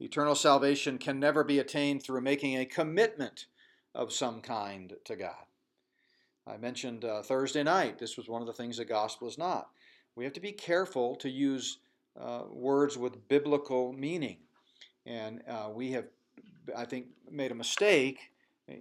Eternal 0.00 0.34
salvation 0.34 0.98
can 0.98 1.20
never 1.20 1.44
be 1.44 1.58
attained 1.58 2.02
through 2.02 2.20
making 2.20 2.56
a 2.56 2.64
commitment 2.64 3.46
of 3.94 4.12
some 4.12 4.40
kind 4.40 4.94
to 5.04 5.14
God. 5.14 5.44
I 6.46 6.56
mentioned 6.56 7.04
uh, 7.04 7.22
Thursday 7.22 7.62
night, 7.62 7.98
this 7.98 8.16
was 8.16 8.28
one 8.28 8.40
of 8.40 8.46
the 8.46 8.52
things 8.52 8.78
the 8.78 8.84
gospel 8.84 9.28
is 9.28 9.38
not. 9.38 9.68
We 10.16 10.24
have 10.24 10.32
to 10.32 10.40
be 10.40 10.52
careful 10.52 11.14
to 11.16 11.28
use 11.28 11.78
uh, 12.20 12.42
words 12.50 12.96
with 12.98 13.28
biblical 13.28 13.92
meaning. 13.92 14.38
And 15.06 15.42
uh, 15.48 15.68
we 15.72 15.92
have, 15.92 16.06
I 16.76 16.84
think, 16.84 17.06
made 17.30 17.52
a 17.52 17.54
mistake 17.54 18.29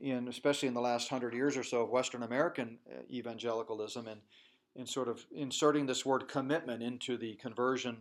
in 0.01 0.27
especially 0.27 0.67
in 0.67 0.73
the 0.73 0.81
last 0.81 1.09
hundred 1.09 1.33
years 1.33 1.57
or 1.57 1.63
so 1.63 1.81
of 1.81 1.89
Western 1.89 2.23
American 2.23 2.77
uh, 2.91 3.01
evangelicalism, 3.11 4.07
and 4.07 4.21
in 4.75 4.85
sort 4.85 5.07
of 5.07 5.25
inserting 5.35 5.85
this 5.85 6.05
word 6.05 6.27
commitment 6.27 6.81
into 6.83 7.17
the 7.17 7.35
conversion 7.35 7.97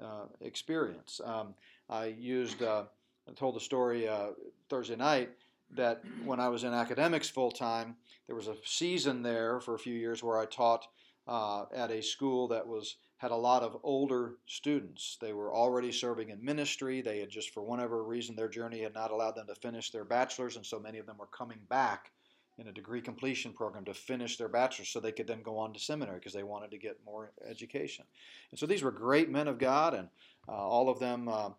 uh, 0.00 0.26
experience. 0.40 1.20
Um, 1.24 1.54
I 1.90 2.06
used, 2.06 2.62
uh, 2.62 2.84
I 3.28 3.32
told 3.32 3.56
the 3.56 3.60
story 3.60 4.08
uh, 4.08 4.28
Thursday 4.68 4.96
night 4.96 5.30
that 5.74 6.02
when 6.24 6.40
I 6.40 6.48
was 6.48 6.64
in 6.64 6.72
academics 6.72 7.28
full 7.28 7.50
time, 7.50 7.96
there 8.26 8.36
was 8.36 8.48
a 8.48 8.56
season 8.64 9.22
there 9.22 9.60
for 9.60 9.74
a 9.74 9.78
few 9.78 9.94
years 9.94 10.22
where 10.22 10.38
I 10.38 10.46
taught 10.46 10.86
uh, 11.26 11.64
at 11.74 11.90
a 11.90 12.02
school 12.02 12.48
that 12.48 12.66
was 12.66 12.96
had 13.18 13.32
a 13.32 13.36
lot 13.36 13.62
of 13.62 13.76
older 13.82 14.36
students. 14.46 15.18
They 15.20 15.32
were 15.32 15.52
already 15.52 15.92
serving 15.92 16.30
in 16.30 16.44
ministry. 16.44 17.02
They 17.02 17.18
had 17.18 17.30
just, 17.30 17.50
for 17.50 17.62
whatever 17.62 18.02
reason, 18.04 18.36
their 18.36 18.48
journey 18.48 18.80
had 18.80 18.94
not 18.94 19.10
allowed 19.10 19.34
them 19.34 19.48
to 19.48 19.54
finish 19.56 19.90
their 19.90 20.04
bachelor's, 20.04 20.56
and 20.56 20.64
so 20.64 20.78
many 20.78 20.98
of 20.98 21.06
them 21.06 21.18
were 21.18 21.26
coming 21.26 21.58
back 21.68 22.12
in 22.58 22.68
a 22.68 22.72
degree 22.72 23.00
completion 23.00 23.52
program 23.52 23.84
to 23.84 23.94
finish 23.94 24.36
their 24.36 24.48
bachelor's 24.48 24.88
so 24.88 25.00
they 25.00 25.12
could 25.12 25.26
then 25.26 25.42
go 25.42 25.58
on 25.58 25.72
to 25.72 25.80
seminary 25.80 26.18
because 26.18 26.32
they 26.32 26.42
wanted 26.44 26.70
to 26.70 26.78
get 26.78 26.98
more 27.04 27.32
education. 27.48 28.04
And 28.50 28.58
so 28.58 28.66
these 28.66 28.82
were 28.82 28.92
great 28.92 29.30
men 29.30 29.48
of 29.48 29.58
God, 29.58 29.94
and 29.94 30.08
uh, 30.48 30.52
all 30.52 30.88
of 30.88 30.98
them. 30.98 31.28
Uh, 31.28 31.50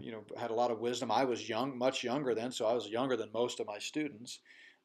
you 0.00 0.10
know, 0.10 0.24
had 0.36 0.50
a 0.50 0.54
lot 0.54 0.72
of 0.72 0.80
wisdom. 0.80 1.12
I 1.12 1.24
was 1.24 1.48
young, 1.48 1.78
much 1.78 2.02
younger 2.02 2.34
then, 2.34 2.50
so 2.50 2.66
I 2.66 2.72
was 2.72 2.88
younger 2.88 3.16
than 3.16 3.28
most 3.32 3.60
of 3.60 3.68
my 3.68 3.78
students. 3.78 4.40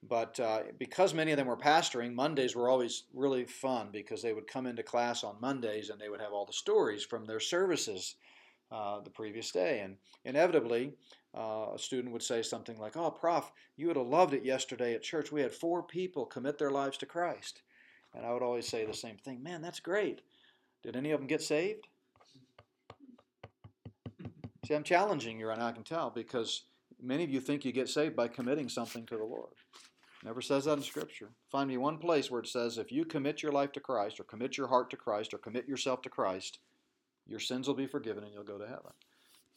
But 0.08 0.40
uh, 0.40 0.64
because 0.80 1.14
many 1.14 1.32
of 1.32 1.38
them 1.38 1.48
were 1.48 1.58
pastoring, 1.58 2.14
Mondays 2.14 2.56
were 2.56 2.70
always 2.70 3.04
really 3.14 3.46
fun 3.46 3.90
because 3.92 4.22
they 4.22 4.34
would 4.34 4.48
come 4.48 4.66
into 4.66 4.82
class 4.82 5.24
on 5.24 5.36
Mondays 5.40 5.90
and 5.90 6.00
they 6.00 6.10
would 6.10 6.22
have 6.22 6.34
all 6.34 6.46
the 6.46 6.54
stories 6.54 7.04
from 7.04 7.26
their 7.26 7.40
services 7.40 8.16
uh, 8.72 9.00
the 9.02 9.12
previous 9.12 9.52
day. 9.52 9.82
And 9.82 9.98
inevitably, 10.26 10.94
uh, 11.38 11.74
a 11.76 11.80
student 11.80 12.14
would 12.14 12.24
say 12.24 12.42
something 12.42 12.78
like, 12.78 12.98
Oh, 12.98 13.12
Prof, 13.12 13.52
you 13.78 13.88
would 13.88 13.96
have 13.96 14.08
loved 14.08 14.34
it 14.34 14.44
yesterday 14.44 14.96
at 14.96 15.04
church. 15.04 15.32
We 15.32 15.42
had 15.42 15.54
four 15.54 15.84
people 15.84 16.26
commit 16.26 16.58
their 16.58 16.72
lives 16.72 16.98
to 17.00 17.06
Christ. 17.06 17.62
And 18.16 18.26
I 18.26 18.34
would 18.34 18.44
always 18.44 18.68
say 18.68 18.86
the 18.86 18.94
same 18.94 19.18
thing 19.18 19.44
Man, 19.44 19.62
that's 19.62 19.80
great. 19.80 20.22
Did 20.84 20.96
any 20.96 21.12
of 21.12 21.20
them 21.20 21.28
get 21.28 21.44
saved? 21.44 21.88
See, 24.66 24.74
I'm 24.74 24.84
challenging 24.84 25.40
you 25.40 25.48
right 25.48 25.58
now, 25.58 25.68
I 25.68 25.72
can 25.72 25.84
tell, 25.84 26.10
because 26.10 26.64
many 27.02 27.24
of 27.24 27.30
you 27.30 27.40
think 27.40 27.66
you 27.66 27.72
get 27.72 27.90
saved 27.90 28.16
by 28.16 28.28
committing 28.28 28.70
something 28.70 29.06
to 29.08 29.18
the 29.18 29.24
Lord. 29.24 29.50
Never 30.24 30.42
says 30.42 30.66
that 30.66 30.78
in 30.78 30.84
Scripture. 30.84 31.30
Find 31.52 31.68
me 31.68 31.78
one 31.78 31.98
place 31.98 32.30
where 32.30 32.42
it 32.42 32.48
says 32.48 32.78
if 32.78 32.92
you 32.92 33.06
commit 33.06 33.42
your 33.42 33.52
life 33.52 33.72
to 33.74 33.80
Christ, 33.80 34.20
or 34.20 34.24
commit 34.24 34.58
your 34.58 34.68
heart 34.68 34.90
to 34.92 34.98
Christ, 34.98 35.34
or 35.34 35.40
commit 35.40 35.68
yourself 35.68 36.02
to 36.04 36.10
Christ, 36.10 36.60
your 37.28 37.40
sins 37.40 37.68
will 37.68 37.76
be 37.76 37.88
forgiven 37.88 38.24
and 38.24 38.34
you'll 38.34 38.44
go 38.44 38.58
to 38.58 38.68
heaven. 38.68 38.92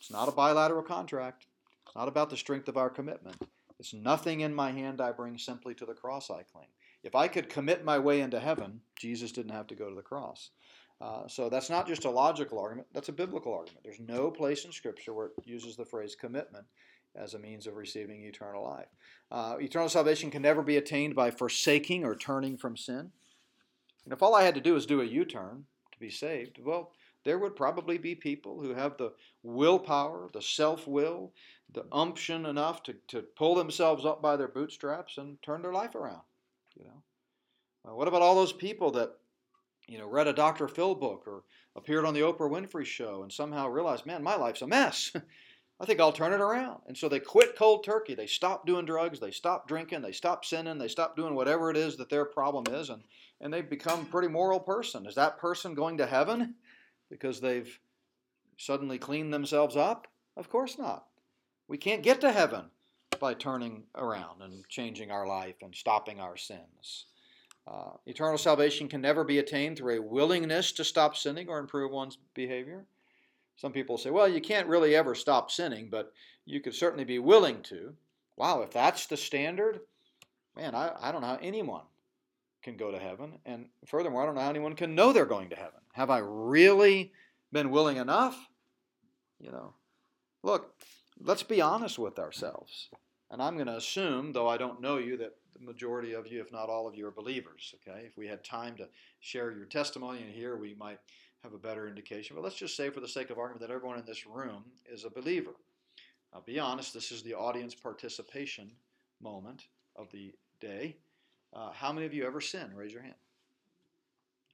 It's 0.01 0.11
not 0.11 0.29
a 0.29 0.33
bilateral 0.33 0.83
contract. 0.83 1.47
It's 1.87 1.95
not 1.95 2.09
about 2.09 2.31
the 2.31 2.37
strength 2.37 2.69
of 2.69 2.77
our 2.77 2.91
commitment. 2.91 3.37
It's 3.79 3.93
nothing 3.93 4.41
in 4.41 4.55
my 4.55 4.71
hand 4.71 5.01
I 5.01 5.13
bring, 5.13 5.37
simply 5.37 5.75
to 5.75 5.87
the 5.87 5.95
cross 5.95 6.31
I 6.31 6.43
cling. 6.43 6.69
If 7.03 7.15
I 7.15 7.29
could 7.29 7.51
commit 7.51 7.85
my 7.85 7.99
way 7.99 8.21
into 8.21 8.41
heaven, 8.41 8.81
Jesus 8.99 9.33
didn't 9.33 9.53
have 9.53 9.67
to 9.67 9.75
go 9.75 9.91
to 9.91 9.95
the 9.95 10.03
cross. 10.03 10.51
Uh, 11.01 11.29
so 11.29 11.51
that's 11.51 11.69
not 11.69 11.87
just 11.87 12.05
a 12.05 12.11
logical 12.11 12.59
argument, 12.59 12.89
that's 12.95 13.09
a 13.11 13.13
biblical 13.13 13.53
argument. 13.53 13.85
There's 13.85 14.01
no 14.01 14.31
place 14.31 14.65
in 14.65 14.73
Scripture 14.73 15.13
where 15.13 15.27
it 15.27 15.33
uses 15.45 15.77
the 15.77 15.85
phrase 15.85 16.15
commitment 16.15 16.65
as 17.17 17.35
a 17.35 17.39
means 17.39 17.67
of 17.67 17.77
receiving 17.77 18.23
eternal 18.25 18.65
life. 18.65 18.89
Uh, 19.31 19.57
eternal 19.61 19.89
salvation 19.89 20.31
can 20.31 20.43
never 20.43 20.63
be 20.63 20.77
attained 20.77 21.15
by 21.15 21.31
forsaking 21.31 22.05
or 22.05 22.15
turning 22.15 22.57
from 22.57 22.77
sin. 22.77 23.11
And 24.05 24.13
if 24.13 24.23
all 24.23 24.35
I 24.35 24.45
had 24.45 24.55
to 24.55 24.61
do 24.61 24.75
was 24.75 24.87
do 24.87 25.01
a 25.01 25.05
U 25.05 25.25
turn 25.25 25.65
to 25.93 25.99
be 25.99 26.11
saved, 26.11 26.59
well, 26.63 26.93
there 27.25 27.39
would 27.39 27.57
probably 27.57 27.99
be 27.99 28.15
people 28.15 28.61
who 28.61 28.75
have 28.75 28.97
the 28.97 29.13
willpower, 29.43 30.29
the 30.33 30.43
self 30.43 30.87
will, 30.87 31.33
the 31.73 31.87
umption 31.91 32.47
enough 32.47 32.83
to, 32.85 32.95
to 33.09 33.23
pull 33.23 33.55
themselves 33.55 34.05
up 34.05 34.21
by 34.21 34.37
their 34.37 34.49
bootstraps 34.49 35.19
and 35.19 35.41
turn 35.43 35.63
their 35.63 35.73
life 35.73 35.95
around. 35.95 36.21
You 36.77 36.85
know, 36.85 37.91
uh, 37.91 37.95
what 37.95 38.09
about 38.09 38.23
all 38.23 38.35
those 38.35 38.53
people 38.53 38.91
that 38.93 39.15
you 39.89 39.99
know 39.99 40.07
read 40.07 40.29
a 40.29 40.33
Dr. 40.33 40.69
Phil 40.69 40.95
book 40.95 41.25
or 41.27 41.43
appeared 41.77 42.05
on 42.05 42.15
the 42.15 42.21
Oprah 42.21 42.51
Winfrey 42.51 42.85
show 42.85 43.23
and 43.23 43.33
somehow 43.33 43.69
realized, 43.69 44.07
man, 44.07 44.23
my 44.23 44.37
life's 44.37 44.63
a 44.63 44.67
mess. 44.67 45.13
I 45.81 45.87
think 45.87 46.01
I'll 46.01 46.13
turn 46.13 46.33
it 46.33 46.41
around. 46.41 46.81
And 46.87 46.97
so 46.97 47.09
they 47.09 47.19
quit 47.19 47.57
cold 47.57 47.85
turkey. 47.85 48.15
They 48.15 48.27
stop 48.27 48.65
doing 48.67 48.87
drugs. 48.87 49.19
They 49.19 49.33
stop 49.33 49.67
drinking. 49.67 50.03
They 50.03 50.13
stop 50.13 50.45
sinning. 50.45 50.79
They 50.79 50.89
stop 50.89 51.17
doing 51.17 51.35
whatever 51.35 51.71
it 51.71 51.77
is 51.77 51.97
that 51.97 52.09
their 52.09 52.25
problem 52.25 52.73
is. 52.73 52.91
And, 52.91 53.03
and 53.41 53.53
they 53.53 53.61
become 53.61 54.03
a 54.03 54.05
pretty 54.05 54.29
moral 54.29 54.61
person. 54.61 55.07
Is 55.07 55.17
that 55.17 55.39
person 55.39 55.75
going 55.75 55.99
to 55.99 56.07
heaven 56.07 56.55
because 57.11 57.41
they've 57.41 57.79
suddenly 58.57 58.99
cleaned 58.99 59.35
themselves 59.35 59.77
up? 59.77 60.07
Of 60.37 60.49
course 60.49 60.79
not. 60.79 61.07
We 61.67 61.77
can't 61.77 62.03
get 62.03 62.21
to 62.21 62.33
heaven 62.33 62.67
by 63.19 63.35
turning 63.35 63.85
around 63.95 64.43
and 64.43 64.69
changing 64.69 65.11
our 65.11 65.27
life 65.27 65.57
and 65.63 65.75
stopping 65.75 66.21
our 66.21 66.37
sins. 66.37 67.07
Uh, 67.67 67.93
eternal 68.07 68.39
salvation 68.39 68.89
can 68.89 69.01
never 69.01 69.25
be 69.25 69.39
attained 69.39 69.79
through 69.79 69.97
a 69.97 70.03
willingness 70.03 70.71
to 70.73 70.85
stop 70.85 71.17
sinning 71.17 71.49
or 71.49 71.59
improve 71.59 71.91
one's 71.91 72.19
behavior. 72.35 72.85
Some 73.57 73.73
people 73.73 73.99
say, 73.99 74.11
well, 74.11 74.29
you 74.29 74.41
can't 74.41 74.69
really 74.69 74.95
ever 74.95 75.15
stop 75.15 75.51
sinning, 75.51 75.89
but 75.91 76.13
you 76.45 76.61
could 76.61 76.75
certainly 76.75 77.05
be 77.05 77.19
willing 77.19 77.63
to. 77.63 77.95
Wow, 78.37 78.63
if 78.63 78.73
that's 78.73 79.07
the 79.07 79.17
standard, 79.17 79.81
man, 80.57 80.75
I, 80.75 80.93
I 81.01 81.13
don't 81.13 81.21
know 81.21 81.29
how 81.29 81.39
anyone 81.41 81.85
can 82.63 82.77
go 82.77 82.91
to 82.91 82.99
heaven. 82.99 83.39
And 83.45 83.67
furthermore, 83.87 84.23
I 84.23 84.27
don't 84.27 84.35
know 84.35 84.41
how 84.41 84.51
anyone 84.51 84.75
can 84.75 84.95
know 84.95 85.13
they're 85.13 85.27
going 85.27 85.51
to 85.51 85.57
heaven. 85.57 85.81
Have 85.93 86.11
I 86.11 86.19
really 86.19 87.13
been 87.53 87.71
willing 87.71 87.99
enough? 87.99 88.37
You 89.39 89.53
know, 89.53 89.75
look, 90.43 90.75
let's 91.21 91.43
be 91.43 91.61
honest 91.61 91.99
with 91.99 92.19
ourselves. 92.19 92.89
And 93.31 93.43
I'm 93.43 93.55
going 93.55 93.67
to 93.67 93.77
assume, 93.77 94.33
though 94.33 94.49
I 94.49 94.57
don't 94.57 94.81
know 94.81 94.99
you, 94.99 95.17
that 95.19 95.35
the 95.55 95.65
majority 95.65 96.13
of 96.13 96.27
you, 96.27 96.41
if 96.41 96.51
not 96.53 96.69
all 96.69 96.89
of 96.89 96.95
you, 96.95 97.07
are 97.07 97.13
believers. 97.13 97.75
Okay, 97.87 98.07
if 98.07 98.17
we 98.17 98.27
had 98.27 98.45
time 98.45 98.77
to 98.77 98.89
share 99.21 99.53
your 99.53 99.67
testimony 99.67 100.23
in 100.23 100.33
here, 100.33 100.57
we 100.57 100.75
might 100.75 100.99
have 101.45 101.53
a 101.53 101.59
better 101.59 101.87
indication. 101.87 102.35
But 102.35 102.43
let's 102.43 102.57
just 102.57 102.77
say, 102.77 102.91
for 102.91 103.01
the 103.01 103.09
sake 103.09 103.31
of 103.31 103.39
argument, 103.39 103.61
that 103.61 103.73
everyone 103.73 103.99
in 103.99 104.05
this 104.07 104.27
room 104.27 104.65
is 104.91 105.05
a 105.05 105.11
believer. 105.11 105.53
Now, 106.33 106.43
be 106.45 106.59
honest, 106.59 106.93
this 106.93 107.13
is 107.13 107.23
the 107.23 107.35
audience 107.35 107.75
participation 107.75 108.73
moment 109.23 109.69
of 109.95 110.11
the 110.11 110.33
day. 110.59 110.97
Uh, 111.53 111.71
how 111.71 111.93
many 111.93 112.07
of 112.07 112.15
you 112.15 112.27
ever 112.27 112.41
sin? 112.41 112.73
Raise 112.75 112.93
your 112.93 113.03
hand. 113.03 113.15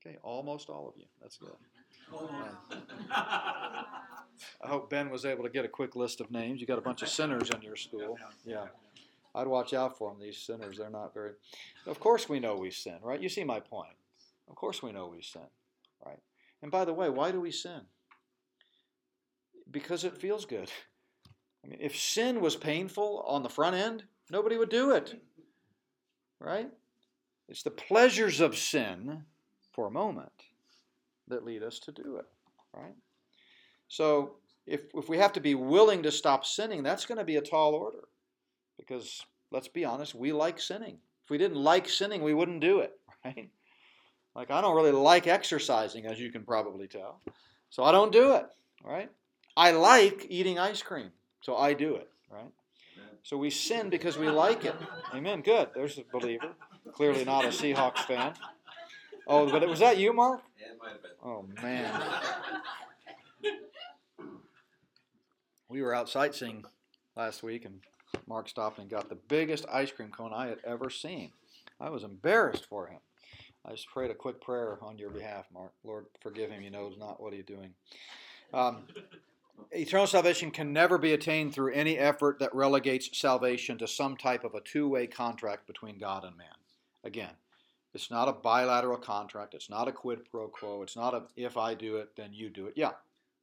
Okay, 0.05 0.19
almost 0.23 0.69
all 0.69 0.89
of 0.89 0.95
you. 0.97 1.05
That's 1.23 1.39
good. 1.39 1.51
I 3.13 4.67
hope 4.67 4.91
Ben 4.91 5.11
was 5.11 5.25
able 5.25 5.45
to 5.45 5.51
get 5.51 5.65
a 5.65 5.69
quick 5.69 5.95
list 5.95 6.21
of 6.21 6.31
names. 6.31 6.61
You 6.61 6.67
got 6.67 6.79
a 6.79 6.83
bunch 6.83 7.03
of 7.03 7.09
sinners 7.09 7.51
in 7.51 7.63
your 7.63 7.77
school. 7.77 8.19
Yeah. 8.45 8.67
I'd 9.35 9.47
watch 9.47 9.75
out 9.75 9.97
for 9.97 10.11
them, 10.11 10.21
these 10.21 10.39
sinners. 10.39 10.79
They're 10.79 10.91
not 10.91 11.15
very. 11.15 11.33
Of 11.87 12.01
course, 12.01 12.29
we 12.29 12.41
know 12.41 12.57
we 12.57 12.73
sin, 12.73 12.97
right? 13.03 13.21
You 13.21 13.29
see 13.29 13.45
my 13.45 13.61
point. 13.61 13.95
Of 14.49 14.57
course, 14.57 14.83
we 14.83 14.91
know 14.91 15.07
we 15.07 15.23
sin? 15.23 15.43
And 16.63 16.71
by 16.71 16.85
the 16.85 16.93
way, 16.93 17.09
why 17.09 17.31
do 17.31 17.41
we 17.41 17.51
sin? 17.51 17.81
Because 19.71 20.05
it 20.05 20.19
feels 20.19 20.45
good. 20.45 20.71
I 21.65 21.69
mean, 21.69 21.79
if 21.81 21.99
sin 21.99 22.41
was 22.41 22.57
painful 22.57 23.25
on 23.27 23.43
the 23.43 23.49
front 23.49 23.77
end, 23.77 24.05
nobody 24.31 24.57
would 24.57 24.71
do 24.71 24.93
it. 24.93 25.21
Right? 26.39 26.71
It's 27.49 27.63
the 27.63 27.71
pleasures 27.71 28.41
of 28.41 28.57
sin 28.57 29.25
for 29.73 29.87
a 29.87 29.91
moment 29.91 30.33
that 31.29 31.45
lead 31.45 31.63
us 31.63 31.79
to 31.81 31.93
do 31.93 32.17
it. 32.17 32.27
Right? 32.75 32.95
So 33.89 34.37
if, 34.67 34.83
if 34.95 35.09
we 35.09 35.19
have 35.19 35.33
to 35.35 35.41
be 35.41 35.55
willing 35.55 36.03
to 36.05 36.13
stop 36.13 36.45
sinning, 36.45 36.83
that's 36.83 37.07
going 37.07 37.19
to 37.19 37.25
be 37.25 37.37
a 37.37 37.43
tall 37.43 37.75
order. 37.75 38.09
Because 38.79 39.25
let's 39.51 39.69
be 39.69 39.85
honest, 39.85 40.15
we 40.15 40.33
like 40.33 40.61
sinning. 40.61 40.99
If 41.25 41.31
we 41.31 41.39
didn't 41.39 41.59
like 41.59 41.89
sinning, 41.89 42.23
we 42.23 42.35
wouldn't 42.35 42.61
do 42.61 42.81
it, 42.81 42.93
right? 43.25 43.51
Like, 44.35 44.51
I 44.51 44.61
don't 44.61 44.77
really 44.77 44.93
like 44.93 45.27
exercising, 45.27 46.07
as 46.07 46.21
you 46.21 46.31
can 46.31 46.43
probably 46.43 46.87
tell. 46.87 47.21
So 47.69 47.83
I 47.83 47.93
don't 47.93 48.13
do 48.13 48.35
it, 48.35 48.47
right? 48.85 49.11
I 49.57 49.73
like 49.73 50.27
eating 50.29 50.59
ice 50.59 50.83
cream, 50.83 51.11
so 51.41 51.57
I 51.57 51.75
do 51.75 51.97
it, 51.97 52.09
right? 52.31 52.51
So 53.23 53.37
we 53.37 53.51
sin 53.51 53.91
because 53.91 54.17
we 54.17 54.31
like 54.31 54.65
it. 54.65 54.75
Amen. 55.15 55.43
Good. 55.43 55.71
There's 55.75 55.99
a 55.99 56.05
believer. 56.11 56.53
Clearly 56.93 57.25
not 57.25 57.45
a 57.45 57.49
Seahawks 57.49 57.99
fan. 57.99 58.33
Oh, 59.27 59.51
but 59.51 59.69
was 59.69 59.81
that 59.81 59.99
you, 59.99 60.13
Mark? 60.13 60.41
Yeah, 60.59 60.69
it 60.69 60.79
might 60.81 60.93
have 60.93 61.03
been. 61.03 61.11
Oh, 61.23 61.45
man. 61.63 62.03
We 65.69 65.83
were 65.83 65.95
out 65.95 66.09
sightseeing 66.09 66.65
last 67.17 67.43
week, 67.43 67.65
and 67.65 67.81
Mark 68.27 68.49
stopped 68.49 68.79
and 68.79 68.89
got 68.89 69.09
the 69.09 69.15
biggest 69.15 69.67
ice 69.71 69.93
cream 69.93 70.11
cone 70.11 70.33
I 70.35 70.47
had 70.47 70.59
ever 70.65 70.89
seen. 70.91 71.33
I 71.79 71.91
was 71.91 72.03
embarrassed 72.03 72.67
for 72.67 72.87
him. 72.87 73.01
I 73.65 73.73
just 73.73 73.89
prayed 73.89 74.11
a 74.11 74.15
quick 74.15 74.41
prayer 74.41 74.79
on 74.83 74.99
your 74.99 75.11
behalf, 75.11 75.47
Mark. 75.53 75.73
Lord, 75.85 76.07
forgive 76.21 76.51
him. 76.51 76.63
He 76.63 76.71
knows 76.71 76.97
not 76.99 77.23
what 77.23 77.33
he's 77.33 77.45
doing. 77.45 77.75
Um, 78.55 78.85
eternal 79.71 80.07
salvation 80.07 80.51
can 80.51 80.73
never 80.73 80.99
be 80.99 81.13
attained 81.13 81.55
through 81.55 81.73
any 81.73 81.99
effort 81.99 82.39
that 82.39 82.55
relegates 82.55 83.17
salvation 83.19 83.77
to 83.79 83.87
some 83.87 84.17
type 84.17 84.45
of 84.45 84.55
a 84.55 84.61
two 84.61 84.89
way 84.89 85.07
contract 85.07 85.67
between 85.67 85.99
God 85.99 86.25
and 86.25 86.37
man. 86.37 86.49
Again, 87.05 87.33
it's 87.93 88.11
not 88.11 88.29
a 88.29 88.33
bilateral 88.33 88.99
contract. 88.99 89.55
It's 89.55 89.69
not 89.69 89.89
a 89.89 89.93
quid 89.93 90.31
pro 90.31 90.49
quo. 90.49 90.83
It's 90.83 90.97
not 90.97 91.15
a 91.15 91.23
if 91.37 91.57
I 91.57 91.75
do 91.75 91.97
it, 91.97 92.17
then 92.17 92.33
you 92.33 92.49
do 92.49 92.67
it. 92.67 92.75
Yeah. 92.77 92.93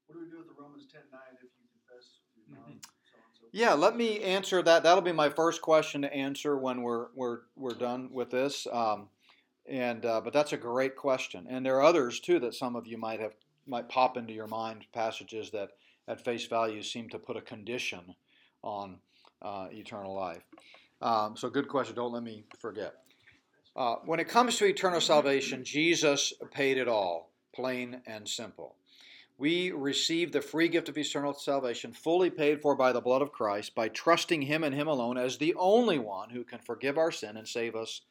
What 0.07 0.15
do 0.15 0.19
we 0.21 0.31
do 0.31 0.37
with 0.37 0.47
the 0.47 0.61
Romans 0.61 0.85
10 0.91 1.01
9 1.11 1.21
if 1.35 1.43
you 1.43 1.49
confess 1.73 2.19
your 2.47 2.57
mouth, 2.57 2.81
so 3.03 3.17
and 3.17 3.35
so 3.39 3.47
Yeah, 3.51 3.73
let 3.73 3.95
me 3.95 4.21
answer 4.23 4.61
that. 4.63 4.83
That'll 4.83 5.01
be 5.01 5.11
my 5.11 5.29
first 5.29 5.61
question 5.61 6.01
to 6.01 6.13
answer 6.13 6.57
when 6.57 6.81
we're 6.81 7.07
we're 7.13 7.39
we're 7.55 7.75
done 7.75 8.09
with 8.11 8.31
this. 8.31 8.65
Um, 8.71 9.09
and 9.67 10.05
uh, 10.05 10.21
but 10.21 10.33
that's 10.33 10.53
a 10.53 10.57
great 10.57 10.95
question, 10.95 11.45
and 11.49 11.65
there 11.65 11.75
are 11.75 11.83
others 11.83 12.19
too 12.19 12.39
that 12.39 12.53
some 12.53 12.75
of 12.75 12.87
you 12.87 12.97
might 12.97 13.19
have 13.19 13.33
might 13.65 13.89
pop 13.89 14.17
into 14.17 14.33
your 14.33 14.47
mind 14.47 14.85
passages 14.93 15.51
that 15.51 15.69
at 16.07 16.23
face 16.23 16.45
value 16.45 16.81
seem 16.81 17.09
to 17.09 17.19
put 17.19 17.35
a 17.35 17.41
condition 17.41 18.15
on 18.63 18.97
uh, 19.41 19.67
eternal 19.71 20.15
life. 20.15 20.43
Um, 21.01 21.35
so 21.35 21.49
good 21.49 21.67
question. 21.67 21.95
Don't 21.95 22.13
let 22.13 22.23
me 22.23 22.43
forget. 22.59 22.95
Uh, 23.75 23.95
when 24.05 24.19
it 24.19 24.27
comes 24.27 24.57
to 24.57 24.65
eternal 24.65 25.01
salvation, 25.01 25.63
Jesus 25.63 26.33
paid 26.51 26.77
it 26.77 26.87
all, 26.87 27.29
plain 27.53 28.01
and 28.07 28.27
simple. 28.27 28.75
We 29.37 29.71
receive 29.71 30.31
the 30.31 30.41
free 30.41 30.67
gift 30.67 30.89
of 30.89 30.97
eternal 30.97 31.33
salvation, 31.35 31.93
fully 31.93 32.31
paid 32.31 32.59
for 32.59 32.75
by 32.75 32.91
the 32.91 33.01
blood 33.01 33.21
of 33.21 33.31
Christ, 33.31 33.75
by 33.75 33.89
trusting 33.89 34.41
Him 34.41 34.63
and 34.63 34.73
Him 34.73 34.87
alone 34.87 35.19
as 35.19 35.37
the 35.37 35.53
only 35.59 35.99
one 35.99 36.31
who 36.31 36.43
can 36.43 36.57
forgive 36.57 36.97
our 36.97 37.11
sin 37.11 37.37
and 37.37 37.47
save 37.47 37.75
us 37.75 38.01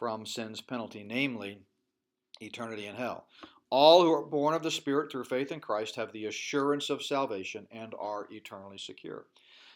from 0.00 0.24
sin's 0.24 0.62
penalty, 0.62 1.04
namely 1.06 1.58
eternity 2.40 2.86
in 2.86 2.96
hell. 2.96 3.26
All 3.68 4.02
who 4.02 4.10
are 4.10 4.24
born 4.24 4.54
of 4.54 4.62
the 4.62 4.70
Spirit 4.70 5.12
through 5.12 5.24
faith 5.24 5.52
in 5.52 5.60
Christ 5.60 5.94
have 5.96 6.10
the 6.10 6.24
assurance 6.24 6.88
of 6.88 7.02
salvation 7.02 7.68
and 7.70 7.94
are 8.00 8.26
eternally 8.30 8.78
secure. 8.78 9.26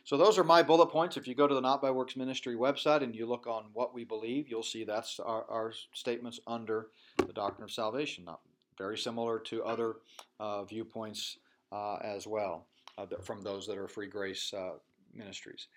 So 0.05 0.17
those 0.17 0.39
are 0.39 0.45
my 0.45 0.63
bullet 0.63 0.87
points. 0.87 1.19
If 1.19 1.29
you 1.29 1.35
go 1.35 1.47
to 1.47 1.55
the 1.55 1.61
Not 1.61 1.83
by 1.83 1.91
Works 1.91 2.17
Ministry 2.17 2.57
website 2.57 3.03
and 3.03 3.15
you 3.15 3.27
look 3.27 3.47
on 3.47 3.67
what 3.75 3.95
we 3.95 4.05
believe, 4.05 4.49
you'll 4.49 4.63
see 4.63 4.83
that's 4.83 5.21
our, 5.21 5.45
our 5.51 5.75
statements 5.93 6.41
under 6.47 6.89
the 7.19 7.33
doctrine 7.35 7.65
of 7.65 7.71
salvation. 7.71 8.25
Not 8.25 8.41
very 8.79 8.97
similar 8.97 9.39
to 9.41 9.63
other 9.63 9.97
uh, 10.41 10.65
viewpoints 10.65 11.37
uh, 11.71 11.97
as 11.97 12.27
well 12.27 12.67
uh, 12.97 13.05
from 13.23 13.43
those 13.43 13.67
that 13.67 13.77
are 13.77 13.89
free 13.89 14.09
grace 14.09 14.55
uh, 14.55 14.73
ministries. 15.15 15.69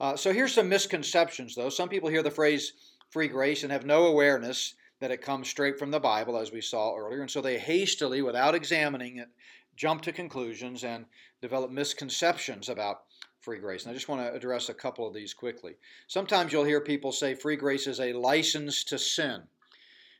Uh, 0.00 0.16
so 0.16 0.32
here's 0.32 0.52
some 0.52 0.68
misconceptions, 0.68 1.54
though. 1.54 1.68
Some 1.68 1.88
people 1.88 2.08
hear 2.08 2.22
the 2.22 2.30
phrase 2.30 2.72
free 3.10 3.28
grace 3.28 3.62
and 3.62 3.72
have 3.72 3.86
no 3.86 4.06
awareness 4.06 4.74
that 5.00 5.10
it 5.10 5.22
comes 5.22 5.48
straight 5.48 5.78
from 5.78 5.90
the 5.90 6.00
Bible, 6.00 6.36
as 6.38 6.52
we 6.52 6.60
saw 6.60 6.96
earlier, 6.96 7.20
and 7.20 7.30
so 7.30 7.40
they 7.40 7.58
hastily, 7.58 8.22
without 8.22 8.54
examining 8.54 9.18
it, 9.18 9.28
jump 9.76 10.02
to 10.02 10.12
conclusions 10.12 10.84
and 10.84 11.04
develop 11.42 11.70
misconceptions 11.70 12.68
about 12.68 13.02
free 13.40 13.58
grace. 13.58 13.82
And 13.84 13.90
I 13.90 13.94
just 13.94 14.08
want 14.08 14.22
to 14.22 14.32
address 14.32 14.68
a 14.68 14.74
couple 14.74 15.06
of 15.06 15.12
these 15.12 15.34
quickly. 15.34 15.74
Sometimes 16.06 16.52
you'll 16.52 16.64
hear 16.64 16.80
people 16.80 17.12
say 17.12 17.34
free 17.34 17.56
grace 17.56 17.86
is 17.86 18.00
a 18.00 18.14
license 18.14 18.84
to 18.84 18.98
sin. 18.98 19.42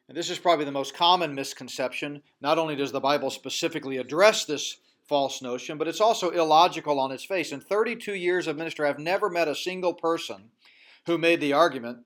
And 0.08 0.16
this 0.16 0.28
is 0.28 0.38
probably 0.38 0.66
the 0.66 0.72
most 0.72 0.94
common 0.94 1.34
misconception. 1.34 2.22
Not 2.42 2.58
only 2.58 2.76
does 2.76 2.92
the 2.92 3.00
Bible 3.00 3.30
specifically 3.30 3.96
address 3.96 4.44
this 4.44 4.76
false 5.08 5.40
notion, 5.40 5.78
but 5.78 5.88
it's 5.88 6.00
also 6.00 6.30
illogical 6.30 7.00
on 7.00 7.12
its 7.12 7.24
face. 7.24 7.52
In 7.52 7.60
32 7.60 8.14
years 8.14 8.46
of 8.46 8.56
ministry, 8.56 8.86
I've 8.86 8.98
never 8.98 9.30
met 9.30 9.48
a 9.48 9.54
single 9.54 9.94
person 9.94 10.50
who 11.06 11.16
made 11.16 11.40
the 11.40 11.52
argument 11.52 12.04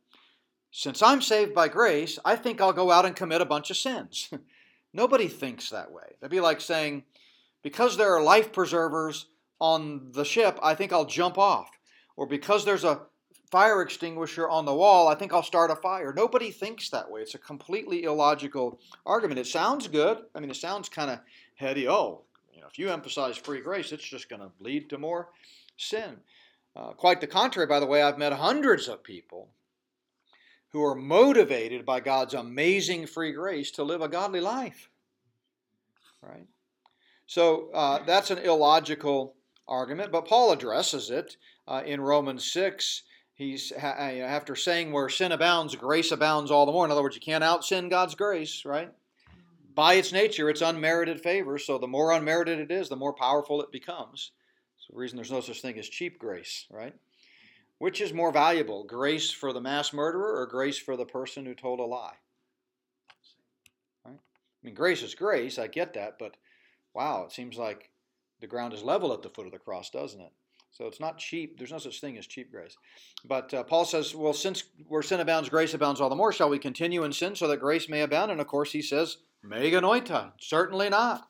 since 0.71 1.03
I'm 1.03 1.23
saved 1.23 1.55
by 1.55 1.69
grace, 1.69 2.19
I 2.25 2.37
think 2.37 2.61
I'll 2.61 2.73
go 2.73 2.91
out 2.91 3.07
and 3.07 3.17
commit 3.17 3.41
a 3.41 3.47
bunch 3.47 3.71
of 3.71 3.77
sins. 3.77 4.31
Nobody 4.93 5.29
thinks 5.29 5.71
that 5.71 5.91
way. 5.93 6.15
That'd 6.21 6.31
be 6.31 6.41
like 6.41 6.61
saying, 6.61 7.05
because 7.63 7.97
there 7.97 8.15
are 8.15 8.23
life 8.23 8.53
preservers 8.53 9.27
on 9.61 10.13
the 10.13 10.25
ship, 10.25 10.59
I 10.63 10.75
think 10.75 10.93
I'll 10.93 11.05
jump 11.05 11.39
off. 11.39 11.71
Or 12.17 12.27
because 12.27 12.65
there's 12.65 12.85
a 12.85 13.03
fire 13.51 13.81
extinguisher 13.81 14.49
on 14.49 14.65
the 14.65 14.75
wall, 14.75 15.09
I 15.09 15.15
think 15.15 15.33
I'll 15.33 15.43
start 15.43 15.71
a 15.71 15.77
fire. 15.77 16.13
Nobody 16.13 16.51
thinks 16.51 16.91
that 16.91 17.11
way. 17.11 17.23
It's 17.23 17.35
a 17.35 17.39
completely 17.39 18.05
illogical 18.05 18.81
argument. 19.07 19.41
It 19.41 19.47
sounds 19.47 19.89
good. 19.89 20.19
I 20.35 20.41
mean, 20.41 20.51
it 20.51 20.57
sounds 20.57 20.89
kind 20.89 21.11
of 21.11 21.21
heady. 21.55 21.89
Oh, 21.89 22.23
you 22.53 22.61
know, 22.61 22.67
if 22.71 22.79
you 22.79 22.91
emphasize 22.91 23.37
free 23.37 23.61
grace, 23.61 23.93
it's 23.93 24.07
just 24.07 24.29
going 24.29 24.43
to 24.43 24.51
lead 24.61 24.91
to 24.91 24.99
more 24.99 25.31
sin. 25.77 26.19
Uh, 26.77 26.93
quite 26.93 27.21
the 27.21 27.27
contrary, 27.27 27.67
by 27.67 27.81
the 27.81 27.87
way, 27.87 28.03
I've 28.03 28.19
met 28.19 28.33
hundreds 28.33 28.89
of 28.89 29.03
people 29.03 29.49
who 30.73 30.85
are 30.85 30.95
motivated 30.95 31.87
by 31.87 32.01
God's 32.01 32.35
amazing 32.35 33.07
free 33.07 33.33
grace 33.33 33.71
to 33.73 33.85
live 33.85 34.03
a 34.03 34.09
godly 34.09 34.41
life. 34.41 34.91
Right? 36.23 36.47
So 37.27 37.71
uh, 37.73 38.05
that's 38.05 38.31
an 38.31 38.39
illogical 38.39 39.35
argument, 39.67 40.13
but 40.13 40.27
Paul 40.27 40.53
addresses 40.53 41.11
it 41.11 41.37
uh, 41.67 41.83
in 41.85 42.01
Romans 42.01 42.51
6. 42.53 43.03
He's 43.35 43.73
uh, 43.73 43.79
after 43.79 44.57
saying 44.57 44.93
where 44.93 45.09
sin 45.09 45.33
abounds, 45.33 45.77
grace 45.77 46.11
abounds 46.11 46.51
all 46.51 46.67
the 46.67 46.73
more. 46.73 46.85
In 46.85 46.91
other 46.91 47.03
words, 47.03 47.15
you 47.15 47.23
can't 47.23 47.45
out 47.45 47.65
sin 47.65 47.89
God's 47.89 48.15
grace, 48.15 48.65
right? 48.65 48.91
By 49.75 49.95
its 49.95 50.13
nature, 50.13 50.51
it's 50.51 50.61
unmerited 50.61 51.21
favor. 51.21 51.57
So 51.57 51.79
the 51.79 51.87
more 51.87 52.13
unmerited 52.13 52.59
it 52.59 52.73
is, 52.73 52.89
the 52.89 52.97
more 52.97 53.13
powerful 53.13 53.63
it 53.63 53.71
becomes. 53.71 54.33
So 54.79 54.89
the 54.93 54.99
reason 54.99 55.17
there's 55.17 55.31
no 55.31 55.41
such 55.41 55.61
thing 55.61 55.79
as 55.79 55.89
cheap 55.89 56.19
grace, 56.19 56.67
right? 56.71 56.95
Which 57.79 58.01
is 58.01 58.13
more 58.13 58.33
valuable, 58.33 58.85
grace 58.85 59.31
for 59.31 59.53
the 59.53 59.61
mass 59.61 59.93
murderer 59.93 60.41
or 60.41 60.47
grace 60.47 60.79
for 60.79 60.97
the 60.97 61.05
person 61.05 61.47
who 61.47 61.55
told 61.55 61.79
a 61.79 61.85
lie? 61.85 62.15
Right? 64.05 64.19
I 64.19 64.67
mean, 64.67 64.75
grace 64.75 65.03
is 65.03 65.15
grace, 65.15 65.59
I 65.59 65.69
get 65.69 65.95
that, 65.95 66.19
but 66.19 66.37
wow, 66.95 67.25
it 67.25 67.33
seems 67.33 67.57
like 67.57 67.91
the 68.41 68.49
ground 68.49 68.75
is 68.75 68.83
level 68.83 69.13
at 69.13 69.23
the 69.23 69.31
foot 69.31 69.47
of 69.47 69.53
the 69.53 69.59
cross, 69.59 69.91
doesn't 69.91 70.21
it? 70.21 70.33
So 70.71 70.87
it's 70.87 71.01
not 71.01 71.19
cheap. 71.19 71.59
There's 71.59 71.73
no 71.73 71.79
such 71.79 72.01
thing 72.01 72.19
as 72.19 72.27
cheap 72.27 72.51
grace. 72.51 72.77
But 73.25 73.53
uh, 73.55 73.65
Paul 73.65 73.85
says, 73.85 74.15
well, 74.15 74.33
since 74.33 74.65
where 74.87 75.03
sin 75.03 75.21
abounds, 75.21 75.49
grace 75.49 75.75
abounds 75.75 76.01
all 76.01 76.11
the 76.11 76.17
more. 76.17 76.33
Shall 76.33 76.51
we 76.51 76.59
continue 76.59 77.05
in 77.05 77.13
sin 77.13 77.35
so 77.35 77.49
that 77.49 77.61
grace 77.61 77.89
may 77.89 78.03
abound? 78.03 78.31
And 78.31 78.41
of 78.41 78.47
course, 78.47 78.73
he 78.73 78.83
says, 78.83 79.19
me 79.43 79.71
genoito. 79.71 80.33
Certainly 80.39 80.91
not. 80.91 81.28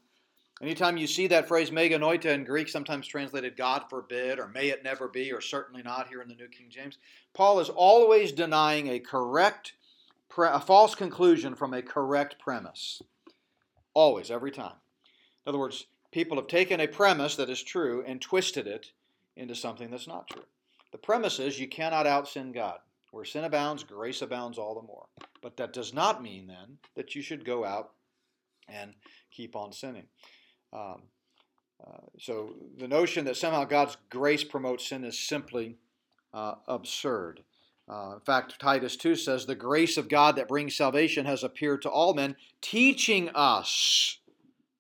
Anytime 0.60 0.96
you 0.96 1.06
see 1.06 1.28
that 1.28 1.46
phrase 1.46 1.70
me 1.70 1.88
genoito 1.88 2.26
in 2.26 2.44
Greek, 2.44 2.68
sometimes 2.68 3.06
translated 3.06 3.56
God 3.56 3.84
forbid, 3.88 4.40
or 4.40 4.48
may 4.48 4.68
it 4.68 4.82
never 4.82 5.06
be, 5.06 5.32
or 5.32 5.40
certainly 5.40 5.82
not 5.82 6.08
here 6.08 6.20
in 6.20 6.28
the 6.28 6.34
New 6.34 6.48
King 6.48 6.66
James, 6.68 6.98
Paul 7.32 7.60
is 7.60 7.68
always 7.68 8.32
denying 8.32 8.88
a 8.88 8.98
correct, 8.98 9.74
a 10.36 10.60
false 10.60 10.96
conclusion 10.96 11.54
from 11.54 11.74
a 11.74 11.82
correct 11.82 12.40
premise. 12.40 13.00
Always, 13.94 14.30
every 14.30 14.50
time. 14.50 14.74
In 15.46 15.50
other 15.50 15.58
words, 15.58 15.86
people 16.10 16.36
have 16.36 16.48
taken 16.48 16.80
a 16.80 16.88
premise 16.88 17.36
that 17.36 17.50
is 17.50 17.62
true 17.62 18.02
and 18.04 18.20
twisted 18.20 18.66
it 18.66 18.92
into 19.36 19.54
something 19.54 19.90
that's 19.90 20.08
not 20.08 20.28
true. 20.28 20.44
The 20.90 20.98
premise 20.98 21.38
is 21.38 21.60
you 21.60 21.68
cannot 21.68 22.06
out 22.06 22.28
sin 22.28 22.50
God. 22.50 22.78
Where 23.10 23.24
sin 23.24 23.44
abounds, 23.44 23.84
grace 23.84 24.22
abounds 24.22 24.58
all 24.58 24.74
the 24.74 24.86
more. 24.86 25.06
But 25.40 25.56
that 25.56 25.72
does 25.72 25.94
not 25.94 26.22
mean 26.22 26.46
then 26.46 26.78
that 26.94 27.14
you 27.14 27.22
should 27.22 27.44
go 27.44 27.64
out 27.64 27.92
and 28.68 28.92
keep 29.30 29.56
on 29.56 29.72
sinning. 29.72 30.08
Um, 30.72 31.02
uh, 31.86 31.98
so 32.18 32.54
the 32.78 32.88
notion 32.88 33.24
that 33.26 33.36
somehow 33.36 33.64
God's 33.64 33.96
grace 34.10 34.44
promotes 34.44 34.88
sin 34.88 35.04
is 35.04 35.18
simply 35.18 35.76
uh, 36.34 36.54
absurd. 36.66 37.42
Uh, 37.88 38.14
in 38.14 38.20
fact, 38.20 38.60
Titus 38.60 38.96
2 38.96 39.14
says, 39.16 39.46
The 39.46 39.54
grace 39.54 39.96
of 39.96 40.08
God 40.08 40.36
that 40.36 40.48
brings 40.48 40.76
salvation 40.76 41.24
has 41.24 41.42
appeared 41.42 41.82
to 41.82 41.90
all 41.90 42.12
men, 42.12 42.36
teaching 42.60 43.30
us 43.34 44.18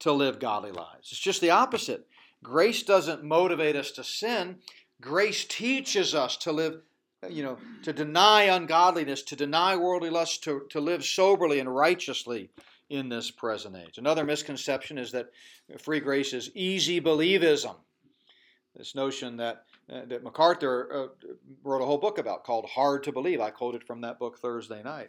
to 0.00 0.12
live 0.12 0.38
godly 0.38 0.72
lives. 0.72 1.08
It's 1.10 1.18
just 1.18 1.40
the 1.40 1.50
opposite. 1.50 2.06
Grace 2.42 2.82
doesn't 2.82 3.24
motivate 3.24 3.76
us 3.76 3.90
to 3.92 4.04
sin, 4.04 4.58
grace 5.00 5.44
teaches 5.44 6.14
us 6.14 6.36
to 6.38 6.52
live. 6.52 6.82
You 7.28 7.42
know, 7.42 7.58
to 7.82 7.92
deny 7.92 8.42
ungodliness, 8.44 9.24
to 9.24 9.34
deny 9.34 9.74
worldly 9.74 10.08
lust, 10.08 10.44
to, 10.44 10.62
to 10.70 10.80
live 10.80 11.04
soberly 11.04 11.58
and 11.58 11.74
righteously, 11.74 12.50
in 12.90 13.08
this 13.08 13.30
present 13.30 13.76
age. 13.76 13.98
Another 13.98 14.24
misconception 14.24 14.98
is 14.98 15.12
that 15.12 15.30
free 15.78 16.00
grace 16.00 16.32
is 16.32 16.50
easy 16.54 17.00
believism. 17.00 17.76
This 18.74 18.94
notion 18.94 19.36
that 19.38 19.64
uh, 19.90 20.02
that 20.06 20.22
MacArthur 20.22 20.88
uh, 20.92 21.28
wrote 21.64 21.82
a 21.82 21.86
whole 21.86 21.98
book 21.98 22.18
about 22.18 22.44
called 22.44 22.66
Hard 22.66 23.02
to 23.04 23.12
Believe. 23.12 23.40
I 23.40 23.50
quoted 23.50 23.82
from 23.84 24.02
that 24.02 24.18
book 24.18 24.38
Thursday 24.38 24.82
night. 24.82 25.08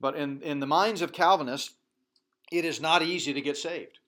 But 0.00 0.16
in, 0.16 0.40
in 0.42 0.60
the 0.60 0.66
minds 0.66 1.02
of 1.02 1.12
Calvinists, 1.12 1.74
it 2.52 2.64
is 2.64 2.80
not 2.80 3.02
easy 3.02 3.32
to 3.32 3.40
get 3.40 3.56
saved. 3.56 3.98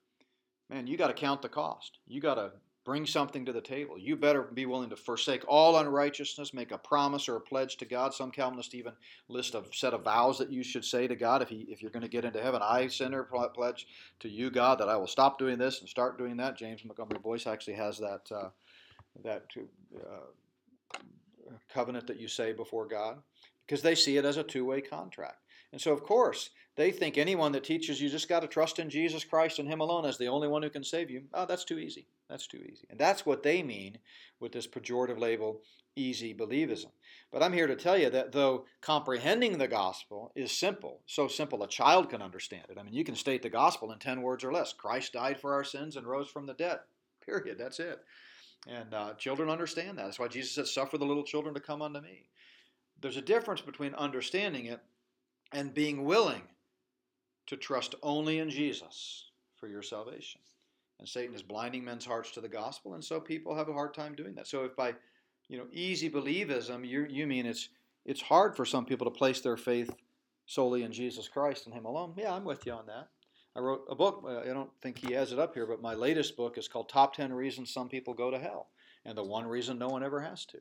Man, 0.70 0.86
you 0.86 0.96
got 0.96 1.08
to 1.08 1.14
count 1.14 1.42
the 1.42 1.48
cost. 1.48 1.98
You 2.06 2.20
got 2.20 2.36
to 2.36 2.52
Bring 2.84 3.06
something 3.06 3.44
to 3.46 3.52
the 3.52 3.60
table. 3.60 3.96
You 3.96 4.16
better 4.16 4.42
be 4.42 4.66
willing 4.66 4.90
to 4.90 4.96
forsake 4.96 5.44
all 5.46 5.78
unrighteousness, 5.78 6.52
make 6.52 6.72
a 6.72 6.78
promise 6.78 7.28
or 7.28 7.36
a 7.36 7.40
pledge 7.40 7.76
to 7.76 7.84
God. 7.84 8.12
Some 8.12 8.32
Calvinists 8.32 8.74
even 8.74 8.92
list 9.28 9.54
a 9.54 9.62
set 9.72 9.94
of 9.94 10.02
vows 10.02 10.38
that 10.38 10.50
you 10.50 10.64
should 10.64 10.84
say 10.84 11.06
to 11.06 11.14
God 11.14 11.42
if, 11.42 11.48
he, 11.48 11.60
if 11.68 11.80
you're 11.80 11.92
going 11.92 12.02
to 12.02 12.08
get 12.08 12.24
into 12.24 12.42
heaven. 12.42 12.60
I, 12.60 12.88
sinner, 12.88 13.22
pledge 13.54 13.86
to 14.18 14.28
you, 14.28 14.50
God, 14.50 14.80
that 14.80 14.88
I 14.88 14.96
will 14.96 15.06
stop 15.06 15.38
doing 15.38 15.58
this 15.58 15.78
and 15.78 15.88
start 15.88 16.18
doing 16.18 16.36
that. 16.38 16.56
James 16.56 16.84
Montgomery 16.84 17.20
Boice 17.22 17.46
actually 17.46 17.74
has 17.74 17.98
that, 17.98 18.22
uh, 18.34 18.48
that 19.22 19.44
uh, 19.96 21.08
covenant 21.72 22.08
that 22.08 22.18
you 22.18 22.26
say 22.26 22.52
before 22.52 22.86
God 22.86 23.18
because 23.66 23.82
they 23.82 23.94
see 23.94 24.16
it 24.16 24.24
as 24.24 24.36
a 24.36 24.42
two 24.42 24.64
way 24.64 24.80
contract. 24.80 25.38
And 25.72 25.80
so, 25.80 25.92
of 25.92 26.02
course, 26.02 26.50
they 26.76 26.90
think 26.90 27.16
anyone 27.16 27.52
that 27.52 27.64
teaches 27.64 28.00
you 28.00 28.08
just 28.08 28.28
got 28.28 28.40
to 28.40 28.46
trust 28.46 28.78
in 28.78 28.90
Jesus 28.90 29.24
Christ 29.24 29.58
and 29.58 29.68
Him 29.68 29.80
alone 29.80 30.04
as 30.04 30.18
the 30.18 30.26
only 30.26 30.48
one 30.48 30.62
who 30.62 30.70
can 30.70 30.84
save 30.84 31.10
you, 31.10 31.22
oh, 31.32 31.46
that's 31.46 31.64
too 31.64 31.78
easy. 31.78 32.06
That's 32.32 32.46
too 32.46 32.64
easy. 32.72 32.86
And 32.88 32.98
that's 32.98 33.26
what 33.26 33.42
they 33.42 33.62
mean 33.62 33.98
with 34.40 34.52
this 34.52 34.66
pejorative 34.66 35.18
label, 35.18 35.60
easy 35.94 36.32
believism. 36.32 36.86
But 37.30 37.42
I'm 37.42 37.52
here 37.52 37.66
to 37.66 37.76
tell 37.76 37.98
you 37.98 38.08
that 38.08 38.32
though 38.32 38.64
comprehending 38.80 39.58
the 39.58 39.68
gospel 39.68 40.32
is 40.34 40.50
simple, 40.50 41.00
so 41.04 41.28
simple 41.28 41.62
a 41.62 41.68
child 41.68 42.08
can 42.08 42.22
understand 42.22 42.64
it. 42.70 42.78
I 42.78 42.84
mean, 42.84 42.94
you 42.94 43.04
can 43.04 43.16
state 43.16 43.42
the 43.42 43.50
gospel 43.50 43.92
in 43.92 43.98
10 43.98 44.22
words 44.22 44.44
or 44.44 44.52
less 44.52 44.72
Christ 44.72 45.12
died 45.12 45.38
for 45.38 45.52
our 45.52 45.62
sins 45.62 45.96
and 45.96 46.06
rose 46.06 46.26
from 46.26 46.46
the 46.46 46.54
dead. 46.54 46.78
Period. 47.26 47.58
That's 47.58 47.78
it. 47.78 48.00
And 48.66 48.94
uh, 48.94 49.12
children 49.18 49.50
understand 49.50 49.98
that. 49.98 50.04
That's 50.04 50.18
why 50.18 50.28
Jesus 50.28 50.54
said, 50.54 50.68
Suffer 50.68 50.96
the 50.96 51.04
little 51.04 51.24
children 51.24 51.52
to 51.54 51.60
come 51.60 51.82
unto 51.82 52.00
me. 52.00 52.30
There's 53.02 53.18
a 53.18 53.22
difference 53.22 53.60
between 53.60 53.94
understanding 53.94 54.64
it 54.64 54.80
and 55.52 55.74
being 55.74 56.04
willing 56.04 56.44
to 57.48 57.58
trust 57.58 57.94
only 58.02 58.38
in 58.38 58.48
Jesus 58.48 59.26
for 59.56 59.68
your 59.68 59.82
salvation. 59.82 60.40
And 61.03 61.09
Satan 61.09 61.34
is 61.34 61.42
blinding 61.42 61.84
men's 61.84 62.07
hearts 62.07 62.30
to 62.30 62.40
the 62.40 62.48
gospel, 62.48 62.94
and 62.94 63.05
so 63.05 63.18
people 63.18 63.57
have 63.57 63.68
a 63.68 63.72
hard 63.72 63.92
time 63.92 64.14
doing 64.14 64.36
that. 64.36 64.46
So 64.46 64.62
if 64.62 64.76
by 64.76 64.94
you 65.48 65.59
know 65.59 65.66
easy 65.72 66.09
believism 66.09 66.86
you 66.86 67.09
you 67.11 67.26
mean 67.26 67.44
it's 67.44 67.70
it's 68.05 68.22
hard 68.22 68.55
for 68.55 68.64
some 68.64 68.84
people 68.84 69.05
to 69.07 69.11
place 69.11 69.40
their 69.40 69.57
faith 69.57 69.90
solely 70.46 70.84
in 70.84 70.92
Jesus 70.92 71.26
Christ 71.26 71.66
and 71.66 71.74
Him 71.74 71.86
alone, 71.86 72.14
yeah, 72.16 72.32
I'm 72.32 72.44
with 72.44 72.64
you 72.66 72.72
on 72.74 72.86
that. 72.86 73.09
I 73.57 73.59
wrote 73.59 73.84
a 73.90 73.96
book. 73.96 74.22
Uh, 74.24 74.42
I 74.42 74.55
don't 74.55 74.70
think 74.80 74.96
he 74.96 75.12
has 75.14 75.32
it 75.32 75.40
up 75.40 75.55
here, 75.55 75.66
but 75.66 75.82
my 75.82 75.94
latest 75.94 76.36
book 76.36 76.57
is 76.57 76.68
called 76.68 76.88
Top 76.88 77.16
10 77.16 77.32
Reasons 77.32 77.74
Some 77.74 77.88
People 77.88 78.14
Go 78.14 78.30
to 78.30 78.38
Hell 78.38 78.68
and 79.05 79.18
the 79.18 79.24
one 79.24 79.48
reason 79.48 79.80
no 79.80 79.88
one 79.88 80.05
ever 80.05 80.20
has 80.20 80.46
to. 80.46 80.59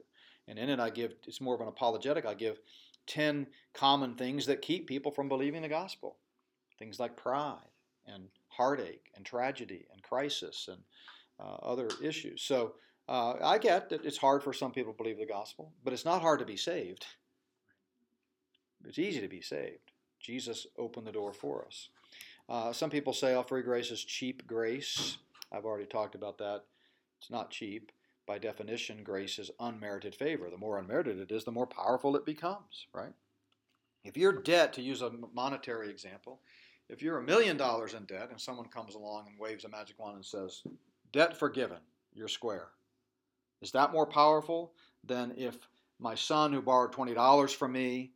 And 0.48 0.58
in 0.58 0.70
it, 0.70 0.80
I 0.80 0.90
give, 0.90 1.14
it's 1.28 1.40
more 1.40 1.54
of 1.54 1.62
an 1.62 1.68
apologetic. 1.68 2.26
I 2.26 2.34
give 2.34 2.60
10 3.06 3.46
common 3.76 4.16
things 4.16 4.48
that 4.48 4.64
keep 4.64 4.88
people 4.88 5.12
from 5.12 5.30
believing 5.30 5.62
the 5.62 5.70
gospel. 5.70 6.18
Things 6.80 7.00
like 7.00 7.16
pride 7.16 7.60
and 8.08 8.24
heartache 8.62 9.10
and 9.16 9.26
tragedy 9.26 9.88
and 9.92 10.04
crisis 10.04 10.70
and 10.72 10.82
uh, 11.40 11.56
other 11.72 11.90
issues. 12.04 12.44
So 12.44 12.74
uh, 13.10 13.34
I 13.44 13.58
get 13.58 13.90
that 13.90 14.06
it's 14.06 14.18
hard 14.18 14.44
for 14.44 14.54
some 14.54 14.72
people 14.72 14.94
to 14.94 14.98
believe 15.02 15.18
the 15.18 15.26
gospel, 15.26 15.74
but 15.84 15.94
it's 15.94 16.06
not 16.06 16.22
hard 16.22 16.40
to 16.40 16.46
be 16.46 16.58
saved. 16.58 17.06
It's 18.86 19.00
easy 19.00 19.20
to 19.22 19.28
be 19.28 19.42
saved. 19.42 19.88
Jesus 20.20 20.68
opened 20.78 21.08
the 21.08 21.12
door 21.12 21.34
for 21.34 21.66
us. 21.66 21.90
Uh, 22.48 22.72
some 22.72 22.92
people 22.92 23.14
say, 23.14 23.34
oh, 23.34 23.42
free 23.42 23.64
grace 23.64 23.90
is 23.90 24.04
cheap 24.04 24.46
grace. 24.46 25.18
I've 25.52 25.66
already 25.66 25.88
talked 25.88 26.14
about 26.14 26.38
that. 26.38 26.62
It's 27.20 27.32
not 27.32 27.50
cheap. 27.50 27.92
By 28.28 28.38
definition, 28.38 29.04
grace 29.04 29.40
is 29.40 29.50
unmerited 29.60 30.14
favor. 30.14 30.50
The 30.52 30.58
more 30.58 30.78
unmerited 30.78 31.20
it 31.20 31.32
is, 31.32 31.44
the 31.44 31.52
more 31.52 31.68
powerful 31.68 32.16
it 32.16 32.26
becomes, 32.26 32.86
right? 32.94 33.14
If 34.04 34.18
your 34.18 34.34
debt, 34.34 34.74
to 34.74 34.82
use 34.82 35.02
a 35.02 35.12
monetary 35.34 35.90
example, 35.90 36.42
if 36.90 37.02
you're 37.02 37.18
a 37.18 37.24
million 37.24 37.58
dollars 37.58 37.94
in 37.94 38.04
debt 38.06 38.30
and 38.32 38.40
someone 38.40 38.68
comes 38.68 38.96
along 38.96 39.28
and 39.28 39.40
waves 39.40 39.64
a 39.64 39.70
magic 39.70 39.98
wand 40.00 40.16
and 40.16 40.26
says, 40.26 40.64
debt 41.12 41.38
forgiven, 41.38 41.78
you're 42.14 42.28
square. 42.28 42.70
Is 43.62 43.72
that 43.72 43.94
more 43.94 44.06
powerful 44.06 44.74
than 45.04 45.34
if 45.38 45.58
my 46.00 46.16
son 46.16 46.52
who 46.52 46.62
borrowed 46.62 46.92
$20 46.92 47.56
from 47.56 47.72
me 47.72 48.12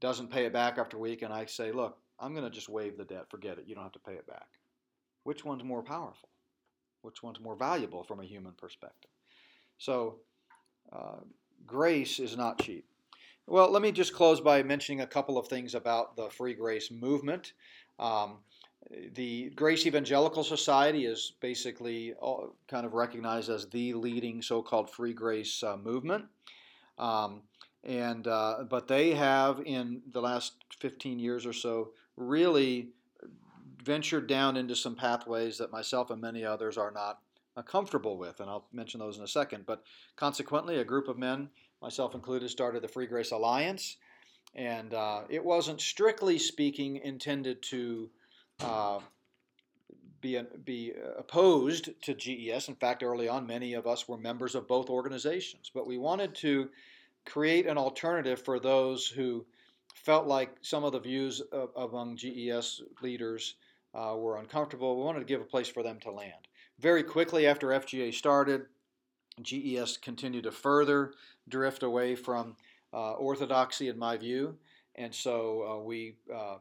doesn't 0.00 0.30
pay 0.30 0.44
it 0.44 0.52
back 0.52 0.78
after 0.78 0.96
a 0.96 1.00
week 1.00 1.22
and 1.22 1.32
I 1.32 1.46
say, 1.46 1.72
look, 1.72 1.98
I'm 2.20 2.34
going 2.34 2.44
to 2.44 2.50
just 2.50 2.68
waive 2.68 2.96
the 2.96 3.04
debt. 3.04 3.30
Forget 3.30 3.58
it. 3.58 3.64
You 3.66 3.74
don't 3.74 3.84
have 3.84 3.92
to 3.92 3.98
pay 3.98 4.12
it 4.12 4.26
back. 4.26 4.48
Which 5.24 5.44
one's 5.44 5.64
more 5.64 5.82
powerful? 5.82 6.28
Which 7.02 7.22
one's 7.22 7.40
more 7.40 7.56
valuable 7.56 8.04
from 8.04 8.20
a 8.20 8.24
human 8.24 8.52
perspective? 8.52 9.10
So, 9.78 10.20
uh, 10.92 11.20
grace 11.66 12.18
is 12.18 12.36
not 12.36 12.60
cheap. 12.60 12.86
Well, 13.46 13.70
let 13.70 13.82
me 13.82 13.92
just 13.92 14.14
close 14.14 14.40
by 14.40 14.62
mentioning 14.62 15.02
a 15.02 15.06
couple 15.06 15.36
of 15.36 15.48
things 15.48 15.74
about 15.74 16.16
the 16.16 16.30
free 16.30 16.54
grace 16.54 16.90
movement. 16.90 17.52
Um, 17.98 18.38
the 19.14 19.50
Grace 19.50 19.86
Evangelical 19.86 20.44
Society 20.44 21.06
is 21.06 21.32
basically 21.40 22.14
kind 22.68 22.86
of 22.86 22.92
recognized 22.92 23.48
as 23.48 23.66
the 23.66 23.94
leading 23.94 24.42
so-called 24.42 24.90
free 24.90 25.12
grace 25.12 25.62
uh, 25.62 25.76
movement. 25.76 26.26
Um, 26.98 27.42
and 27.82 28.26
uh, 28.26 28.64
but 28.68 28.88
they 28.88 29.12
have 29.12 29.60
in 29.64 30.02
the 30.12 30.20
last 30.20 30.52
15 30.78 31.18
years 31.18 31.44
or 31.44 31.52
so 31.52 31.90
really 32.16 32.90
ventured 33.82 34.26
down 34.26 34.56
into 34.56 34.74
some 34.74 34.94
pathways 34.94 35.58
that 35.58 35.70
myself 35.70 36.10
and 36.10 36.20
many 36.20 36.44
others 36.44 36.78
are 36.78 36.90
not 36.90 37.20
uh, 37.56 37.62
comfortable 37.62 38.16
with, 38.16 38.40
and 38.40 38.48
I'll 38.48 38.66
mention 38.72 39.00
those 39.00 39.18
in 39.18 39.24
a 39.24 39.28
second. 39.28 39.66
But 39.66 39.82
consequently, 40.16 40.78
a 40.78 40.84
group 40.84 41.08
of 41.08 41.18
men, 41.18 41.50
myself 41.82 42.14
included, 42.14 42.48
started 42.48 42.82
the 42.82 42.88
Free 42.88 43.06
Grace 43.06 43.32
Alliance, 43.32 43.96
and 44.54 44.94
uh, 44.94 45.22
it 45.28 45.44
wasn't 45.44 45.80
strictly 45.80 46.38
speaking 46.38 46.96
intended 46.96 47.62
to 47.62 48.10
uh, 48.60 49.00
be, 50.20 50.40
be 50.64 50.92
opposed 51.18 51.90
to 52.02 52.14
GES. 52.14 52.68
In 52.68 52.74
fact, 52.76 53.02
early 53.02 53.28
on, 53.28 53.46
many 53.46 53.74
of 53.74 53.86
us 53.86 54.08
were 54.08 54.16
members 54.16 54.54
of 54.54 54.68
both 54.68 54.88
organizations, 54.88 55.70
but 55.74 55.86
we 55.86 55.98
wanted 55.98 56.34
to 56.36 56.70
create 57.26 57.66
an 57.66 57.78
alternative 57.78 58.42
for 58.42 58.60
those 58.60 59.06
who 59.06 59.44
felt 59.94 60.26
like 60.26 60.56
some 60.62 60.84
of 60.84 60.92
the 60.92 61.00
views 61.00 61.40
of, 61.52 61.70
among 61.76 62.16
GES 62.16 62.82
leaders 63.02 63.54
uh, 63.94 64.14
were 64.16 64.38
uncomfortable. 64.38 64.96
We 64.96 65.04
wanted 65.04 65.20
to 65.20 65.24
give 65.24 65.40
a 65.40 65.44
place 65.44 65.68
for 65.68 65.82
them 65.82 65.98
to 66.00 66.10
land. 66.10 66.48
Very 66.78 67.02
quickly 67.02 67.46
after 67.46 67.68
FGA 67.68 68.12
started, 68.12 68.66
GES 69.42 69.96
continued 69.96 70.44
to 70.44 70.52
further 70.52 71.12
drift 71.48 71.82
away 71.82 72.14
from 72.14 72.56
orthodoxy, 72.94 73.88
in 73.88 73.98
my 73.98 74.16
view, 74.16 74.56
and 74.94 75.14
so 75.14 75.62
uh, 75.62 75.82
we 75.82 76.16
uh, 76.32 76.56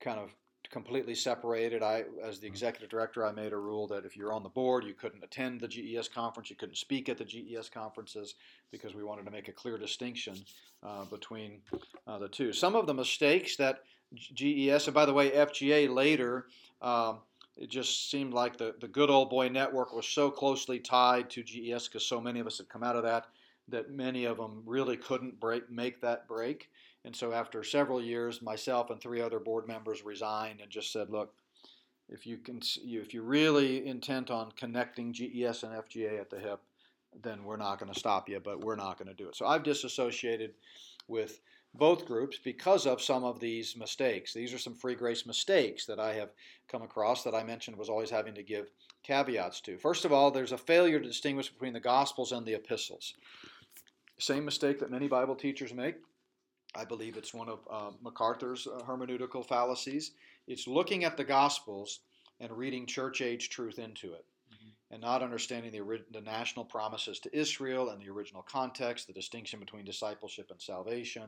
kind 0.00 0.20
of 0.20 0.30
completely 0.70 1.14
separated. 1.14 1.82
I, 1.82 2.04
as 2.22 2.40
the 2.40 2.46
executive 2.46 2.90
director, 2.90 3.24
I 3.24 3.32
made 3.32 3.52
a 3.52 3.56
rule 3.56 3.86
that 3.88 4.04
if 4.04 4.16
you're 4.16 4.32
on 4.32 4.42
the 4.42 4.48
board, 4.48 4.84
you 4.84 4.94
couldn't 4.94 5.24
attend 5.24 5.60
the 5.60 5.68
GES 5.68 6.08
conference, 6.08 6.50
you 6.50 6.56
couldn't 6.56 6.76
speak 6.76 7.08
at 7.08 7.16
the 7.18 7.24
GES 7.24 7.70
conferences 7.70 8.34
because 8.70 8.94
we 8.94 9.04
wanted 9.04 9.24
to 9.24 9.30
make 9.30 9.48
a 9.48 9.52
clear 9.52 9.78
distinction 9.78 10.34
uh, 10.82 11.04
between 11.06 11.60
uh, 12.06 12.18
the 12.18 12.28
two. 12.28 12.52
Some 12.52 12.74
of 12.74 12.86
the 12.86 12.94
mistakes 12.94 13.56
that 13.56 13.80
GES, 14.14 14.86
and 14.86 14.94
by 14.94 15.06
the 15.06 15.12
way, 15.12 15.30
FGA 15.30 15.92
later, 15.92 16.46
um, 16.82 17.20
it 17.56 17.70
just 17.70 18.10
seemed 18.10 18.34
like 18.34 18.56
the, 18.56 18.74
the 18.80 18.88
good 18.88 19.10
old 19.10 19.30
boy 19.30 19.48
network 19.48 19.94
was 19.94 20.06
so 20.06 20.30
closely 20.30 20.78
tied 20.78 21.30
to 21.30 21.42
GES 21.42 21.88
because 21.88 22.06
so 22.06 22.20
many 22.20 22.40
of 22.40 22.46
us 22.46 22.58
had 22.58 22.68
come 22.68 22.84
out 22.84 22.96
of 22.96 23.02
that 23.02 23.26
that 23.68 23.90
many 23.90 24.24
of 24.24 24.36
them 24.36 24.62
really 24.66 24.96
couldn't 24.96 25.38
break 25.40 25.70
make 25.70 26.00
that 26.00 26.26
break. 26.26 26.70
And 27.04 27.14
so 27.14 27.32
after 27.32 27.62
several 27.62 28.02
years, 28.02 28.42
myself 28.42 28.90
and 28.90 29.00
three 29.00 29.20
other 29.20 29.38
board 29.38 29.66
members 29.68 30.04
resigned 30.04 30.60
and 30.60 30.70
just 30.70 30.92
said, 30.92 31.10
look, 31.10 31.32
if 32.08 32.26
you 32.26 32.38
can, 32.38 32.60
if 32.82 33.14
you're 33.14 33.22
really 33.22 33.86
intent 33.86 34.30
on 34.30 34.52
connecting 34.52 35.12
GES 35.12 35.62
and 35.62 35.72
FGA 35.74 36.20
at 36.20 36.30
the 36.30 36.38
hip, 36.38 36.60
then 37.22 37.44
we're 37.44 37.56
not 37.56 37.78
going 37.78 37.92
to 37.92 37.98
stop 37.98 38.28
you, 38.28 38.40
but 38.40 38.64
we're 38.64 38.76
not 38.76 38.98
going 38.98 39.08
to 39.08 39.14
do 39.14 39.28
it. 39.28 39.36
So 39.36 39.46
I've 39.46 39.62
disassociated 39.62 40.52
with 41.06 41.40
both 41.74 42.06
groups 42.06 42.38
because 42.42 42.86
of 42.86 43.00
some 43.02 43.24
of 43.24 43.40
these 43.40 43.76
mistakes. 43.76 44.32
These 44.32 44.52
are 44.54 44.58
some 44.58 44.74
free 44.74 44.94
grace 44.94 45.26
mistakes 45.26 45.86
that 45.86 46.00
I 46.00 46.14
have 46.14 46.30
come 46.66 46.82
across 46.82 47.22
that 47.24 47.34
I 47.34 47.44
mentioned 47.44 47.76
was 47.76 47.88
always 47.90 48.10
having 48.10 48.34
to 48.34 48.42
give 48.42 48.70
caveats 49.02 49.60
to. 49.62 49.78
First 49.78 50.04
of 50.04 50.12
all, 50.12 50.30
there's 50.30 50.52
a 50.52 50.58
failure 50.58 50.98
to 50.98 51.06
distinguish 51.06 51.50
between 51.50 51.72
the 51.72 51.80
Gospels 51.80 52.32
and 52.32 52.44
the 52.44 52.54
epistles. 52.54 53.14
Same 54.18 54.44
mistake 54.44 54.80
that 54.80 54.90
many 54.90 55.08
Bible 55.08 55.36
teachers 55.36 55.72
make. 55.72 55.96
I 56.74 56.84
believe 56.84 57.16
it's 57.16 57.32
one 57.32 57.48
of 57.48 57.60
uh, 57.70 57.90
MacArthur's 58.02 58.66
uh, 58.66 58.80
hermeneutical 58.84 59.46
fallacies. 59.46 60.12
It's 60.46 60.66
looking 60.66 61.04
at 61.04 61.16
the 61.16 61.24
Gospels 61.24 62.00
and 62.40 62.52
reading 62.52 62.86
church 62.86 63.20
age 63.20 63.48
truth 63.48 63.78
into 63.78 64.12
it 64.14 64.24
mm-hmm. 64.52 64.94
and 64.94 65.00
not 65.00 65.22
understanding 65.22 65.72
the, 65.72 66.02
the 66.12 66.20
national 66.20 66.64
promises 66.64 67.20
to 67.20 67.36
Israel 67.36 67.90
and 67.90 68.02
the 68.02 68.10
original 68.10 68.42
context, 68.42 69.06
the 69.06 69.12
distinction 69.12 69.60
between 69.60 69.84
discipleship 69.84 70.50
and 70.50 70.60
salvation, 70.60 71.24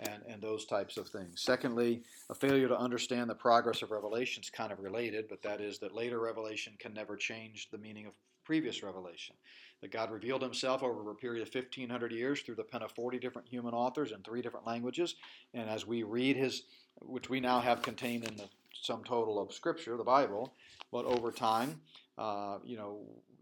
and, 0.00 0.22
and 0.28 0.40
those 0.40 0.64
types 0.64 0.96
of 0.96 1.08
things. 1.08 1.42
Secondly, 1.42 2.02
a 2.30 2.34
failure 2.34 2.68
to 2.68 2.78
understand 2.78 3.28
the 3.28 3.34
progress 3.34 3.82
of 3.82 3.90
revelation 3.90 4.42
is 4.42 4.50
kind 4.50 4.72
of 4.72 4.78
related, 4.78 5.26
but 5.28 5.42
that 5.42 5.60
is 5.60 5.78
that 5.80 5.94
later 5.94 6.20
revelation 6.20 6.74
can 6.78 6.94
never 6.94 7.16
change 7.16 7.68
the 7.70 7.78
meaning 7.78 8.06
of 8.06 8.12
previous 8.44 8.82
revelation 8.82 9.36
that 9.80 9.92
God 9.92 10.10
revealed 10.10 10.42
himself 10.42 10.82
over 10.82 11.10
a 11.10 11.14
period 11.14 11.46
of 11.46 11.54
1,500 11.54 12.12
years 12.12 12.40
through 12.40 12.56
the 12.56 12.64
pen 12.64 12.82
of 12.82 12.92
40 12.92 13.18
different 13.18 13.48
human 13.48 13.74
authors 13.74 14.12
in 14.12 14.22
three 14.22 14.42
different 14.42 14.66
languages. 14.66 15.14
And 15.54 15.68
as 15.68 15.86
we 15.86 16.02
read 16.02 16.36
his, 16.36 16.64
which 17.00 17.30
we 17.30 17.40
now 17.40 17.60
have 17.60 17.82
contained 17.82 18.24
in 18.24 18.36
the 18.36 18.48
sum 18.72 19.04
total 19.04 19.40
of 19.40 19.52
Scripture, 19.52 19.96
the 19.96 20.04
Bible, 20.04 20.52
but 20.90 21.04
over 21.04 21.30
time, 21.30 21.80
uh, 22.16 22.58
you 22.64 22.76
know, 22.76 23.00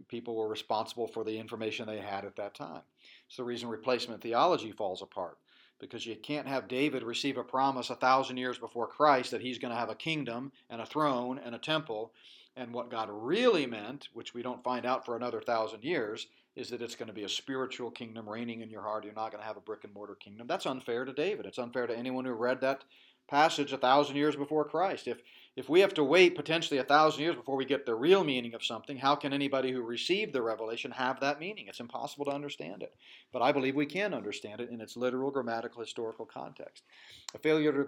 people 0.08 0.36
were 0.36 0.48
responsible 0.48 1.06
for 1.06 1.24
the 1.24 1.38
information 1.38 1.86
they 1.86 1.98
had 1.98 2.24
at 2.24 2.36
that 2.36 2.54
time. 2.54 2.82
It's 3.26 3.36
the 3.36 3.44
reason 3.44 3.68
replacement 3.68 4.22
theology 4.22 4.72
falls 4.72 5.02
apart 5.02 5.38
because 5.78 6.06
you 6.06 6.16
can't 6.16 6.48
have 6.48 6.68
David 6.68 7.02
receive 7.02 7.36
a 7.36 7.44
promise 7.44 7.90
a 7.90 7.94
thousand 7.94 8.36
years 8.36 8.58
before 8.58 8.86
Christ 8.86 9.30
that 9.30 9.42
he's 9.42 9.58
going 9.58 9.72
to 9.72 9.78
have 9.78 9.90
a 9.90 9.94
kingdom 9.94 10.52
and 10.70 10.80
a 10.80 10.86
throne 10.86 11.38
and 11.38 11.54
a 11.54 11.58
temple 11.58 12.12
and 12.56 12.72
what 12.72 12.90
God 12.90 13.08
really 13.10 13.66
meant, 13.66 14.08
which 14.14 14.34
we 14.34 14.42
don't 14.42 14.64
find 14.64 14.86
out 14.86 15.04
for 15.04 15.16
another 15.16 15.40
thousand 15.40 15.84
years, 15.84 16.26
is 16.56 16.70
that 16.70 16.80
it's 16.80 16.94
going 16.94 17.08
to 17.08 17.14
be 17.14 17.24
a 17.24 17.28
spiritual 17.28 17.90
kingdom 17.90 18.28
reigning 18.28 18.62
in 18.62 18.70
your 18.70 18.82
heart. 18.82 19.04
You're 19.04 19.12
not 19.12 19.30
going 19.30 19.42
to 19.42 19.46
have 19.46 19.58
a 19.58 19.60
brick 19.60 19.84
and 19.84 19.92
mortar 19.92 20.14
kingdom. 20.14 20.46
That's 20.46 20.66
unfair 20.66 21.04
to 21.04 21.12
David. 21.12 21.44
It's 21.44 21.58
unfair 21.58 21.86
to 21.86 21.96
anyone 21.96 22.24
who 22.24 22.32
read 22.32 22.62
that 22.62 22.84
passage 23.28 23.72
a 23.72 23.76
thousand 23.76 24.16
years 24.16 24.36
before 24.36 24.64
Christ. 24.64 25.06
If 25.06 25.18
if 25.56 25.70
we 25.70 25.80
have 25.80 25.94
to 25.94 26.04
wait 26.04 26.36
potentially 26.36 26.78
a 26.78 26.84
thousand 26.84 27.22
years 27.22 27.34
before 27.34 27.56
we 27.56 27.64
get 27.64 27.86
the 27.86 27.94
real 27.94 28.22
meaning 28.22 28.52
of 28.52 28.62
something, 28.62 28.98
how 28.98 29.14
can 29.14 29.32
anybody 29.32 29.72
who 29.72 29.80
received 29.80 30.34
the 30.34 30.42
revelation 30.42 30.90
have 30.90 31.18
that 31.20 31.40
meaning? 31.40 31.66
It's 31.66 31.80
impossible 31.80 32.26
to 32.26 32.30
understand 32.30 32.82
it. 32.82 32.94
But 33.32 33.40
I 33.40 33.52
believe 33.52 33.74
we 33.74 33.86
can 33.86 34.12
understand 34.12 34.60
it 34.60 34.68
in 34.68 34.82
its 34.82 34.98
literal, 34.98 35.30
grammatical, 35.30 35.80
historical 35.80 36.26
context. 36.26 36.82
A 37.34 37.38
failure 37.38 37.72
to 37.72 37.86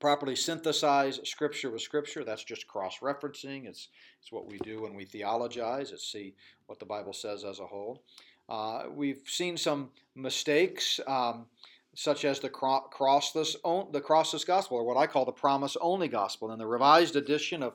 properly 0.00 0.36
synthesize 0.36 1.20
Scripture 1.24 1.70
with 1.70 1.82
Scripture. 1.82 2.24
That's 2.24 2.44
just 2.44 2.66
cross 2.66 2.98
referencing. 3.00 3.66
It's, 3.66 3.88
it's 4.20 4.32
what 4.32 4.46
we 4.46 4.58
do 4.58 4.82
when 4.82 4.94
we 4.94 5.04
theologize, 5.04 5.92
it's 5.92 6.10
see 6.10 6.34
what 6.66 6.78
the 6.78 6.86
Bible 6.86 7.12
says 7.12 7.44
as 7.44 7.58
a 7.58 7.66
whole. 7.66 8.02
Uh, 8.48 8.84
we've 8.90 9.22
seen 9.26 9.56
some 9.56 9.90
mistakes, 10.14 11.00
um, 11.06 11.46
such 11.94 12.24
as 12.24 12.40
the 12.40 12.48
crossless, 12.48 13.56
the 13.92 14.00
crossless 14.00 14.46
gospel, 14.46 14.78
or 14.78 14.84
what 14.84 14.96
I 14.96 15.06
call 15.06 15.24
the 15.24 15.32
promise 15.32 15.76
only 15.80 16.08
gospel. 16.08 16.52
In 16.52 16.58
the 16.58 16.66
revised 16.66 17.16
edition 17.16 17.62
of 17.62 17.74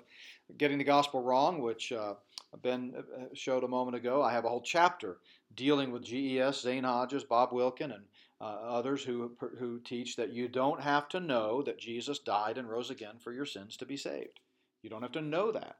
Getting 0.57 0.77
the 0.77 0.83
Gospel 0.83 1.21
Wrong, 1.21 1.61
which 1.61 1.91
uh, 1.91 2.13
Ben 2.61 2.93
uh, 2.97 3.25
showed 3.33 3.63
a 3.63 3.67
moment 3.67 3.95
ago, 3.95 4.21
I 4.21 4.31
have 4.31 4.45
a 4.45 4.49
whole 4.49 4.61
chapter 4.61 5.17
dealing 5.55 5.91
with 5.91 6.03
GES, 6.03 6.61
Zane 6.61 6.83
Hodges, 6.83 7.23
Bob 7.23 7.51
Wilkin, 7.51 7.91
and 7.91 8.03
uh, 8.43 8.57
others 8.67 9.01
who, 9.01 9.31
who 9.57 9.79
teach 9.79 10.17
that 10.17 10.33
you 10.33 10.49
don't 10.49 10.81
have 10.81 11.07
to 11.07 11.21
know 11.21 11.61
that 11.61 11.79
Jesus 11.79 12.19
died 12.19 12.57
and 12.57 12.69
rose 12.69 12.89
again 12.89 13.15
for 13.17 13.31
your 13.31 13.45
sins 13.45 13.77
to 13.77 13.85
be 13.85 13.95
saved. 13.95 14.41
You 14.81 14.89
don't 14.89 15.01
have 15.01 15.13
to 15.13 15.21
know 15.21 15.53
that. 15.53 15.77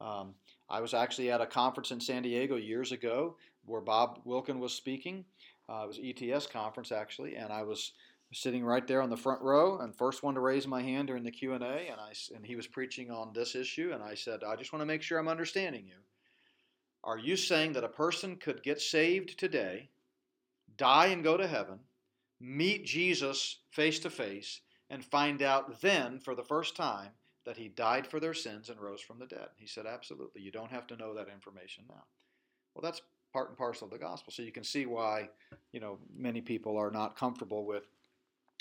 Um, 0.00 0.34
I 0.70 0.80
was 0.80 0.94
actually 0.94 1.30
at 1.30 1.42
a 1.42 1.46
conference 1.46 1.90
in 1.90 2.00
San 2.00 2.22
Diego 2.22 2.56
years 2.56 2.92
ago 2.92 3.36
where 3.66 3.82
Bob 3.82 4.20
Wilkin 4.24 4.58
was 4.58 4.72
speaking. 4.72 5.26
Uh, 5.68 5.84
it 5.84 5.88
was 5.88 6.00
ETS 6.02 6.46
conference 6.46 6.92
actually, 6.92 7.36
and 7.36 7.52
I 7.52 7.62
was 7.62 7.92
sitting 8.32 8.64
right 8.64 8.86
there 8.86 9.02
on 9.02 9.10
the 9.10 9.16
front 9.16 9.42
row 9.42 9.80
and 9.80 9.94
first 9.94 10.22
one 10.22 10.34
to 10.34 10.40
raise 10.40 10.66
my 10.66 10.80
hand 10.80 11.08
during 11.08 11.24
the 11.24 11.30
Q 11.30 11.52
and 11.52 11.62
A, 11.62 11.88
and 11.90 12.00
I 12.00 12.12
and 12.34 12.46
he 12.46 12.56
was 12.56 12.66
preaching 12.66 13.10
on 13.10 13.32
this 13.34 13.54
issue, 13.54 13.90
and 13.92 14.02
I 14.02 14.14
said, 14.14 14.40
I 14.42 14.56
just 14.56 14.72
want 14.72 14.80
to 14.80 14.86
make 14.86 15.02
sure 15.02 15.18
I'm 15.18 15.28
understanding 15.28 15.84
you. 15.86 15.98
Are 17.04 17.18
you 17.18 17.36
saying 17.36 17.74
that 17.74 17.84
a 17.84 17.88
person 17.88 18.36
could 18.36 18.62
get 18.62 18.80
saved 18.80 19.38
today, 19.38 19.90
die 20.76 21.06
and 21.06 21.24
go 21.24 21.36
to 21.36 21.46
heaven, 21.46 21.80
meet 22.40 22.84
Jesus 22.84 23.58
face 23.70 23.98
to 24.00 24.10
face, 24.10 24.60
and 24.90 25.04
find 25.04 25.42
out 25.42 25.80
then 25.80 26.18
for 26.18 26.34
the 26.34 26.44
first 26.44 26.76
time 26.76 27.10
that 27.44 27.56
he 27.56 27.68
died 27.68 28.06
for 28.06 28.20
their 28.20 28.34
sins 28.34 28.68
and 28.68 28.80
rose 28.80 29.00
from 29.00 29.18
the 29.18 29.26
dead? 29.26 29.48
He 29.56 29.66
said, 29.66 29.86
Absolutely. 29.86 30.42
You 30.42 30.50
don't 30.50 30.70
have 30.70 30.86
to 30.88 30.96
know 30.96 31.14
that 31.14 31.28
information 31.28 31.84
now. 31.88 32.04
Well, 32.74 32.82
that's 32.82 33.00
part 33.32 33.48
and 33.48 33.58
parcel 33.58 33.86
of 33.86 33.92
the 33.92 33.98
gospel. 33.98 34.32
So 34.32 34.42
you 34.42 34.52
can 34.52 34.64
see 34.64 34.86
why, 34.86 35.28
you 35.72 35.80
know, 35.80 35.98
many 36.16 36.40
people 36.40 36.76
are 36.76 36.90
not 36.90 37.16
comfortable 37.16 37.64
with 37.64 37.84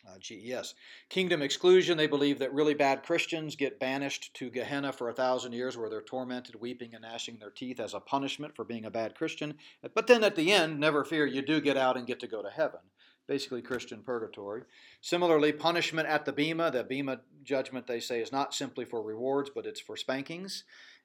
uh, 0.08 0.18
GES. 0.20 0.76
Kingdom 1.10 1.42
exclusion, 1.42 1.98
they 1.98 2.08
believe 2.08 2.40
that 2.40 2.54
really 2.54 2.74
bad 2.74 3.04
Christians 3.04 3.56
get 3.56 3.80
banished 3.80 4.34
to 4.36 4.50
Gehenna 4.50 4.92
for 4.92 5.10
a 5.10 5.14
thousand 5.14 5.54
years 5.54 5.78
where 5.78 5.90
they're 5.90 6.02
tormented, 6.02 6.56
weeping, 6.56 6.94
and 6.94 7.02
gnashing 7.02 7.38
their 7.40 7.50
teeth 7.50 7.80
as 7.80 7.94
a 7.94 8.00
punishment 8.00 8.56
for 8.56 8.64
being 8.64 8.86
a 8.86 8.92
bad 8.92 9.16
Christian. 9.16 9.56
But 9.94 10.08
then 10.08 10.24
at 10.24 10.36
the 10.36 10.52
end, 10.52 10.80
never 10.80 11.04
fear, 11.04 11.26
you 11.26 11.42
do 11.42 11.62
get 11.62 11.78
out 11.78 11.98
and 11.98 12.08
get 12.08 12.20
to 12.22 12.28
go 12.28 12.42
to 12.42 12.50
heaven. 12.50 12.82
Basically, 13.28 13.62
Christian 13.62 14.04
purgatory. 14.04 14.64
Similarly, 15.02 15.52
punishment 15.52 16.08
at 16.08 16.26
the 16.26 16.34
Bema. 16.34 16.70
The 16.70 16.84
Bema 16.84 17.22
judgment, 17.44 17.88
they 17.88 18.00
say, 18.00 18.22
is 18.22 18.32
not 18.32 18.54
simply 18.54 18.86
for 18.86 19.02
rewards, 19.02 19.50
but 19.54 19.66
it's 19.66 19.80
for 19.80 19.98
spankings. 19.98 20.64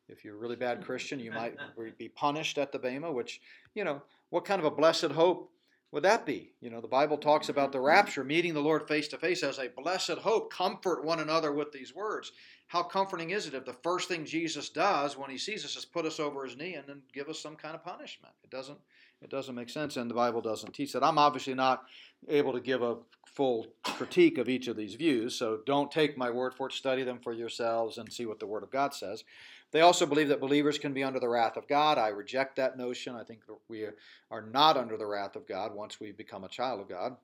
If 0.08 0.24
you're 0.24 0.34
a 0.34 0.38
really 0.38 0.56
bad 0.56 0.84
Christian, 0.84 1.20
you 1.20 1.30
might 1.30 1.56
be 1.98 2.08
punished 2.08 2.58
at 2.58 2.72
the 2.72 2.78
Bema, 2.78 3.10
which, 3.10 3.40
you 3.74 3.84
know, 3.84 4.02
what 4.28 4.44
kind 4.44 4.58
of 4.58 4.66
a 4.66 4.70
blessed 4.70 5.12
hope 5.12 5.50
would 5.92 6.04
that 6.04 6.24
be? 6.24 6.52
You 6.60 6.70
know, 6.70 6.80
the 6.80 6.86
Bible 6.86 7.18
talks 7.18 7.48
about 7.48 7.72
the 7.72 7.80
rapture, 7.80 8.22
meeting 8.22 8.54
the 8.54 8.60
Lord 8.60 8.86
face 8.86 9.08
to 9.08 9.18
face 9.18 9.42
as 9.42 9.58
a 9.58 9.68
blessed 9.68 10.18
hope. 10.18 10.52
Comfort 10.52 11.04
one 11.04 11.18
another 11.18 11.52
with 11.52 11.72
these 11.72 11.94
words. 11.94 12.32
How 12.68 12.84
comforting 12.84 13.30
is 13.30 13.48
it 13.48 13.54
if 13.54 13.64
the 13.64 13.72
first 13.72 14.08
thing 14.08 14.24
Jesus 14.24 14.68
does 14.68 15.18
when 15.18 15.30
he 15.30 15.38
sees 15.38 15.64
us 15.64 15.76
is 15.76 15.84
put 15.84 16.06
us 16.06 16.20
over 16.20 16.44
his 16.44 16.56
knee 16.56 16.74
and 16.74 16.86
then 16.86 17.02
give 17.12 17.28
us 17.28 17.40
some 17.40 17.56
kind 17.56 17.74
of 17.74 17.84
punishment? 17.84 18.32
It 18.44 18.50
doesn't 18.50 18.78
it 19.20 19.28
doesn't 19.28 19.54
make 19.54 19.68
sense 19.68 19.96
and 19.96 20.08
the 20.08 20.14
Bible 20.14 20.40
doesn't 20.40 20.72
teach 20.72 20.92
that. 20.92 21.04
I'm 21.04 21.18
obviously 21.18 21.54
not 21.54 21.84
able 22.28 22.52
to 22.52 22.60
give 22.60 22.82
a 22.82 22.96
full 23.26 23.66
critique 23.82 24.38
of 24.38 24.48
each 24.48 24.68
of 24.68 24.76
these 24.76 24.94
views, 24.94 25.34
so 25.34 25.60
don't 25.66 25.90
take 25.90 26.16
my 26.16 26.30
word 26.30 26.54
for 26.54 26.68
it, 26.68 26.72
study 26.72 27.02
them 27.02 27.18
for 27.18 27.32
yourselves 27.32 27.98
and 27.98 28.12
see 28.12 28.26
what 28.26 28.40
the 28.40 28.46
word 28.46 28.62
of 28.62 28.70
God 28.70 28.94
says. 28.94 29.24
They 29.72 29.82
also 29.82 30.04
believe 30.06 30.28
that 30.28 30.40
believers 30.40 30.78
can 30.78 30.92
be 30.92 31.04
under 31.04 31.20
the 31.20 31.28
wrath 31.28 31.56
of 31.56 31.68
God. 31.68 31.96
I 31.96 32.08
reject 32.08 32.56
that 32.56 32.76
notion. 32.76 33.14
I 33.14 33.22
think 33.22 33.42
we 33.68 33.86
are 34.30 34.42
not 34.42 34.76
under 34.76 34.96
the 34.96 35.06
wrath 35.06 35.36
of 35.36 35.46
God 35.46 35.74
once 35.74 36.00
we 36.00 36.12
become 36.12 36.44
a 36.44 36.48
child 36.48 36.80
of 36.80 36.88
God. 36.88 37.16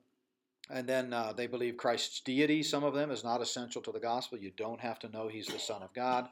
And 0.69 0.87
then 0.87 1.13
uh, 1.13 1.33
they 1.33 1.47
believe 1.47 1.77
Christ's 1.77 2.19
deity, 2.21 2.63
some 2.63 2.83
of 2.83 2.93
them, 2.93 3.11
is 3.11 3.23
not 3.23 3.41
essential 3.41 3.81
to 3.81 3.91
the 3.91 3.99
gospel. 3.99 4.37
You 4.37 4.51
don't 4.55 4.79
have 4.79 4.99
to 4.99 5.09
know 5.09 5.27
he's 5.27 5.47
the 5.47 5.59
Son 5.59 5.81
of 5.81 5.93
God. 5.93 6.27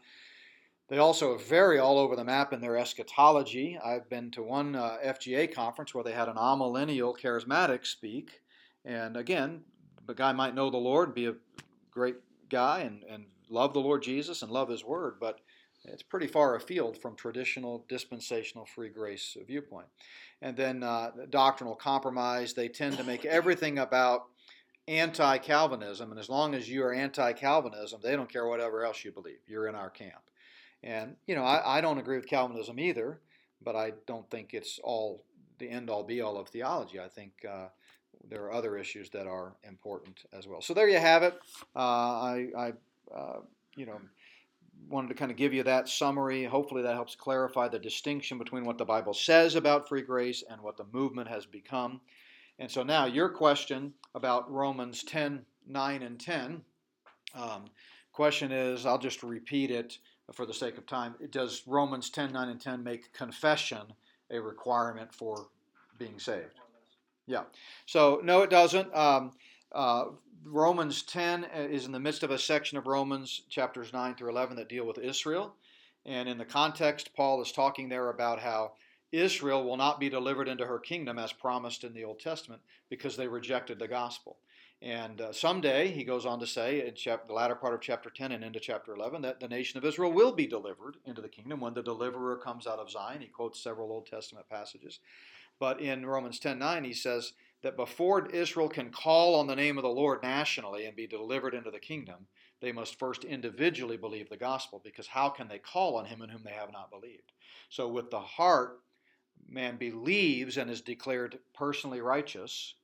They 0.87 0.97
also 0.99 1.37
vary 1.37 1.79
all 1.79 1.97
over 1.97 2.15
the 2.15 2.23
map 2.23 2.53
in 2.53 2.61
their 2.61 2.77
eschatology. 2.77 3.77
I've 3.83 4.09
been 4.09 4.31
to 4.31 4.43
one 4.43 4.75
uh, 4.75 4.97
FGA 5.03 5.53
conference 5.53 5.93
where 5.93 6.03
they 6.03 6.11
had 6.11 6.29
an 6.29 6.35
amillennial 6.35 7.17
charismatic 7.17 7.85
speak. 7.85 8.41
And 8.83 9.17
again, 9.17 9.61
the 10.05 10.13
guy 10.13 10.31
might 10.31 10.53
know 10.53 10.69
the 10.69 10.77
Lord, 10.77 11.15
be 11.15 11.25
a 11.25 11.35
great 11.89 12.17
guy, 12.49 12.81
and, 12.81 13.03
and 13.09 13.25
love 13.49 13.73
the 13.73 13.79
Lord 13.79 14.03
Jesus 14.03 14.41
and 14.41 14.51
love 14.51 14.69
his 14.69 14.83
word, 14.83 15.15
but 15.19 15.39
it's 15.87 16.03
pretty 16.03 16.27
far 16.27 16.55
afield 16.55 17.01
from 17.01 17.15
traditional 17.15 17.85
dispensational 17.87 18.65
free 18.65 18.89
grace 18.89 19.37
viewpoint. 19.47 19.87
And 20.41 20.55
then 20.55 20.83
uh, 20.83 21.11
doctrinal 21.29 21.75
compromise, 21.75 22.53
they 22.53 22.67
tend 22.67 22.97
to 22.97 23.03
make 23.03 23.25
everything 23.25 23.79
about 23.79 24.25
anti 24.87 25.37
Calvinism, 25.39 26.11
and 26.11 26.19
as 26.19 26.29
long 26.29 26.53
as 26.53 26.69
you 26.69 26.83
are 26.83 26.93
anti 26.93 27.33
Calvinism, 27.33 27.99
they 28.03 28.15
don't 28.15 28.31
care 28.31 28.47
whatever 28.47 28.85
else 28.85 29.03
you 29.03 29.11
believe. 29.11 29.39
You're 29.47 29.67
in 29.67 29.75
our 29.75 29.89
camp. 29.89 30.21
And, 30.83 31.15
you 31.25 31.35
know, 31.35 31.43
I, 31.43 31.77
I 31.77 31.81
don't 31.81 31.97
agree 31.97 32.17
with 32.17 32.27
Calvinism 32.27 32.79
either, 32.79 33.19
but 33.63 33.75
I 33.75 33.93
don't 34.05 34.29
think 34.29 34.53
it's 34.53 34.79
all 34.83 35.23
the 35.57 35.69
end 35.69 35.89
all 35.89 36.03
be 36.03 36.21
all 36.21 36.37
of 36.37 36.49
theology. 36.49 36.99
I 36.99 37.07
think 37.07 37.31
uh, 37.49 37.67
there 38.29 38.43
are 38.43 38.53
other 38.53 38.77
issues 38.77 39.09
that 39.11 39.25
are 39.25 39.55
important 39.63 40.23
as 40.33 40.47
well. 40.47 40.61
So 40.61 40.73
there 40.73 40.89
you 40.89 40.99
have 40.99 41.23
it. 41.23 41.33
Uh, 41.75 41.79
I, 41.79 42.47
I 42.57 42.73
uh, 43.15 43.39
you 43.75 43.85
know, 43.85 43.99
wanted 44.89 45.09
to 45.09 45.13
kind 45.15 45.31
of 45.31 45.37
give 45.37 45.53
you 45.53 45.63
that 45.63 45.89
summary. 45.89 46.43
Hopefully, 46.43 46.81
that 46.83 46.95
helps 46.95 47.15
clarify 47.15 47.67
the 47.67 47.79
distinction 47.79 48.37
between 48.37 48.65
what 48.65 48.77
the 48.77 48.85
Bible 48.85 49.13
says 49.13 49.55
about 49.55 49.87
free 49.87 50.01
grace 50.01 50.43
and 50.49 50.61
what 50.61 50.77
the 50.77 50.85
movement 50.91 51.27
has 51.27 51.45
become. 51.45 52.01
And 52.59 52.69
so, 52.69 52.83
now 52.83 53.05
your 53.05 53.29
question 53.29 53.93
about 54.13 54.51
Romans 54.51 55.03
10 55.03 55.45
9 55.67 56.03
and 56.03 56.19
10. 56.19 56.61
Um, 57.33 57.65
question 58.13 58.51
is 58.51 58.85
I'll 58.85 58.97
just 58.97 59.23
repeat 59.23 59.71
it 59.71 59.97
for 60.33 60.45
the 60.45 60.53
sake 60.53 60.77
of 60.77 60.85
time. 60.85 61.15
Does 61.31 61.63
Romans 61.67 62.09
10 62.09 62.31
9 62.31 62.49
and 62.49 62.61
10 62.61 62.83
make 62.83 63.13
confession 63.13 63.93
a 64.31 64.39
requirement 64.39 65.13
for 65.13 65.47
being 65.97 66.19
saved? 66.19 66.59
Yeah. 67.27 67.43
So, 67.85 68.21
no, 68.23 68.41
it 68.41 68.49
doesn't. 68.49 68.95
Um, 68.95 69.31
uh, 69.71 70.05
Romans 70.43 71.03
10 71.03 71.45
uh, 71.45 71.59
is 71.59 71.85
in 71.85 71.91
the 71.91 71.99
midst 71.99 72.23
of 72.23 72.31
a 72.31 72.37
section 72.37 72.77
of 72.77 72.87
Romans 72.87 73.41
chapters 73.49 73.91
9 73.91 74.15
through 74.15 74.29
11 74.29 74.57
that 74.57 74.69
deal 74.69 74.85
with 74.85 74.97
Israel. 74.97 75.55
And 76.05 76.29
in 76.29 76.37
the 76.37 76.45
context, 76.45 77.15
Paul 77.15 77.41
is 77.41 77.51
talking 77.51 77.89
there 77.89 78.09
about 78.09 78.39
how 78.39 78.73
Israel 79.11 79.63
will 79.63 79.77
not 79.77 79.99
be 79.99 80.09
delivered 80.09 80.47
into 80.47 80.65
her 80.65 80.79
kingdom 80.79 81.17
as 81.17 81.31
promised 81.31 81.83
in 81.83 81.93
the 81.93 82.03
Old 82.03 82.19
Testament 82.19 82.61
because 82.89 83.17
they 83.17 83.27
rejected 83.27 83.79
the 83.79 83.87
gospel. 83.87 84.37
And 84.81 85.21
uh, 85.21 85.31
someday, 85.31 85.89
he 85.89 86.03
goes 86.03 86.25
on 86.25 86.39
to 86.41 86.47
say 86.47 86.85
in 86.85 86.95
chap- 86.95 87.27
the 87.27 87.33
latter 87.33 87.55
part 87.55 87.73
of 87.73 87.81
chapter 87.81 88.09
10 88.09 88.33
and 88.33 88.43
into 88.43 88.59
chapter 88.59 88.93
11, 88.93 89.21
that 89.21 89.39
the 89.39 89.47
nation 89.47 89.77
of 89.77 89.85
Israel 89.85 90.11
will 90.11 90.33
be 90.33 90.45
delivered 90.45 90.97
into 91.05 91.21
the 91.21 91.29
kingdom 91.29 91.59
when 91.59 91.73
the 91.73 91.81
deliverer 91.81 92.37
comes 92.37 92.67
out 92.67 92.79
of 92.79 92.91
Zion. 92.91 93.21
He 93.21 93.27
quotes 93.27 93.63
several 93.63 93.91
Old 93.91 94.05
Testament 94.05 94.47
passages. 94.49 94.99
But 95.59 95.79
in 95.79 96.05
Romans 96.05 96.39
10 96.39 96.59
9, 96.59 96.83
he 96.83 96.93
says, 96.93 97.33
that 97.63 97.77
before 97.77 98.27
Israel 98.27 98.69
can 98.69 98.91
call 98.91 99.35
on 99.35 99.47
the 99.47 99.55
name 99.55 99.77
of 99.77 99.83
the 99.83 99.89
Lord 99.89 100.21
nationally 100.21 100.85
and 100.85 100.95
be 100.95 101.07
delivered 101.07 101.53
into 101.53 101.71
the 101.71 101.79
kingdom, 101.79 102.27
they 102.61 102.71
must 102.71 102.99
first 102.99 103.23
individually 103.23 103.97
believe 103.97 104.29
the 104.29 104.37
gospel, 104.37 104.81
because 104.83 105.07
how 105.07 105.29
can 105.29 105.47
they 105.47 105.59
call 105.59 105.97
on 105.97 106.05
him 106.05 106.21
in 106.21 106.29
whom 106.29 106.43
they 106.43 106.51
have 106.51 106.71
not 106.71 106.91
believed? 106.91 107.31
So, 107.69 107.87
with 107.87 108.11
the 108.11 108.19
heart, 108.19 108.79
man 109.47 109.77
believes 109.77 110.57
and 110.57 110.69
is 110.69 110.81
declared 110.81 111.39
personally 111.53 112.01
righteous, 112.01 112.75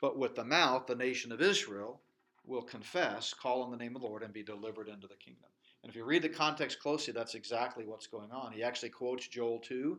but 0.00 0.18
with 0.18 0.34
the 0.34 0.44
mouth, 0.44 0.86
the 0.86 0.94
nation 0.94 1.32
of 1.32 1.40
Israel 1.40 2.00
will 2.44 2.62
confess, 2.62 3.34
call 3.34 3.62
on 3.62 3.70
the 3.70 3.76
name 3.76 3.96
of 3.96 4.02
the 4.02 4.08
Lord, 4.08 4.22
and 4.22 4.32
be 4.32 4.42
delivered 4.42 4.88
into 4.88 5.08
the 5.08 5.16
kingdom. 5.16 5.50
And 5.82 5.90
if 5.90 5.96
you 5.96 6.04
read 6.04 6.22
the 6.22 6.28
context 6.28 6.80
closely, 6.80 7.12
that's 7.12 7.34
exactly 7.34 7.84
what's 7.84 8.06
going 8.06 8.30
on. 8.30 8.52
He 8.52 8.62
actually 8.62 8.90
quotes 8.90 9.28
Joel 9.28 9.58
2, 9.60 9.98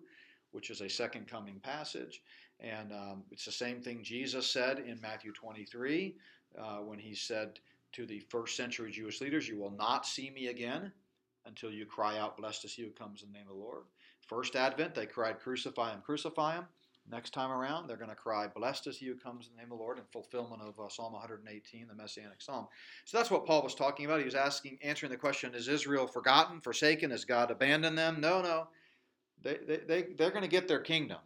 which 0.52 0.70
is 0.70 0.82
a 0.82 0.90
second 0.90 1.28
coming 1.28 1.60
passage. 1.60 2.22
And 2.60 2.92
um, 2.92 3.24
it's 3.32 3.46
the 3.46 3.52
same 3.52 3.82
thing 3.82 4.04
Jesus 4.04 4.50
said 4.50 4.80
in 4.80 5.00
Matthew 5.02 5.32
23 5.32 6.16
uh, 6.58 6.78
when 6.78 7.00
he 7.00 7.14
said 7.14 7.60
to 7.94 8.06
the 8.06 8.20
first 8.20 8.56
century 8.56 8.92
Jewish 8.92 9.22
leaders, 9.22 9.48
You 9.48 9.58
will 9.58 9.72
not 9.72 10.06
see 10.06 10.30
me 10.30 10.48
again 10.48 10.92
until 11.46 11.72
you 11.72 11.86
cry 11.86 12.18
out, 12.18 12.38
Blessed 12.38 12.66
is 12.66 12.74
he 12.74 12.84
who 12.84 12.90
comes 12.90 13.24
in 13.24 13.32
the 13.32 13.38
name 13.38 13.48
of 13.50 13.56
the 13.56 13.62
Lord. 13.62 13.84
First 14.28 14.56
Advent, 14.56 14.94
they 14.94 15.06
cried, 15.06 15.40
Crucify 15.40 15.94
him, 15.94 16.02
crucify 16.06 16.56
him. 16.56 16.66
Next 17.10 17.34
time 17.34 17.52
around, 17.52 17.88
they're 17.88 17.96
going 17.96 18.10
to 18.10 18.16
cry, 18.16 18.48
Blessed 18.48 18.88
is 18.88 18.98
he 18.98 19.06
who 19.06 19.16
comes 19.16 19.48
in 19.48 19.56
the 19.56 19.62
name 19.62 19.72
of 19.72 19.78
the 19.78 19.84
Lord, 19.84 19.98
in 19.98 20.04
fulfillment 20.12 20.62
of 20.62 20.78
uh, 20.78 20.90
Psalm 20.90 21.14
118, 21.14 21.88
the 21.88 21.96
Messianic 21.96 22.42
Psalm. 22.42 22.68
So 23.06 23.18
that's 23.18 23.32
what 23.32 23.46
Paul 23.46 23.64
was 23.64 23.76
talking 23.76 24.06
about. 24.06 24.20
He 24.20 24.26
was 24.26 24.36
asking, 24.36 24.80
answering 24.82 25.12
the 25.12 25.18
question 25.18 25.56
Is 25.56 25.70
Israel 25.70 26.06
forgotten, 26.06 26.60
forsaken? 26.60 27.12
Has 27.12 27.24
God 27.24 27.50
abandoned 27.50 27.98
them? 27.98 28.20
No, 28.20 28.42
no. 28.42 28.68
They, 29.42 29.58
they, 29.66 29.78
they, 29.88 30.02
they're 30.18 30.32
going 30.32 30.42
to 30.42 30.50
get 30.50 30.68
their 30.68 30.82
kingdom. 30.82 31.20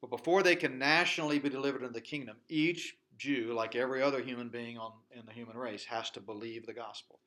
But 0.00 0.10
before 0.10 0.42
they 0.42 0.56
can 0.56 0.78
nationally 0.78 1.38
be 1.38 1.48
delivered 1.48 1.82
into 1.82 1.92
the 1.92 2.00
kingdom, 2.00 2.36
each 2.48 2.96
Jew, 3.16 3.52
like 3.52 3.74
every 3.74 4.00
other 4.02 4.22
human 4.22 4.48
being 4.48 4.78
on, 4.78 4.92
in 5.10 5.26
the 5.26 5.32
human 5.32 5.56
race, 5.56 5.84
has 5.84 6.10
to 6.10 6.20
believe 6.20 6.66
the 6.66 6.72
gospel. 6.72 7.18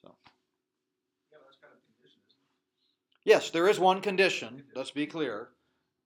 So. 0.00 0.14
Yeah, 1.30 1.38
kind 1.60 1.74
of 1.74 2.10
Yes, 3.24 3.50
there 3.50 3.68
is 3.68 3.80
one 3.80 4.00
condition, 4.00 4.62
let's 4.74 4.92
be 4.92 5.06
clear, 5.06 5.48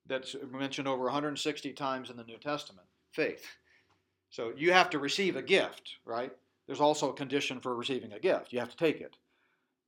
that's 0.07 0.37
mentioned 0.51 0.89
over 0.89 1.05
160 1.05 1.73
times 1.73 2.11
in 2.11 2.17
the 2.17 2.25
New 2.25 2.39
Testament 2.39 2.87
faith. 3.13 3.45
So 4.31 4.53
you 4.57 4.73
have 4.73 4.91
to 4.91 4.99
receive 4.99 5.37
a 5.37 5.43
gift, 5.43 5.97
right? 6.05 6.33
There's 6.67 6.81
also 6.81 7.11
a 7.11 7.15
condition 7.15 7.61
for 7.61 7.75
receiving 7.75 8.13
a 8.13 8.21
gift. 8.21 8.53
You 8.53 8.59
have 8.61 8.71
to 8.71 8.77
take 8.77 9.01
it. 9.01 9.17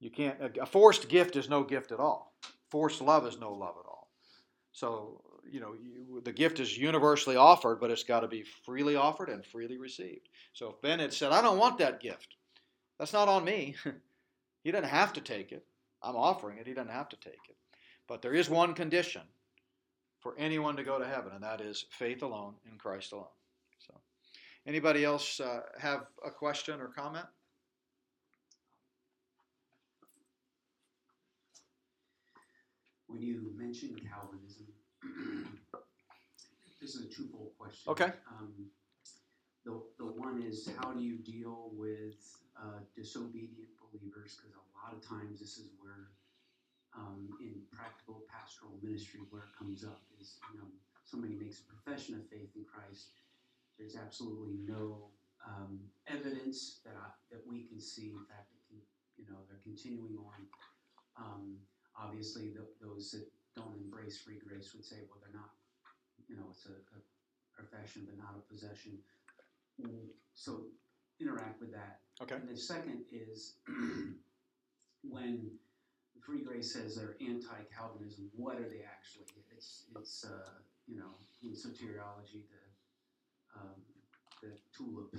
You 0.00 0.10
can't, 0.10 0.38
a 0.60 0.66
forced 0.66 1.08
gift 1.08 1.36
is 1.36 1.48
no 1.48 1.64
gift 1.64 1.90
at 1.90 2.00
all. 2.00 2.34
Forced 2.70 3.00
love 3.00 3.26
is 3.26 3.38
no 3.38 3.52
love 3.52 3.74
at 3.78 3.88
all. 3.88 4.08
So, 4.72 5.22
you 5.50 5.60
know, 5.60 5.74
you, 5.74 6.20
the 6.24 6.32
gift 6.32 6.60
is 6.60 6.76
universally 6.76 7.36
offered, 7.36 7.80
but 7.80 7.90
it's 7.90 8.02
got 8.02 8.20
to 8.20 8.28
be 8.28 8.44
freely 8.64 8.96
offered 8.96 9.28
and 9.28 9.44
freely 9.44 9.78
received. 9.78 10.28
So 10.52 10.70
if 10.70 10.80
Ben 10.80 10.98
had 10.98 11.12
said, 11.12 11.32
I 11.32 11.42
don't 11.42 11.58
want 11.58 11.78
that 11.78 12.00
gift, 12.00 12.36
that's 12.98 13.12
not 13.12 13.28
on 13.28 13.44
me. 13.44 13.76
he 14.64 14.70
doesn't 14.70 14.88
have 14.88 15.12
to 15.14 15.20
take 15.20 15.52
it. 15.52 15.64
I'm 16.02 16.16
offering 16.16 16.58
it. 16.58 16.66
He 16.66 16.74
doesn't 16.74 16.92
have 16.92 17.08
to 17.10 17.16
take 17.16 17.40
it. 17.48 17.56
But 18.06 18.22
there 18.22 18.34
is 18.34 18.48
one 18.48 18.74
condition 18.74 19.22
for 20.20 20.34
anyone 20.38 20.76
to 20.76 20.84
go 20.84 20.98
to 20.98 21.06
heaven, 21.06 21.32
and 21.34 21.42
that 21.42 21.60
is 21.60 21.86
faith 21.90 22.22
alone 22.22 22.54
in 22.70 22.78
Christ 22.78 23.12
alone. 23.12 23.26
So, 23.78 23.94
anybody 24.66 25.04
else 25.04 25.40
uh, 25.40 25.60
have 25.78 26.06
a 26.24 26.30
question 26.30 26.80
or 26.80 26.88
comment? 26.88 27.26
When 33.06 33.22
you 33.22 33.52
mentioned 33.56 34.00
Calvinism, 34.10 34.37
this 36.88 36.96
is 36.96 37.04
a 37.04 37.12
twofold 37.12 37.52
question. 37.58 37.92
Okay. 37.92 38.08
Um, 38.32 38.72
the, 39.68 39.76
the 40.00 40.08
one 40.08 40.40
is 40.40 40.70
how 40.80 40.92
do 40.92 41.04
you 41.04 41.18
deal 41.18 41.68
with 41.76 42.16
uh, 42.56 42.80
disobedient 42.96 43.68
believers? 43.76 44.40
Because 44.40 44.56
a 44.56 44.64
lot 44.80 44.96
of 44.96 45.04
times 45.04 45.38
this 45.38 45.60
is 45.60 45.68
where, 45.84 46.16
um, 46.96 47.28
in 47.44 47.60
practical 47.68 48.24
pastoral 48.32 48.72
ministry, 48.80 49.20
where 49.28 49.42
it 49.42 49.52
comes 49.52 49.84
up 49.84 50.00
is 50.18 50.40
you 50.54 50.60
know 50.60 50.68
somebody 51.04 51.36
makes 51.36 51.60
a 51.60 51.68
profession 51.68 52.14
of 52.16 52.24
faith 52.32 52.48
in 52.56 52.64
Christ. 52.64 53.12
There's 53.76 53.94
absolutely 53.94 54.56
no 54.64 55.12
um, 55.44 55.84
evidence 56.08 56.80
that 56.88 56.96
I, 56.96 57.12
that 57.28 57.44
we 57.44 57.68
can 57.68 57.84
see. 57.84 58.16
In 58.16 58.24
fact, 58.32 58.48
it 58.56 58.64
can, 58.64 58.80
you 59.20 59.28
know 59.28 59.44
they're 59.44 59.60
continuing 59.60 60.16
on. 60.16 60.40
Um, 61.20 61.60
obviously, 61.92 62.48
the, 62.48 62.64
those 62.80 63.12
that 63.12 63.28
don't 63.52 63.76
embrace 63.76 64.16
free 64.24 64.40
grace 64.40 64.72
would 64.72 64.86
say, 64.86 65.04
well, 65.10 65.20
they're 65.20 65.36
not. 65.36 65.57
You 66.28 66.36
know, 66.36 66.44
it's 66.50 66.66
a, 66.66 66.76
a 66.76 67.00
profession, 67.54 68.06
but 68.06 68.18
not 68.18 68.34
a 68.36 68.52
possession. 68.52 68.98
So 70.34 70.62
interact 71.20 71.60
with 71.60 71.72
that. 71.72 72.00
Okay. 72.22 72.36
And 72.36 72.48
the 72.48 72.56
second 72.56 73.02
is 73.12 73.54
when 75.02 75.50
free 76.24 76.42
grace 76.44 76.72
says 76.72 76.96
they're 76.96 77.16
anti-Calvinism, 77.20 78.30
what 78.36 78.56
are 78.56 78.68
they 78.68 78.84
actually? 78.84 79.26
It's 79.50 79.84
it's 79.96 80.24
uh, 80.24 80.50
you 80.86 80.98
know 80.98 81.14
in 81.42 81.50
soteriology 81.50 82.42
the 82.50 83.60
um, 83.60 83.74
the 84.42 84.50
tulip 84.76 85.14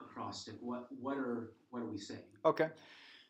acrostic. 0.00 0.54
What 0.60 0.86
what 1.00 1.16
are 1.16 1.52
what 1.70 1.80
are 1.80 1.86
we 1.86 1.98
saying? 1.98 2.20
Okay. 2.44 2.68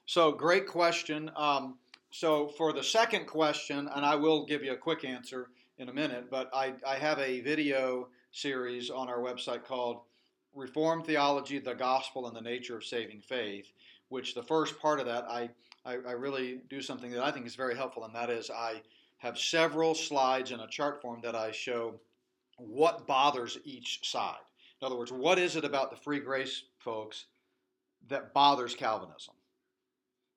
So, 0.07 0.33
great 0.33 0.67
question. 0.67 1.31
Um, 1.35 1.79
so, 2.11 2.49
for 2.49 2.75
the 2.75 2.83
second 2.83 3.27
question, 3.27 3.89
and 3.95 4.05
I 4.05 4.15
will 4.17 4.45
give 4.45 4.63
you 4.63 4.73
a 4.73 4.77
quick 4.77 5.03
answer 5.05 5.49
in 5.79 5.89
a 5.89 5.93
minute, 5.93 6.31
but 6.31 6.51
I, 6.55 6.75
I 6.87 6.97
have 6.97 7.19
a 7.19 7.41
video 7.41 8.09
series 8.31 8.91
on 8.91 9.09
our 9.09 9.19
website 9.19 9.65
called 9.65 10.03
Reformed 10.55 11.05
Theology, 11.05 11.59
the 11.59 11.75
Gospel, 11.75 12.27
and 12.27 12.37
the 12.37 12.41
Nature 12.41 12.77
of 12.77 12.85
Saving 12.85 13.21
Faith, 13.21 13.73
which 14.09 14.35
the 14.35 14.43
first 14.43 14.79
part 14.79 15.01
of 15.01 15.07
that, 15.07 15.25
I, 15.25 15.51
I, 15.85 15.95
I 15.95 16.13
really 16.13 16.61
do 16.69 16.81
something 16.81 17.11
that 17.11 17.25
I 17.25 17.33
think 17.33 17.47
is 17.47 17.57
very 17.57 17.75
helpful, 17.75 18.05
and 18.05 18.15
that 18.15 18.31
is 18.31 18.51
I 18.51 18.83
have 19.19 19.39
several 19.39 19.95
slides 19.95 20.53
in 20.53 20.61
a 20.61 20.69
chart 20.69 21.03
form 21.03 21.21
that 21.23 21.35
I 21.35 21.51
show 21.51 21.95
what 22.57 23.07
bothers 23.07 23.59
each 23.65 24.09
side. 24.09 24.37
In 24.81 24.87
other 24.87 24.97
words, 24.97 25.13
what 25.13 25.39
is 25.39 25.57
it 25.57 25.65
about 25.65 25.91
the 25.91 25.97
free 25.97 26.21
grace 26.21 26.65
folks 26.79 27.27
that 28.09 28.33
bothers 28.33 28.75
Calvinism? 28.75 29.35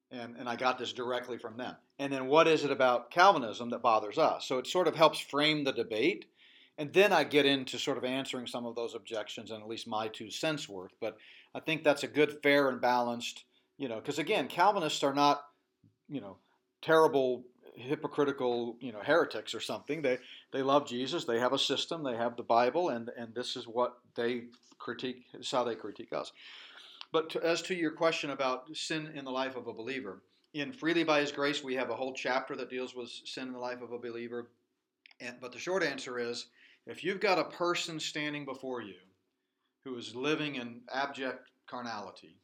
And, 0.09 0.35
and 0.37 0.47
I 0.47 0.55
got 0.55 0.79
this 0.79 0.93
directly 0.93 1.37
from 1.37 1.57
them. 1.57 1.75
And 1.99 2.13
then 2.13 2.27
what 2.27 2.47
is 2.47 2.63
it 2.63 2.71
about 2.71 3.11
Calvinism 3.11 3.69
that 3.71 3.81
bothers 3.81 4.17
us? 4.17 4.47
So 4.47 4.59
it 4.59 4.67
sort 4.67 4.87
of 4.87 4.95
helps 4.95 5.19
frame 5.19 5.63
the 5.63 5.73
debate. 5.73 6.25
And 6.77 6.93
then 6.93 7.11
I 7.11 7.23
get 7.23 7.45
into 7.45 7.79
sort 7.79 7.97
of 7.97 8.03
answering 8.03 8.45
some 8.45 8.65
of 8.65 8.75
those 8.75 8.93
objections 8.93 9.49
and 9.49 9.63
at 9.63 9.67
least 9.67 9.87
my 9.87 10.07
two 10.07 10.29
cents 10.29 10.69
worth. 10.69 10.91
But 11.01 11.17
I 11.55 11.59
think 11.59 11.83
that's 11.83 12.03
a 12.03 12.07
good, 12.07 12.37
fair, 12.43 12.69
and 12.69 12.79
balanced, 12.79 13.45
you 13.77 13.89
know, 13.89 13.95
because 13.95 14.19
again, 14.19 14.47
Calvinists 14.47 15.03
are 15.03 15.13
not, 15.13 15.41
you 16.07 16.21
know, 16.21 16.37
terrible, 16.83 17.45
hypocritical, 17.75 18.77
you 18.79 18.91
know, 18.91 18.99
heretics 19.01 19.55
or 19.55 19.59
something. 19.59 20.03
They, 20.03 20.19
they 20.51 20.61
love 20.61 20.87
Jesus, 20.87 21.25
they 21.25 21.39
have 21.39 21.53
a 21.53 21.59
system, 21.59 22.03
they 22.03 22.15
have 22.15 22.37
the 22.37 22.43
Bible, 22.43 22.89
and, 22.89 23.09
and 23.17 23.33
this 23.33 23.55
is 23.55 23.65
what 23.67 23.97
they 24.15 24.43
critique, 24.77 25.25
this 25.33 25.47
is 25.47 25.51
how 25.51 25.63
they 25.63 25.75
critique 25.75 26.13
us. 26.13 26.31
But 27.11 27.31
to, 27.31 27.43
as 27.43 27.61
to 27.63 27.75
your 27.75 27.91
question 27.91 28.29
about 28.29 28.75
sin 28.75 29.11
in 29.15 29.25
the 29.25 29.31
life 29.31 29.55
of 29.55 29.67
a 29.67 29.73
believer, 29.73 30.21
in 30.61 30.71
Freely 30.71 31.03
by 31.03 31.19
His 31.19 31.31
Grace, 31.31 31.63
we 31.63 31.75
have 31.75 31.89
a 31.89 31.95
whole 31.95 32.13
chapter 32.13 32.55
that 32.55 32.69
deals 32.69 32.95
with 32.95 33.09
sin 33.09 33.47
in 33.47 33.53
the 33.53 33.59
life 33.59 33.81
of 33.81 33.91
a 33.91 33.99
believer. 33.99 34.49
And, 35.19 35.35
but 35.41 35.51
the 35.51 35.59
short 35.59 35.83
answer 35.83 36.19
is 36.19 36.47
if 36.85 37.03
you've 37.03 37.19
got 37.19 37.39
a 37.39 37.45
person 37.45 37.99
standing 37.99 38.45
before 38.45 38.81
you 38.81 38.95
who 39.83 39.95
is 39.97 40.15
living 40.15 40.55
in 40.55 40.81
abject 40.93 41.49
carnality 41.67 42.37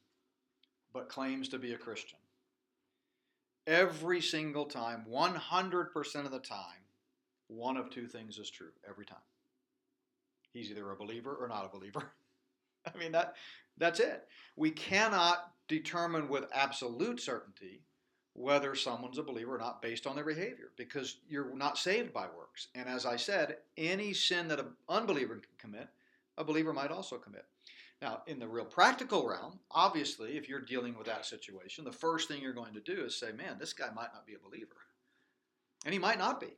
but 0.93 1.09
claims 1.09 1.49
to 1.49 1.57
be 1.57 1.73
a 1.73 1.77
Christian, 1.77 2.19
every 3.65 4.21
single 4.21 4.65
time, 4.65 5.05
100% 5.09 6.25
of 6.25 6.31
the 6.31 6.39
time, 6.39 6.83
one 7.47 7.77
of 7.77 7.89
two 7.89 8.07
things 8.07 8.37
is 8.37 8.49
true 8.49 8.71
every 8.87 9.05
time. 9.05 9.17
He's 10.51 10.69
either 10.69 10.91
a 10.91 10.95
believer 10.95 11.35
or 11.35 11.47
not 11.47 11.65
a 11.65 11.75
believer. 11.75 12.11
I 12.93 12.97
mean 12.97 13.11
that 13.13 13.35
that's 13.77 13.99
it. 13.99 14.27
We 14.55 14.71
cannot 14.71 15.51
determine 15.67 16.27
with 16.29 16.45
absolute 16.53 17.19
certainty 17.19 17.81
whether 18.33 18.73
someone's 18.73 19.19
a 19.19 19.23
believer 19.23 19.55
or 19.55 19.59
not 19.59 19.81
based 19.81 20.07
on 20.07 20.15
their 20.15 20.25
behavior 20.25 20.71
because 20.75 21.17
you're 21.29 21.55
not 21.55 21.77
saved 21.77 22.11
by 22.11 22.25
works. 22.37 22.67
And 22.73 22.89
as 22.89 23.05
I 23.05 23.15
said, 23.15 23.57
any 23.77 24.13
sin 24.13 24.47
that 24.47 24.59
an 24.59 24.73
unbeliever 24.89 25.35
can 25.35 25.43
commit, 25.57 25.87
a 26.37 26.43
believer 26.43 26.73
might 26.73 26.91
also 26.91 27.17
commit. 27.17 27.45
Now, 28.01 28.23
in 28.27 28.39
the 28.39 28.47
real 28.47 28.65
practical 28.65 29.27
realm, 29.27 29.59
obviously, 29.71 30.35
if 30.35 30.49
you're 30.49 30.59
dealing 30.59 30.97
with 30.97 31.07
that 31.07 31.25
situation, 31.25 31.85
the 31.85 31.91
first 31.91 32.27
thing 32.27 32.41
you're 32.41 32.53
going 32.53 32.73
to 32.73 32.81
do 32.81 33.05
is 33.05 33.15
say, 33.15 33.31
man, 33.31 33.57
this 33.59 33.71
guy 33.71 33.89
might 33.95 34.13
not 34.13 34.25
be 34.25 34.33
a 34.33 34.49
believer. 34.49 34.75
And 35.85 35.93
he 35.93 35.99
might 35.99 36.17
not 36.17 36.41
be. 36.41 36.57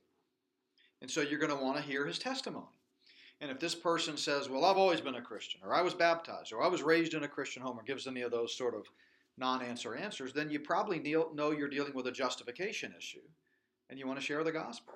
And 1.02 1.12
so 1.12 1.22
you're 1.22 1.40
going 1.40 1.56
to 1.56 1.64
want 1.64 1.78
to 1.78 1.84
hear 1.84 2.06
his 2.06 2.18
testimony. 2.18 2.66
And 3.42 3.52
if 3.52 3.60
this 3.60 3.76
person 3.76 4.16
says, 4.18 4.50
well, 4.50 4.66
I've 4.66 4.78
always 4.78 5.02
been 5.02 5.16
a 5.16 5.22
Christian, 5.22 5.60
or 5.64 5.74
I 5.74 5.82
was 5.82 5.94
baptized, 5.94 6.54
or 6.54 6.64
I 6.64 6.68
was 6.68 6.82
raised 6.82 7.14
in 7.14 7.24
a 7.24 7.28
Christian 7.28 7.62
home, 7.62 7.78
or 7.78 7.84
gives 7.84 8.08
any 8.08 8.22
of 8.22 8.32
those 8.32 8.56
sort 8.56 8.74
of 8.74 8.88
non 9.38 9.62
answer 9.62 9.96
answers, 9.96 10.34
then 10.34 10.50
you 10.50 10.60
probably 10.60 11.00
know 11.00 11.52
you're 11.52 11.68
dealing 11.68 11.94
with 11.94 12.08
a 12.08 12.12
justification 12.12 12.94
issue 12.98 13.22
and 13.90 14.00
you 14.00 14.08
want 14.08 14.20
to 14.20 14.26
share 14.26 14.44
the 14.44 14.52
gospel. 14.52 14.96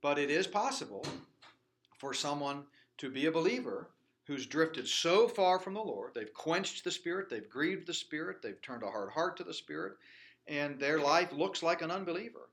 But 0.00 0.18
it 0.18 0.30
is 0.30 0.46
possible 0.46 1.06
for 1.98 2.12
someone 2.12 2.64
to 2.98 3.10
be 3.10 3.26
a 3.26 3.32
believer 3.32 3.90
who's 4.26 4.46
drifted 4.46 4.86
so 4.86 5.28
far 5.28 5.58
from 5.58 5.74
the 5.74 5.80
Lord, 5.80 6.12
they've 6.14 6.32
quenched 6.32 6.84
the 6.84 6.90
Spirit, 6.90 7.28
they've 7.28 7.48
grieved 7.48 7.86
the 7.86 7.94
Spirit, 7.94 8.42
they've 8.42 8.60
turned 8.62 8.82
a 8.82 8.90
hard 8.90 9.10
heart 9.10 9.36
to 9.36 9.44
the 9.44 9.54
Spirit, 9.54 9.94
and 10.46 10.78
their 10.78 11.00
life 11.00 11.32
looks 11.32 11.62
like 11.62 11.82
an 11.82 11.90
unbeliever. 11.90 12.48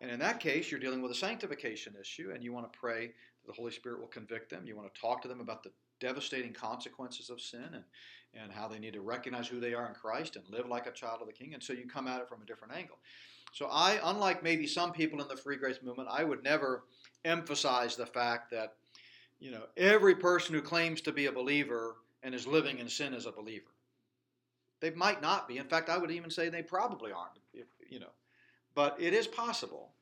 And 0.00 0.10
in 0.10 0.18
that 0.20 0.40
case, 0.40 0.70
you're 0.70 0.80
dealing 0.80 1.00
with 1.00 1.12
a 1.12 1.16
sanctification 1.16 1.94
issue, 1.98 2.32
and 2.34 2.42
you 2.42 2.52
want 2.52 2.70
to 2.70 2.78
pray 2.78 3.12
the 3.46 3.52
Holy 3.52 3.72
Spirit 3.72 4.00
will 4.00 4.08
convict 4.08 4.50
them. 4.50 4.66
You 4.66 4.76
want 4.76 4.92
to 4.92 5.00
talk 5.00 5.22
to 5.22 5.28
them 5.28 5.40
about 5.40 5.62
the 5.62 5.70
devastating 6.00 6.52
consequences 6.52 7.30
of 7.30 7.40
sin 7.40 7.68
and, 7.72 7.84
and 8.34 8.52
how 8.52 8.68
they 8.68 8.78
need 8.78 8.92
to 8.94 9.00
recognize 9.00 9.48
who 9.48 9.60
they 9.60 9.74
are 9.74 9.88
in 9.88 9.94
Christ 9.94 10.36
and 10.36 10.44
live 10.48 10.68
like 10.68 10.86
a 10.86 10.92
child 10.92 11.20
of 11.20 11.26
the 11.26 11.32
King. 11.32 11.54
And 11.54 11.62
so 11.62 11.72
you 11.72 11.86
come 11.86 12.08
at 12.08 12.20
it 12.20 12.28
from 12.28 12.42
a 12.42 12.46
different 12.46 12.74
angle. 12.74 12.98
So 13.52 13.68
I, 13.70 13.98
unlike 14.04 14.42
maybe 14.42 14.66
some 14.66 14.92
people 14.92 15.22
in 15.22 15.28
the 15.28 15.36
free 15.36 15.56
grace 15.56 15.78
movement, 15.82 16.08
I 16.10 16.24
would 16.24 16.42
never 16.42 16.84
emphasize 17.24 17.96
the 17.96 18.06
fact 18.06 18.50
that, 18.50 18.74
you 19.38 19.50
know, 19.50 19.62
every 19.76 20.14
person 20.14 20.54
who 20.54 20.60
claims 20.60 21.00
to 21.02 21.12
be 21.12 21.26
a 21.26 21.32
believer 21.32 21.96
and 22.22 22.34
is 22.34 22.46
living 22.46 22.78
in 22.78 22.88
sin 22.88 23.14
is 23.14 23.26
a 23.26 23.32
believer. 23.32 23.70
They 24.80 24.90
might 24.90 25.22
not 25.22 25.48
be. 25.48 25.56
In 25.56 25.68
fact, 25.68 25.88
I 25.88 25.96
would 25.96 26.10
even 26.10 26.30
say 26.30 26.48
they 26.48 26.62
probably 26.62 27.12
aren't. 27.12 27.38
If, 27.54 27.66
you 27.88 28.00
know, 28.00 28.12
but 28.74 28.96
it 29.00 29.14
is 29.14 29.26
possible. 29.26 29.92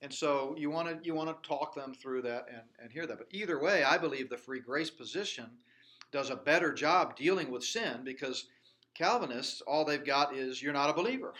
And 0.00 0.12
so 0.12 0.54
you 0.58 0.70
want 0.70 0.88
to 0.88 0.98
you 1.06 1.14
want 1.14 1.28
to 1.30 1.48
talk 1.48 1.74
them 1.74 1.94
through 1.94 2.22
that 2.22 2.46
and, 2.48 2.62
and 2.80 2.90
hear 2.90 3.06
that. 3.06 3.18
But 3.18 3.28
either 3.30 3.60
way, 3.60 3.84
I 3.84 3.98
believe 3.98 4.28
the 4.28 4.36
free 4.36 4.60
grace 4.60 4.90
position 4.90 5.46
does 6.10 6.30
a 6.30 6.36
better 6.36 6.72
job 6.72 7.16
dealing 7.16 7.50
with 7.50 7.64
sin 7.64 8.00
because 8.04 8.46
Calvinists, 8.94 9.62
all 9.62 9.84
they've 9.84 10.04
got 10.04 10.36
is 10.36 10.62
you're 10.62 10.72
not 10.72 10.90
a 10.90 10.92
believer. 10.92 11.34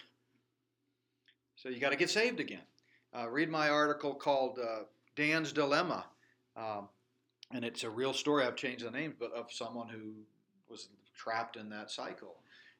So 1.56 1.68
you 1.68 1.78
got 1.78 1.90
to 1.90 1.96
get 1.96 2.10
saved 2.10 2.40
again. 2.40 2.62
Uh, 3.16 3.28
read 3.28 3.50
my 3.50 3.68
article 3.68 4.14
called 4.14 4.58
uh, 4.58 4.84
Dan's 5.16 5.52
Dilemma. 5.52 6.06
Um, 6.56 6.88
and 7.52 7.64
it's 7.64 7.84
a 7.84 7.90
real 7.90 8.14
story. 8.14 8.44
I've 8.44 8.56
changed 8.56 8.84
the 8.84 8.90
name, 8.90 9.14
but 9.18 9.32
of 9.32 9.52
someone 9.52 9.88
who 9.88 10.14
was 10.68 10.88
trapped 11.14 11.56
in 11.56 11.68
that 11.68 11.90
cycle. 11.90 12.36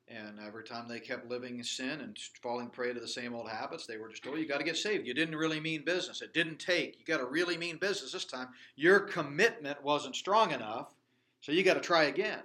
And 0.09 0.39
every 0.41 0.65
time 0.65 0.89
they 0.89 1.01
kept 1.01 1.29
living 1.29 1.59
in 1.59 1.65
sin 1.65 2.01
and 2.01 2.19
falling 2.43 2.69
prey 2.69 2.93
to 2.93 3.01
the 3.01 3.09
same 3.09 3.35
old 3.35 3.49
habits, 3.49 3.87
they 3.87 3.97
were 3.97 4.09
just 4.09 4.23
told, 4.23 4.39
"You 4.39 4.47
got 4.47 4.59
to 4.59 4.65
get 4.65 4.77
saved. 4.77 5.07
You 5.07 5.15
didn't 5.15 5.37
really 5.37 5.61
mean 5.61 5.85
business. 5.85 6.21
It 6.21 6.35
didn't 6.35 6.59
take. 6.59 6.99
You 6.99 7.05
got 7.07 7.19
to 7.19 7.25
really 7.25 7.57
mean 7.57 7.79
business 7.79 8.13
this 8.13 8.25
time. 8.25 8.49
Your 8.77 9.01
commitment 9.01 9.83
wasn't 9.83 10.17
strong 10.17 10.51
enough, 10.51 10.95
so 11.41 11.53
you 11.53 11.63
got 11.63 11.75
to 11.75 11.81
try 11.81 12.05
again." 12.05 12.43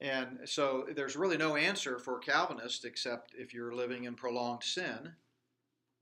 And 0.00 0.48
so 0.48 0.86
there's 0.94 1.14
really 1.14 1.36
no 1.36 1.56
answer 1.56 1.98
for 1.98 2.18
Calvinists 2.18 2.84
except 2.84 3.34
if 3.34 3.52
you're 3.52 3.74
living 3.74 4.04
in 4.04 4.14
prolonged 4.14 4.64
sin, 4.64 5.14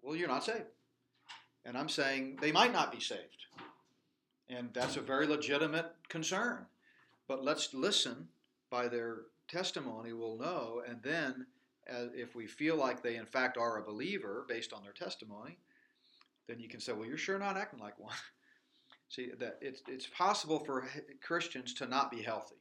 well, 0.00 0.14
you're 0.14 0.28
not 0.28 0.44
saved. 0.44 0.70
And 1.64 1.76
I'm 1.76 1.88
saying 1.88 2.36
they 2.36 2.52
might 2.52 2.72
not 2.72 2.92
be 2.92 3.00
saved. 3.00 3.46
And 4.48 4.72
that's 4.72 4.96
a 4.96 5.00
very 5.00 5.26
legitimate 5.26 5.92
concern. 6.08 6.66
But 7.26 7.44
let's 7.44 7.74
listen 7.74 8.28
by 8.70 8.88
their 8.88 9.22
testimony, 9.48 10.12
we'll 10.12 10.38
know. 10.38 10.82
And 10.88 11.02
then, 11.02 11.46
if 12.14 12.34
we 12.34 12.46
feel 12.46 12.76
like 12.76 13.02
they 13.02 13.16
in 13.16 13.26
fact 13.26 13.56
are 13.56 13.78
a 13.78 13.82
believer 13.82 14.44
based 14.48 14.72
on 14.72 14.82
their 14.82 14.92
testimony, 14.92 15.58
then 16.46 16.60
you 16.60 16.68
can 16.68 16.80
say, 16.80 16.92
well, 16.92 17.06
you're 17.06 17.16
sure 17.16 17.38
not 17.38 17.56
acting 17.56 17.80
like 17.80 17.98
one. 17.98 18.14
See, 19.08 19.30
that 19.38 19.58
it's, 19.62 19.82
it's 19.88 20.06
possible 20.06 20.58
for 20.58 20.86
Christians 21.22 21.72
to 21.74 21.86
not 21.86 22.10
be 22.10 22.22
healthy 22.22 22.56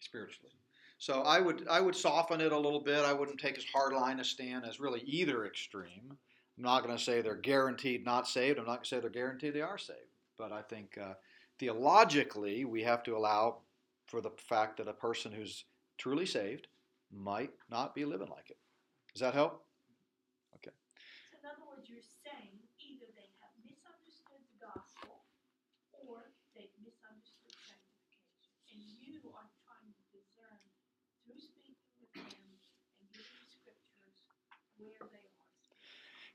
spiritually. 0.00 0.52
So 0.98 1.22
I 1.22 1.40
would 1.40 1.66
I 1.68 1.80
would 1.80 1.96
soften 1.96 2.40
it 2.40 2.52
a 2.52 2.58
little 2.58 2.80
bit. 2.80 3.04
I 3.04 3.12
wouldn't 3.12 3.40
take 3.40 3.58
as 3.58 3.64
hard 3.64 3.92
line 3.92 4.20
a 4.20 4.24
stand 4.24 4.64
as 4.64 4.78
really 4.78 5.00
either 5.00 5.46
extreme. 5.46 6.16
I'm 6.56 6.62
not 6.62 6.84
going 6.84 6.96
to 6.96 7.02
say 7.02 7.20
they're 7.20 7.34
guaranteed 7.34 8.04
not 8.04 8.28
saved. 8.28 8.58
I'm 8.58 8.66
not 8.66 8.74
going 8.74 8.84
to 8.84 8.88
say 8.88 9.00
they're 9.00 9.10
guaranteed 9.10 9.54
they 9.54 9.62
are 9.62 9.78
saved. 9.78 9.98
But 10.38 10.52
I 10.52 10.62
think 10.62 10.96
uh, 10.98 11.14
theologically 11.58 12.64
we 12.64 12.82
have 12.82 13.02
to 13.04 13.16
allow 13.16 13.62
for 14.06 14.20
the 14.20 14.30
fact 14.36 14.76
that 14.78 14.88
a 14.88 14.92
person 14.92 15.32
who's 15.32 15.64
truly 15.98 16.26
saved 16.26 16.68
might 17.10 17.50
not 17.70 17.94
be 17.94 18.04
living 18.04 18.28
like 18.28 18.50
it. 18.50 18.58
Does 19.14 19.20
that 19.20 19.34
help? 19.34 19.64
Okay. 20.56 20.72
So 21.30 21.38
in 21.40 21.44
other 21.48 21.64
words, 21.68 21.88
you're 21.88 22.04
saying 22.24 22.56
either 22.80 23.08
they 23.16 23.28
have 23.40 23.52
misunderstood 23.64 24.42
the 24.52 24.58
gospel 24.60 25.24
or 25.92 26.32
they've 26.56 26.72
misunderstood 26.80 27.52
sanctification. 27.64 28.36
And 28.72 28.80
you 29.00 29.32
are 29.32 29.48
trying 29.64 29.92
to 29.92 30.04
discern 30.12 30.60
through 31.24 31.40
speaking 31.40 31.76
with 32.00 32.12
them 32.12 32.28
and 32.28 33.06
giving 33.12 33.44
scriptures 33.48 34.16
where 34.76 35.08
they 35.08 35.24
are. 35.24 35.52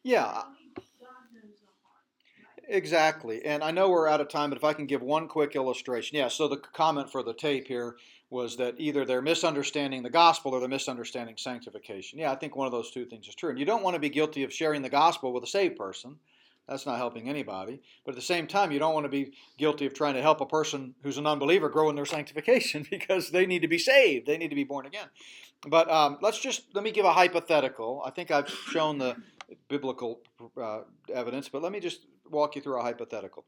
Yeah. 0.01 0.49
Only 0.49 0.73
God 0.97 1.29
knows 1.35 1.61
the 1.61 1.73
heart. 1.85 2.09
Right? 2.41 2.56
Exactly. 2.67 3.45
And 3.45 3.63
I 3.63 3.71
know 3.71 3.89
we're 3.89 4.09
out 4.09 4.19
of 4.19 4.27
time, 4.27 4.49
but 4.49 4.57
if 4.57 4.63
I 4.63 4.73
can 4.73 4.85
give 4.85 5.01
one 5.01 5.27
quick 5.27 5.55
illustration. 5.55 6.17
Yeah, 6.17 6.27
so 6.27 6.47
the 6.47 6.57
comment 6.57 7.09
for 7.11 7.23
the 7.23 7.33
tape 7.33 7.67
here 7.67 7.95
was 8.29 8.57
that 8.57 8.75
either 8.77 9.05
they're 9.05 9.21
misunderstanding 9.21 10.03
the 10.03 10.09
gospel 10.09 10.53
or 10.53 10.59
they're 10.59 10.67
misunderstanding 10.67 11.37
sanctification. 11.37 12.19
Yeah, 12.19 12.31
I 12.31 12.35
think 12.35 12.57
one 12.57 12.65
of 12.65 12.73
those 12.73 12.91
two 12.91 13.05
things 13.05 13.27
is 13.27 13.35
true. 13.35 13.49
And 13.49 13.59
you 13.59 13.65
don't 13.65 13.83
want 13.83 13.93
to 13.95 14.01
be 14.01 14.09
guilty 14.09 14.43
of 14.43 14.51
sharing 14.51 14.81
the 14.81 14.89
gospel 14.89 15.31
with 15.31 15.43
a 15.43 15.47
saved 15.47 15.77
person. 15.77 16.17
That's 16.67 16.85
not 16.85 16.97
helping 16.97 17.29
anybody. 17.29 17.79
But 18.03 18.11
at 18.11 18.15
the 18.17 18.21
same 18.21 18.45
time, 18.45 18.73
you 18.73 18.79
don't 18.79 18.93
want 18.93 19.05
to 19.05 19.09
be 19.09 19.31
guilty 19.57 19.85
of 19.85 19.93
trying 19.93 20.15
to 20.15 20.21
help 20.21 20.41
a 20.41 20.45
person 20.45 20.93
who's 21.01 21.17
an 21.17 21.25
unbeliever 21.25 21.69
grow 21.69 21.89
in 21.89 21.95
their 21.95 22.05
sanctification 22.17 22.85
because 22.89 23.31
they 23.31 23.45
need 23.45 23.61
to 23.61 23.69
be 23.69 23.79
saved. 23.79 24.27
They 24.27 24.37
need 24.37 24.49
to 24.49 24.55
be 24.55 24.65
born 24.65 24.85
again. 24.85 25.07
But 25.65 25.89
um, 25.89 26.17
let's 26.21 26.39
just 26.39 26.63
let 26.73 26.83
me 26.83 26.91
give 26.91 27.05
a 27.05 27.13
hypothetical. 27.13 28.03
I 28.05 28.11
think 28.11 28.29
I've 28.29 28.49
shown 28.49 28.97
the 28.97 29.15
biblical 29.69 30.19
uh, 30.61 30.81
evidence, 31.13 31.49
but 31.49 31.61
let 31.63 31.71
me 31.71 31.79
just 31.79 32.01
walk 32.31 32.55
you 32.55 32.61
through 32.61 32.79
a 32.79 32.83
hypothetical. 32.83 33.45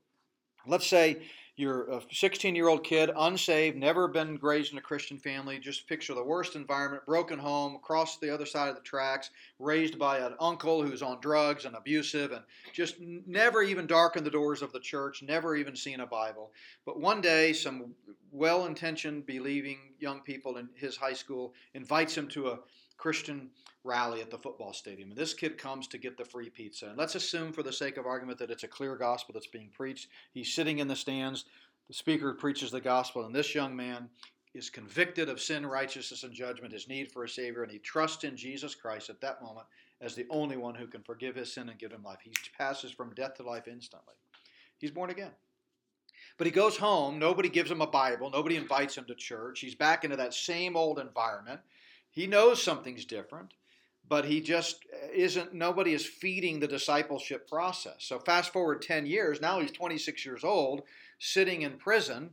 Let's 0.68 0.88
say 0.88 1.22
you're 1.60 1.92
a 1.92 2.02
16 2.10 2.56
year 2.56 2.70
old 2.70 2.86
kid, 2.86 3.12
unsaved, 3.18 3.76
never 3.76 4.08
been 4.08 4.40
raised 4.42 4.72
in 4.72 4.78
a 4.78 4.82
Christian 4.82 5.18
family. 5.18 5.60
Just 5.60 5.88
picture 5.88 6.14
the 6.14 6.24
worst 6.24 6.56
environment, 6.56 7.06
broken 7.06 7.38
home, 7.38 7.76
across 7.76 8.18
the 8.18 8.34
other 8.34 8.46
side 8.46 8.70
of 8.70 8.76
the 8.76 8.82
tracks, 8.82 9.30
raised 9.60 10.00
by 10.00 10.20
an 10.20 10.36
uncle 10.40 10.82
who's 10.82 11.02
on 11.02 11.20
drugs 11.20 11.66
and 11.66 11.76
abusive, 11.76 12.32
and 12.32 12.44
just 12.72 12.96
never 13.02 13.62
even 13.62 13.88
darkened 13.88 14.26
the 14.26 14.32
doors 14.32 14.62
of 14.62 14.72
the 14.72 14.80
church, 14.80 15.22
never 15.22 15.54
even 15.58 15.76
seen 15.76 16.00
a 16.00 16.08
Bible. 16.08 16.52
But 16.86 17.02
one 17.02 17.20
day, 17.20 17.52
some 17.52 17.94
well 18.32 18.66
intentioned, 18.66 19.26
believing 19.26 19.80
young 20.00 20.22
people 20.22 20.58
in 20.58 20.70
his 20.76 20.96
high 20.96 21.14
school 21.14 21.54
invites 21.74 22.16
him 22.16 22.30
to 22.30 22.48
a 22.50 22.60
Christian 23.00 23.50
rally 23.84 24.22
at 24.22 24.30
the 24.30 24.38
football 24.38 24.74
stadium. 24.74 25.10
And 25.10 25.18
this 25.18 25.34
kid 25.34 25.58
comes 25.58 25.88
to 25.88 25.98
get 25.98 26.18
the 26.18 26.26
free 26.26 26.50
pizza. 26.50 26.88
And 26.88 26.98
let's 26.98 27.16
assume, 27.16 27.54
for 27.54 27.64
the 27.64 27.74
sake 27.74 27.98
of 27.98 28.06
argument, 28.06 28.38
that 28.40 28.52
it's 28.52 28.66
a 28.66 28.68
clear 28.68 28.96
gospel 28.96 29.34
that's 29.34 29.48
being 29.48 29.70
preached. 29.74 30.10
He's 30.34 30.54
sitting 30.54 30.80
in 30.80 30.88
the 30.88 30.96
stands. 30.96 31.46
The 31.88 31.94
speaker 31.94 32.34
preaches 32.34 32.70
the 32.70 32.82
gospel, 32.82 33.26
and 33.26 33.34
this 33.34 33.56
young 33.56 33.76
man 33.76 34.10
is 34.54 34.70
convicted 34.70 35.30
of 35.30 35.40
sin, 35.40 35.66
righteousness, 35.66 36.24
and 36.24 36.34
judgment, 36.34 36.74
his 36.74 36.88
need 36.88 37.12
for 37.12 37.24
a 37.24 37.30
Savior, 37.30 37.64
and 37.64 37.72
he 37.72 37.80
trusts 37.80 38.24
in 38.24 38.36
Jesus 38.36 38.76
Christ 38.76 39.10
at 39.10 39.22
that 39.22 39.42
moment 39.42 39.66
as 40.02 40.14
the 40.14 40.28
only 40.30 40.58
one 40.58 40.76
who 40.76 40.88
can 40.88 41.02
forgive 41.02 41.36
his 41.36 41.54
sin 41.54 41.70
and 41.70 41.80
give 41.80 41.92
him 41.92 42.04
life. 42.04 42.20
He 42.24 42.32
passes 42.58 42.92
from 42.92 43.14
death 43.16 43.36
to 43.36 43.44
life 43.44 43.68
instantly. 43.68 44.16
He's 44.78 44.92
born 44.92 45.10
again. 45.10 45.32
But 46.38 46.48
he 46.48 46.52
goes 46.52 46.78
home. 46.78 47.20
Nobody 47.20 47.50
gives 47.50 47.72
him 47.72 47.82
a 47.82 47.88
Bible. 47.88 48.30
Nobody 48.30 48.56
invites 48.56 48.98
him 48.98 49.06
to 49.06 49.16
church. 49.16 49.60
He's 49.60 49.76
back 49.76 50.04
into 50.04 50.16
that 50.16 50.34
same 50.34 50.76
old 50.76 51.00
environment. 51.00 51.60
He 52.12 52.28
knows 52.28 52.62
something's 52.62 53.06
different, 53.06 53.54
but 54.08 54.26
he 54.26 54.42
just 54.42 54.86
isn't, 55.14 55.54
nobody 55.54 55.94
is 55.94 56.06
feeding 56.06 56.60
the 56.60 56.68
discipleship 56.68 57.48
process. 57.48 57.98
So 58.00 58.20
fast 58.20 58.52
forward 58.52 58.82
10 58.82 59.06
years, 59.06 59.40
now 59.40 59.60
he's 59.60 59.72
26 59.72 60.26
years 60.26 60.44
old, 60.44 60.82
sitting 61.20 61.62
in 61.62 61.78
prison 61.78 62.32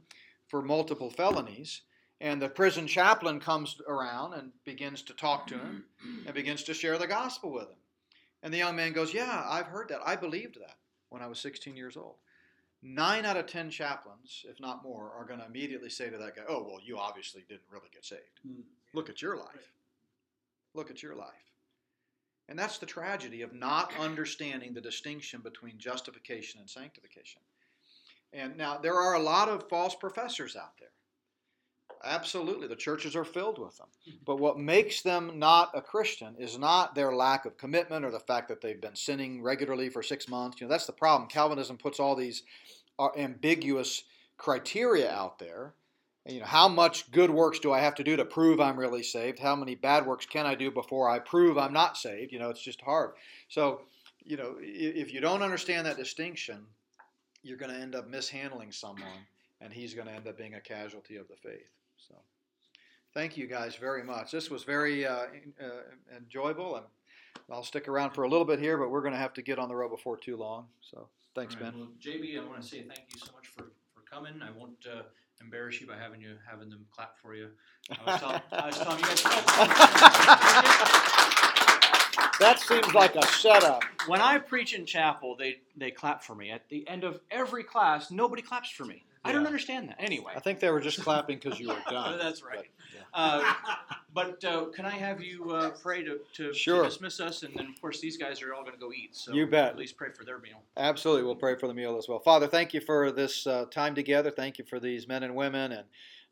for 0.49 0.63
multiple 0.63 1.11
felonies. 1.11 1.83
And 2.21 2.41
the 2.41 2.49
prison 2.49 2.87
chaplain 2.87 3.41
comes 3.41 3.77
around 3.87 4.33
and 4.33 4.53
begins 4.65 5.03
to 5.03 5.13
talk 5.13 5.47
to 5.49 5.59
him 5.59 5.85
and 6.25 6.35
begins 6.35 6.63
to 6.65 6.73
share 6.73 6.97
the 6.97 7.07
gospel 7.07 7.53
with 7.53 7.69
him. 7.69 7.77
And 8.43 8.55
the 8.55 8.59
young 8.59 8.77
man 8.77 8.93
goes, 8.93 9.13
Yeah, 9.13 9.45
I've 9.47 9.67
heard 9.67 9.89
that. 9.91 10.01
I 10.05 10.17
believed 10.17 10.55
that 10.55 10.77
when 11.11 11.21
I 11.21 11.27
was 11.27 11.39
16 11.41 11.77
years 11.77 11.97
old. 11.97 12.15
Nine 12.83 13.25
out 13.25 13.37
of 13.37 13.47
10 13.47 13.71
chaplains, 13.71 14.45
if 14.49 14.61
not 14.61 14.83
more, 14.83 15.13
are 15.17 15.25
going 15.25 15.41
to 15.41 15.47
immediately 15.47 15.91
say 15.91 16.11
to 16.11 16.19
that 16.19 16.37
guy, 16.37 16.43
Oh, 16.49 16.63
well, 16.63 16.79
you 16.85 16.99
obviously 16.99 17.45
didn't 17.49 17.63
really 17.71 17.89
get 17.93 18.05
saved. 18.05 18.41
Mm. 18.47 18.63
Look 18.95 19.09
at 19.09 19.23
your 19.23 19.37
life. 19.37 19.73
Look 20.75 20.91
at 20.91 21.03
your 21.03 21.17
life. 21.17 21.33
And 22.49 22.59
that's 22.59 22.79
the 22.79 22.87
tragedy 22.87 23.43
of 23.43 23.53
not 23.53 23.93
understanding 23.99 24.73
the 24.73 24.81
distinction 24.81 25.41
between 25.41 25.79
justification 25.79 26.61
and 26.61 26.71
sanctification. 26.71 27.43
And 28.33 28.57
now 28.57 28.79
there 28.79 28.95
are 28.95 29.15
a 29.15 29.23
lot 29.23 29.49
of 29.49 29.69
false 29.69 29.95
professors 29.95 30.55
out 30.55 30.79
there. 30.79 30.91
Absolutely, 32.07 32.69
the 32.69 32.77
churches 32.77 33.17
are 33.17 33.25
filled 33.25 33.59
with 33.59 33.77
them. 33.77 33.89
But 34.25 34.39
what 34.41 34.59
makes 34.59 35.03
them 35.03 35.39
not 35.39 35.71
a 35.75 35.81
Christian 35.81 36.35
is 36.39 36.59
not 36.59 36.95
their 36.95 37.13
lack 37.13 37.45
of 37.45 37.57
commitment 37.57 38.05
or 38.05 38.11
the 38.11 38.21
fact 38.21 38.49
that 38.49 38.61
they've 38.61 38.81
been 38.81 38.97
sinning 38.97 39.43
regularly 39.43 39.89
for 39.89 40.03
six 40.03 40.29
months. 40.29 40.61
You 40.61 40.67
know, 40.67 40.71
that's 40.71 40.87
the 40.87 40.93
problem. 40.93 41.29
Calvinism 41.29 41.77
puts 41.77 42.01
all 42.01 42.17
these 42.17 42.43
uh, 42.99 43.09
ambiguous 43.17 44.05
criteria 44.37 45.11
out 45.11 45.39
there. 45.39 45.75
You 46.27 46.41
know, 46.41 46.47
how 46.47 46.67
much 46.67 47.13
good 47.13 47.31
works 47.31 47.61
do 47.61 47.73
I 47.73 47.81
have 47.81 47.95
to 47.97 48.05
do 48.05 48.17
to 48.17 48.25
prove 48.25 48.61
I'm 48.61 48.79
really 48.79 49.05
saved? 49.05 49.39
How 49.39 49.55
many 49.55 49.77
bad 49.77 50.07
works 50.07 50.27
can 50.27 50.45
I 50.45 50.57
do 50.57 50.71
before 50.73 51.09
I 51.09 51.21
prove 51.21 51.57
I'm 51.57 51.73
not 51.73 51.97
saved? 51.97 52.33
You 52.33 52.41
know, 52.41 52.51
it's 52.51 52.63
just 52.63 52.81
hard. 52.81 53.13
So, 53.49 53.83
you 54.25 54.37
know, 54.37 54.57
if 54.59 55.13
you 55.13 55.21
don't 55.21 55.43
understand 55.43 55.87
that 55.87 55.97
distinction, 55.97 56.67
you're 57.45 57.57
going 57.57 57.73
to 57.73 57.81
end 57.81 57.95
up 57.95 58.09
mishandling 58.09 58.73
someone, 58.73 59.27
and 59.61 59.73
he's 59.73 59.95
going 59.95 60.09
to 60.09 60.13
end 60.13 60.27
up 60.27 60.37
being 60.37 60.55
a 60.55 60.61
casualty 60.61 61.15
of 61.15 61.29
the 61.29 61.37
faith. 61.37 61.71
So, 61.97 62.15
thank 63.15 63.37
you 63.37 63.47
guys 63.47 63.77
very 63.77 64.03
much. 64.03 64.31
This 64.31 64.51
was 64.51 64.65
very 64.65 65.07
uh, 65.07 65.27
uh, 65.61 66.17
enjoyable, 66.17 66.77
and 66.77 66.87
I'll 67.51 67.63
stick 67.63 67.89
around 67.89 68.13
for 68.13 68.25
a 68.25 68.29
little 68.29 68.45
bit 68.45 68.59
here, 68.59 68.77
but 68.79 68.91
we're 68.91 69.03
going 69.03 69.15
to 69.15 69.19
have 69.19 69.35
to 69.35 69.43
get 69.43 69.59
on 69.59 69.69
the 69.69 69.77
road 69.77 69.91
before 69.91 70.17
too 70.17 70.37
long. 70.37 70.67
So, 70.81 71.09
thanks, 71.35 71.55
right, 71.55 71.65
Ben. 71.65 71.75
Well, 71.79 71.89
JB, 72.01 72.39
I 72.39 72.47
want 72.47 72.63
to 72.63 72.67
say 72.67 72.83
thank 72.83 73.03
you 73.13 73.19
so 73.19 73.33
much 73.35 73.49
for, 73.49 73.65
for 73.95 74.01
coming. 74.11 74.41
I 74.43 74.51
won't 74.59 74.87
uh, 74.91 75.03
embarrass 75.41 75.81
you 75.81 75.87
by 75.87 75.97
having 75.97 76.21
you 76.21 76.37
having 76.49 76.71
them 76.71 76.87
clap 76.95 77.19
for 77.19 77.35
you. 77.35 77.49
I 77.91 78.11
was, 78.11 78.21
tell, 78.21 78.43
I 78.53 78.67
was 78.67 78.79
telling 78.79 78.99
you 78.99 79.05
guys. 79.05 79.23
that 82.41 82.61
seems 82.61 82.93
like 82.95 83.15
a 83.17 83.27
setup. 83.27 83.83
when 84.07 84.21
I 84.21 84.39
preach 84.39 84.75
in 84.75 84.87
chapel, 84.87 85.37
they 85.39 85.59
they 85.77 85.91
clap 85.91 86.23
for 86.23 86.35
me. 86.35 86.51
At 86.51 86.69
the 86.69 86.87
end 86.89 87.05
of 87.05 87.21
every 87.31 87.65
class, 87.65 88.11
nobody 88.11 88.43
claps 88.43 88.71
for 88.71 88.85
me. 88.85 89.05
I 89.27 89.33
don't 89.33 89.47
understand 89.47 89.89
that. 89.89 89.97
Anyway, 89.99 90.33
I 90.35 90.41
think 90.41 90.61
they 90.61 90.71
were 90.71 90.81
just 90.81 91.03
clapping 91.03 91.39
because 91.43 91.59
you 91.59 91.69
were 91.69 91.77
done. 91.91 92.19
that's 92.23 92.43
right. 92.43 92.67
But. 93.15 93.19
Uh, 93.19 93.55
but 94.13 94.45
uh, 94.45 94.65
can 94.67 94.87
I 94.87 94.91
have 94.91 95.23
you 95.23 95.51
uh, 95.51 95.71
pray 95.71 96.03
to, 96.03 96.21
to, 96.35 96.53
to 96.53 96.83
dismiss 96.85 97.21
us? 97.21 97.43
And 97.43 97.55
then, 97.55 97.67
of 97.67 97.81
course, 97.81 98.01
these 98.01 98.17
guys 98.17 98.43
are 98.43 98.55
all 98.55 98.63
going 98.63 98.75
to 98.75 98.81
go 98.81 98.93
eat. 98.93 99.17
So 99.17 99.33
You 99.33 99.47
bet. 99.47 99.71
At 99.71 99.79
least 99.79 99.97
pray 99.97 100.09
for 100.17 100.25
their 100.25 100.39
meal. 100.39 100.63
Absolutely. 100.77 101.25
We'll 101.25 101.35
pray 101.35 101.57
for 101.57 101.67
the 101.67 101.75
meal 101.75 101.97
as 101.99 102.09
well. 102.09 102.19
Father, 102.19 102.47
thank 102.47 102.75
you 102.75 102.81
for 102.81 103.11
this 103.11 103.47
uh, 103.47 103.67
time 103.71 103.95
together. 103.95 104.31
Thank 104.31 104.59
you 104.59 104.65
for 104.65 104.81
these 104.81 105.07
men 105.07 105.23
and 105.23 105.35
women 105.35 105.73
and 105.73 105.85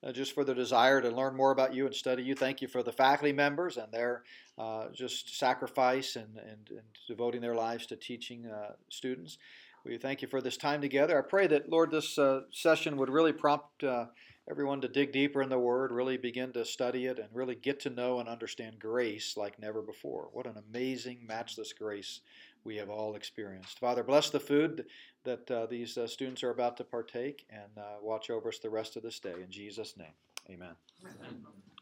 uh, 0.05 0.13
just 0.13 0.35
for 0.35 0.45
the 0.45 0.55
desire 0.55 1.01
to 1.01 1.11
learn 1.11 1.35
more 1.35 1.51
about 1.51 1.75
you 1.75 1.87
and 1.87 1.95
study 1.95 2.23
you. 2.23 2.35
Thank 2.35 2.61
you 2.61 2.69
for 2.69 2.83
the 2.83 2.93
faculty 2.93 3.33
members 3.33 3.77
and 3.77 3.91
their 3.91 4.23
uh, 4.59 4.89
just 4.93 5.39
sacrifice 5.39 6.17
and, 6.17 6.37
and, 6.39 6.69
and 6.71 6.87
devoting 7.09 7.41
their 7.41 7.55
lives 7.55 7.87
to 7.87 7.97
teaching 7.97 8.47
uh, 8.47 8.73
students. 8.89 9.39
We 9.85 9.99
thank 9.99 10.23
you 10.23 10.29
for 10.29 10.41
this 10.41 10.57
time 10.57 10.81
together. 10.81 11.19
I 11.19 11.29
pray 11.29 11.47
that, 11.49 11.69
Lord, 11.69 11.91
this 11.91 12.19
uh, 12.19 12.43
session 12.51 12.97
would 12.97 13.11
really 13.11 13.33
prompt 13.33 13.85
uh, 13.85 14.07
everyone 14.51 14.81
to 14.81 14.89
dig 14.89 15.13
deeper 15.13 15.43
in 15.43 15.51
the 15.51 15.59
Word, 15.59 15.93
really 15.93 16.17
begin 16.17 16.53
to 16.55 16.65
study 16.65 17.05
it, 17.07 17.19
and 17.19 17.29
really 17.35 17.55
get 17.55 17.81
to 17.81 17.91
know 17.91 18.19
and 18.19 18.29
understand 18.29 18.79
grace 18.79 19.37
like 19.37 19.59
never 19.59 19.83
before. 19.83 20.29
What 20.33 20.47
an 20.47 20.57
amazing, 20.71 21.27
matchless 21.27 21.75
grace 21.75 22.21
we 22.65 22.77
have 22.77 22.89
all 22.89 23.15
experienced. 23.15 23.79
Father, 23.79 24.03
bless 24.03 24.31
the 24.31 24.41
food 24.41 24.87
that 25.25 25.51
uh, 25.51 25.67
these 25.67 25.99
uh, 25.99 26.07
students 26.07 26.43
are 26.43 26.51
about 26.51 26.79
to 26.79 26.85
partake 26.85 27.45
and 27.51 27.79
uh, 27.79 27.97
watch 28.01 28.31
over 28.31 28.49
us 28.49 28.59
the 28.59 28.71
rest 28.71 28.97
of 28.97 29.03
this 29.03 29.21
day. 29.21 29.35
In 29.43 29.51
Jesus' 29.51 29.99
name, 29.99 30.15
amen. 30.49 30.75
Amen. 31.05 31.45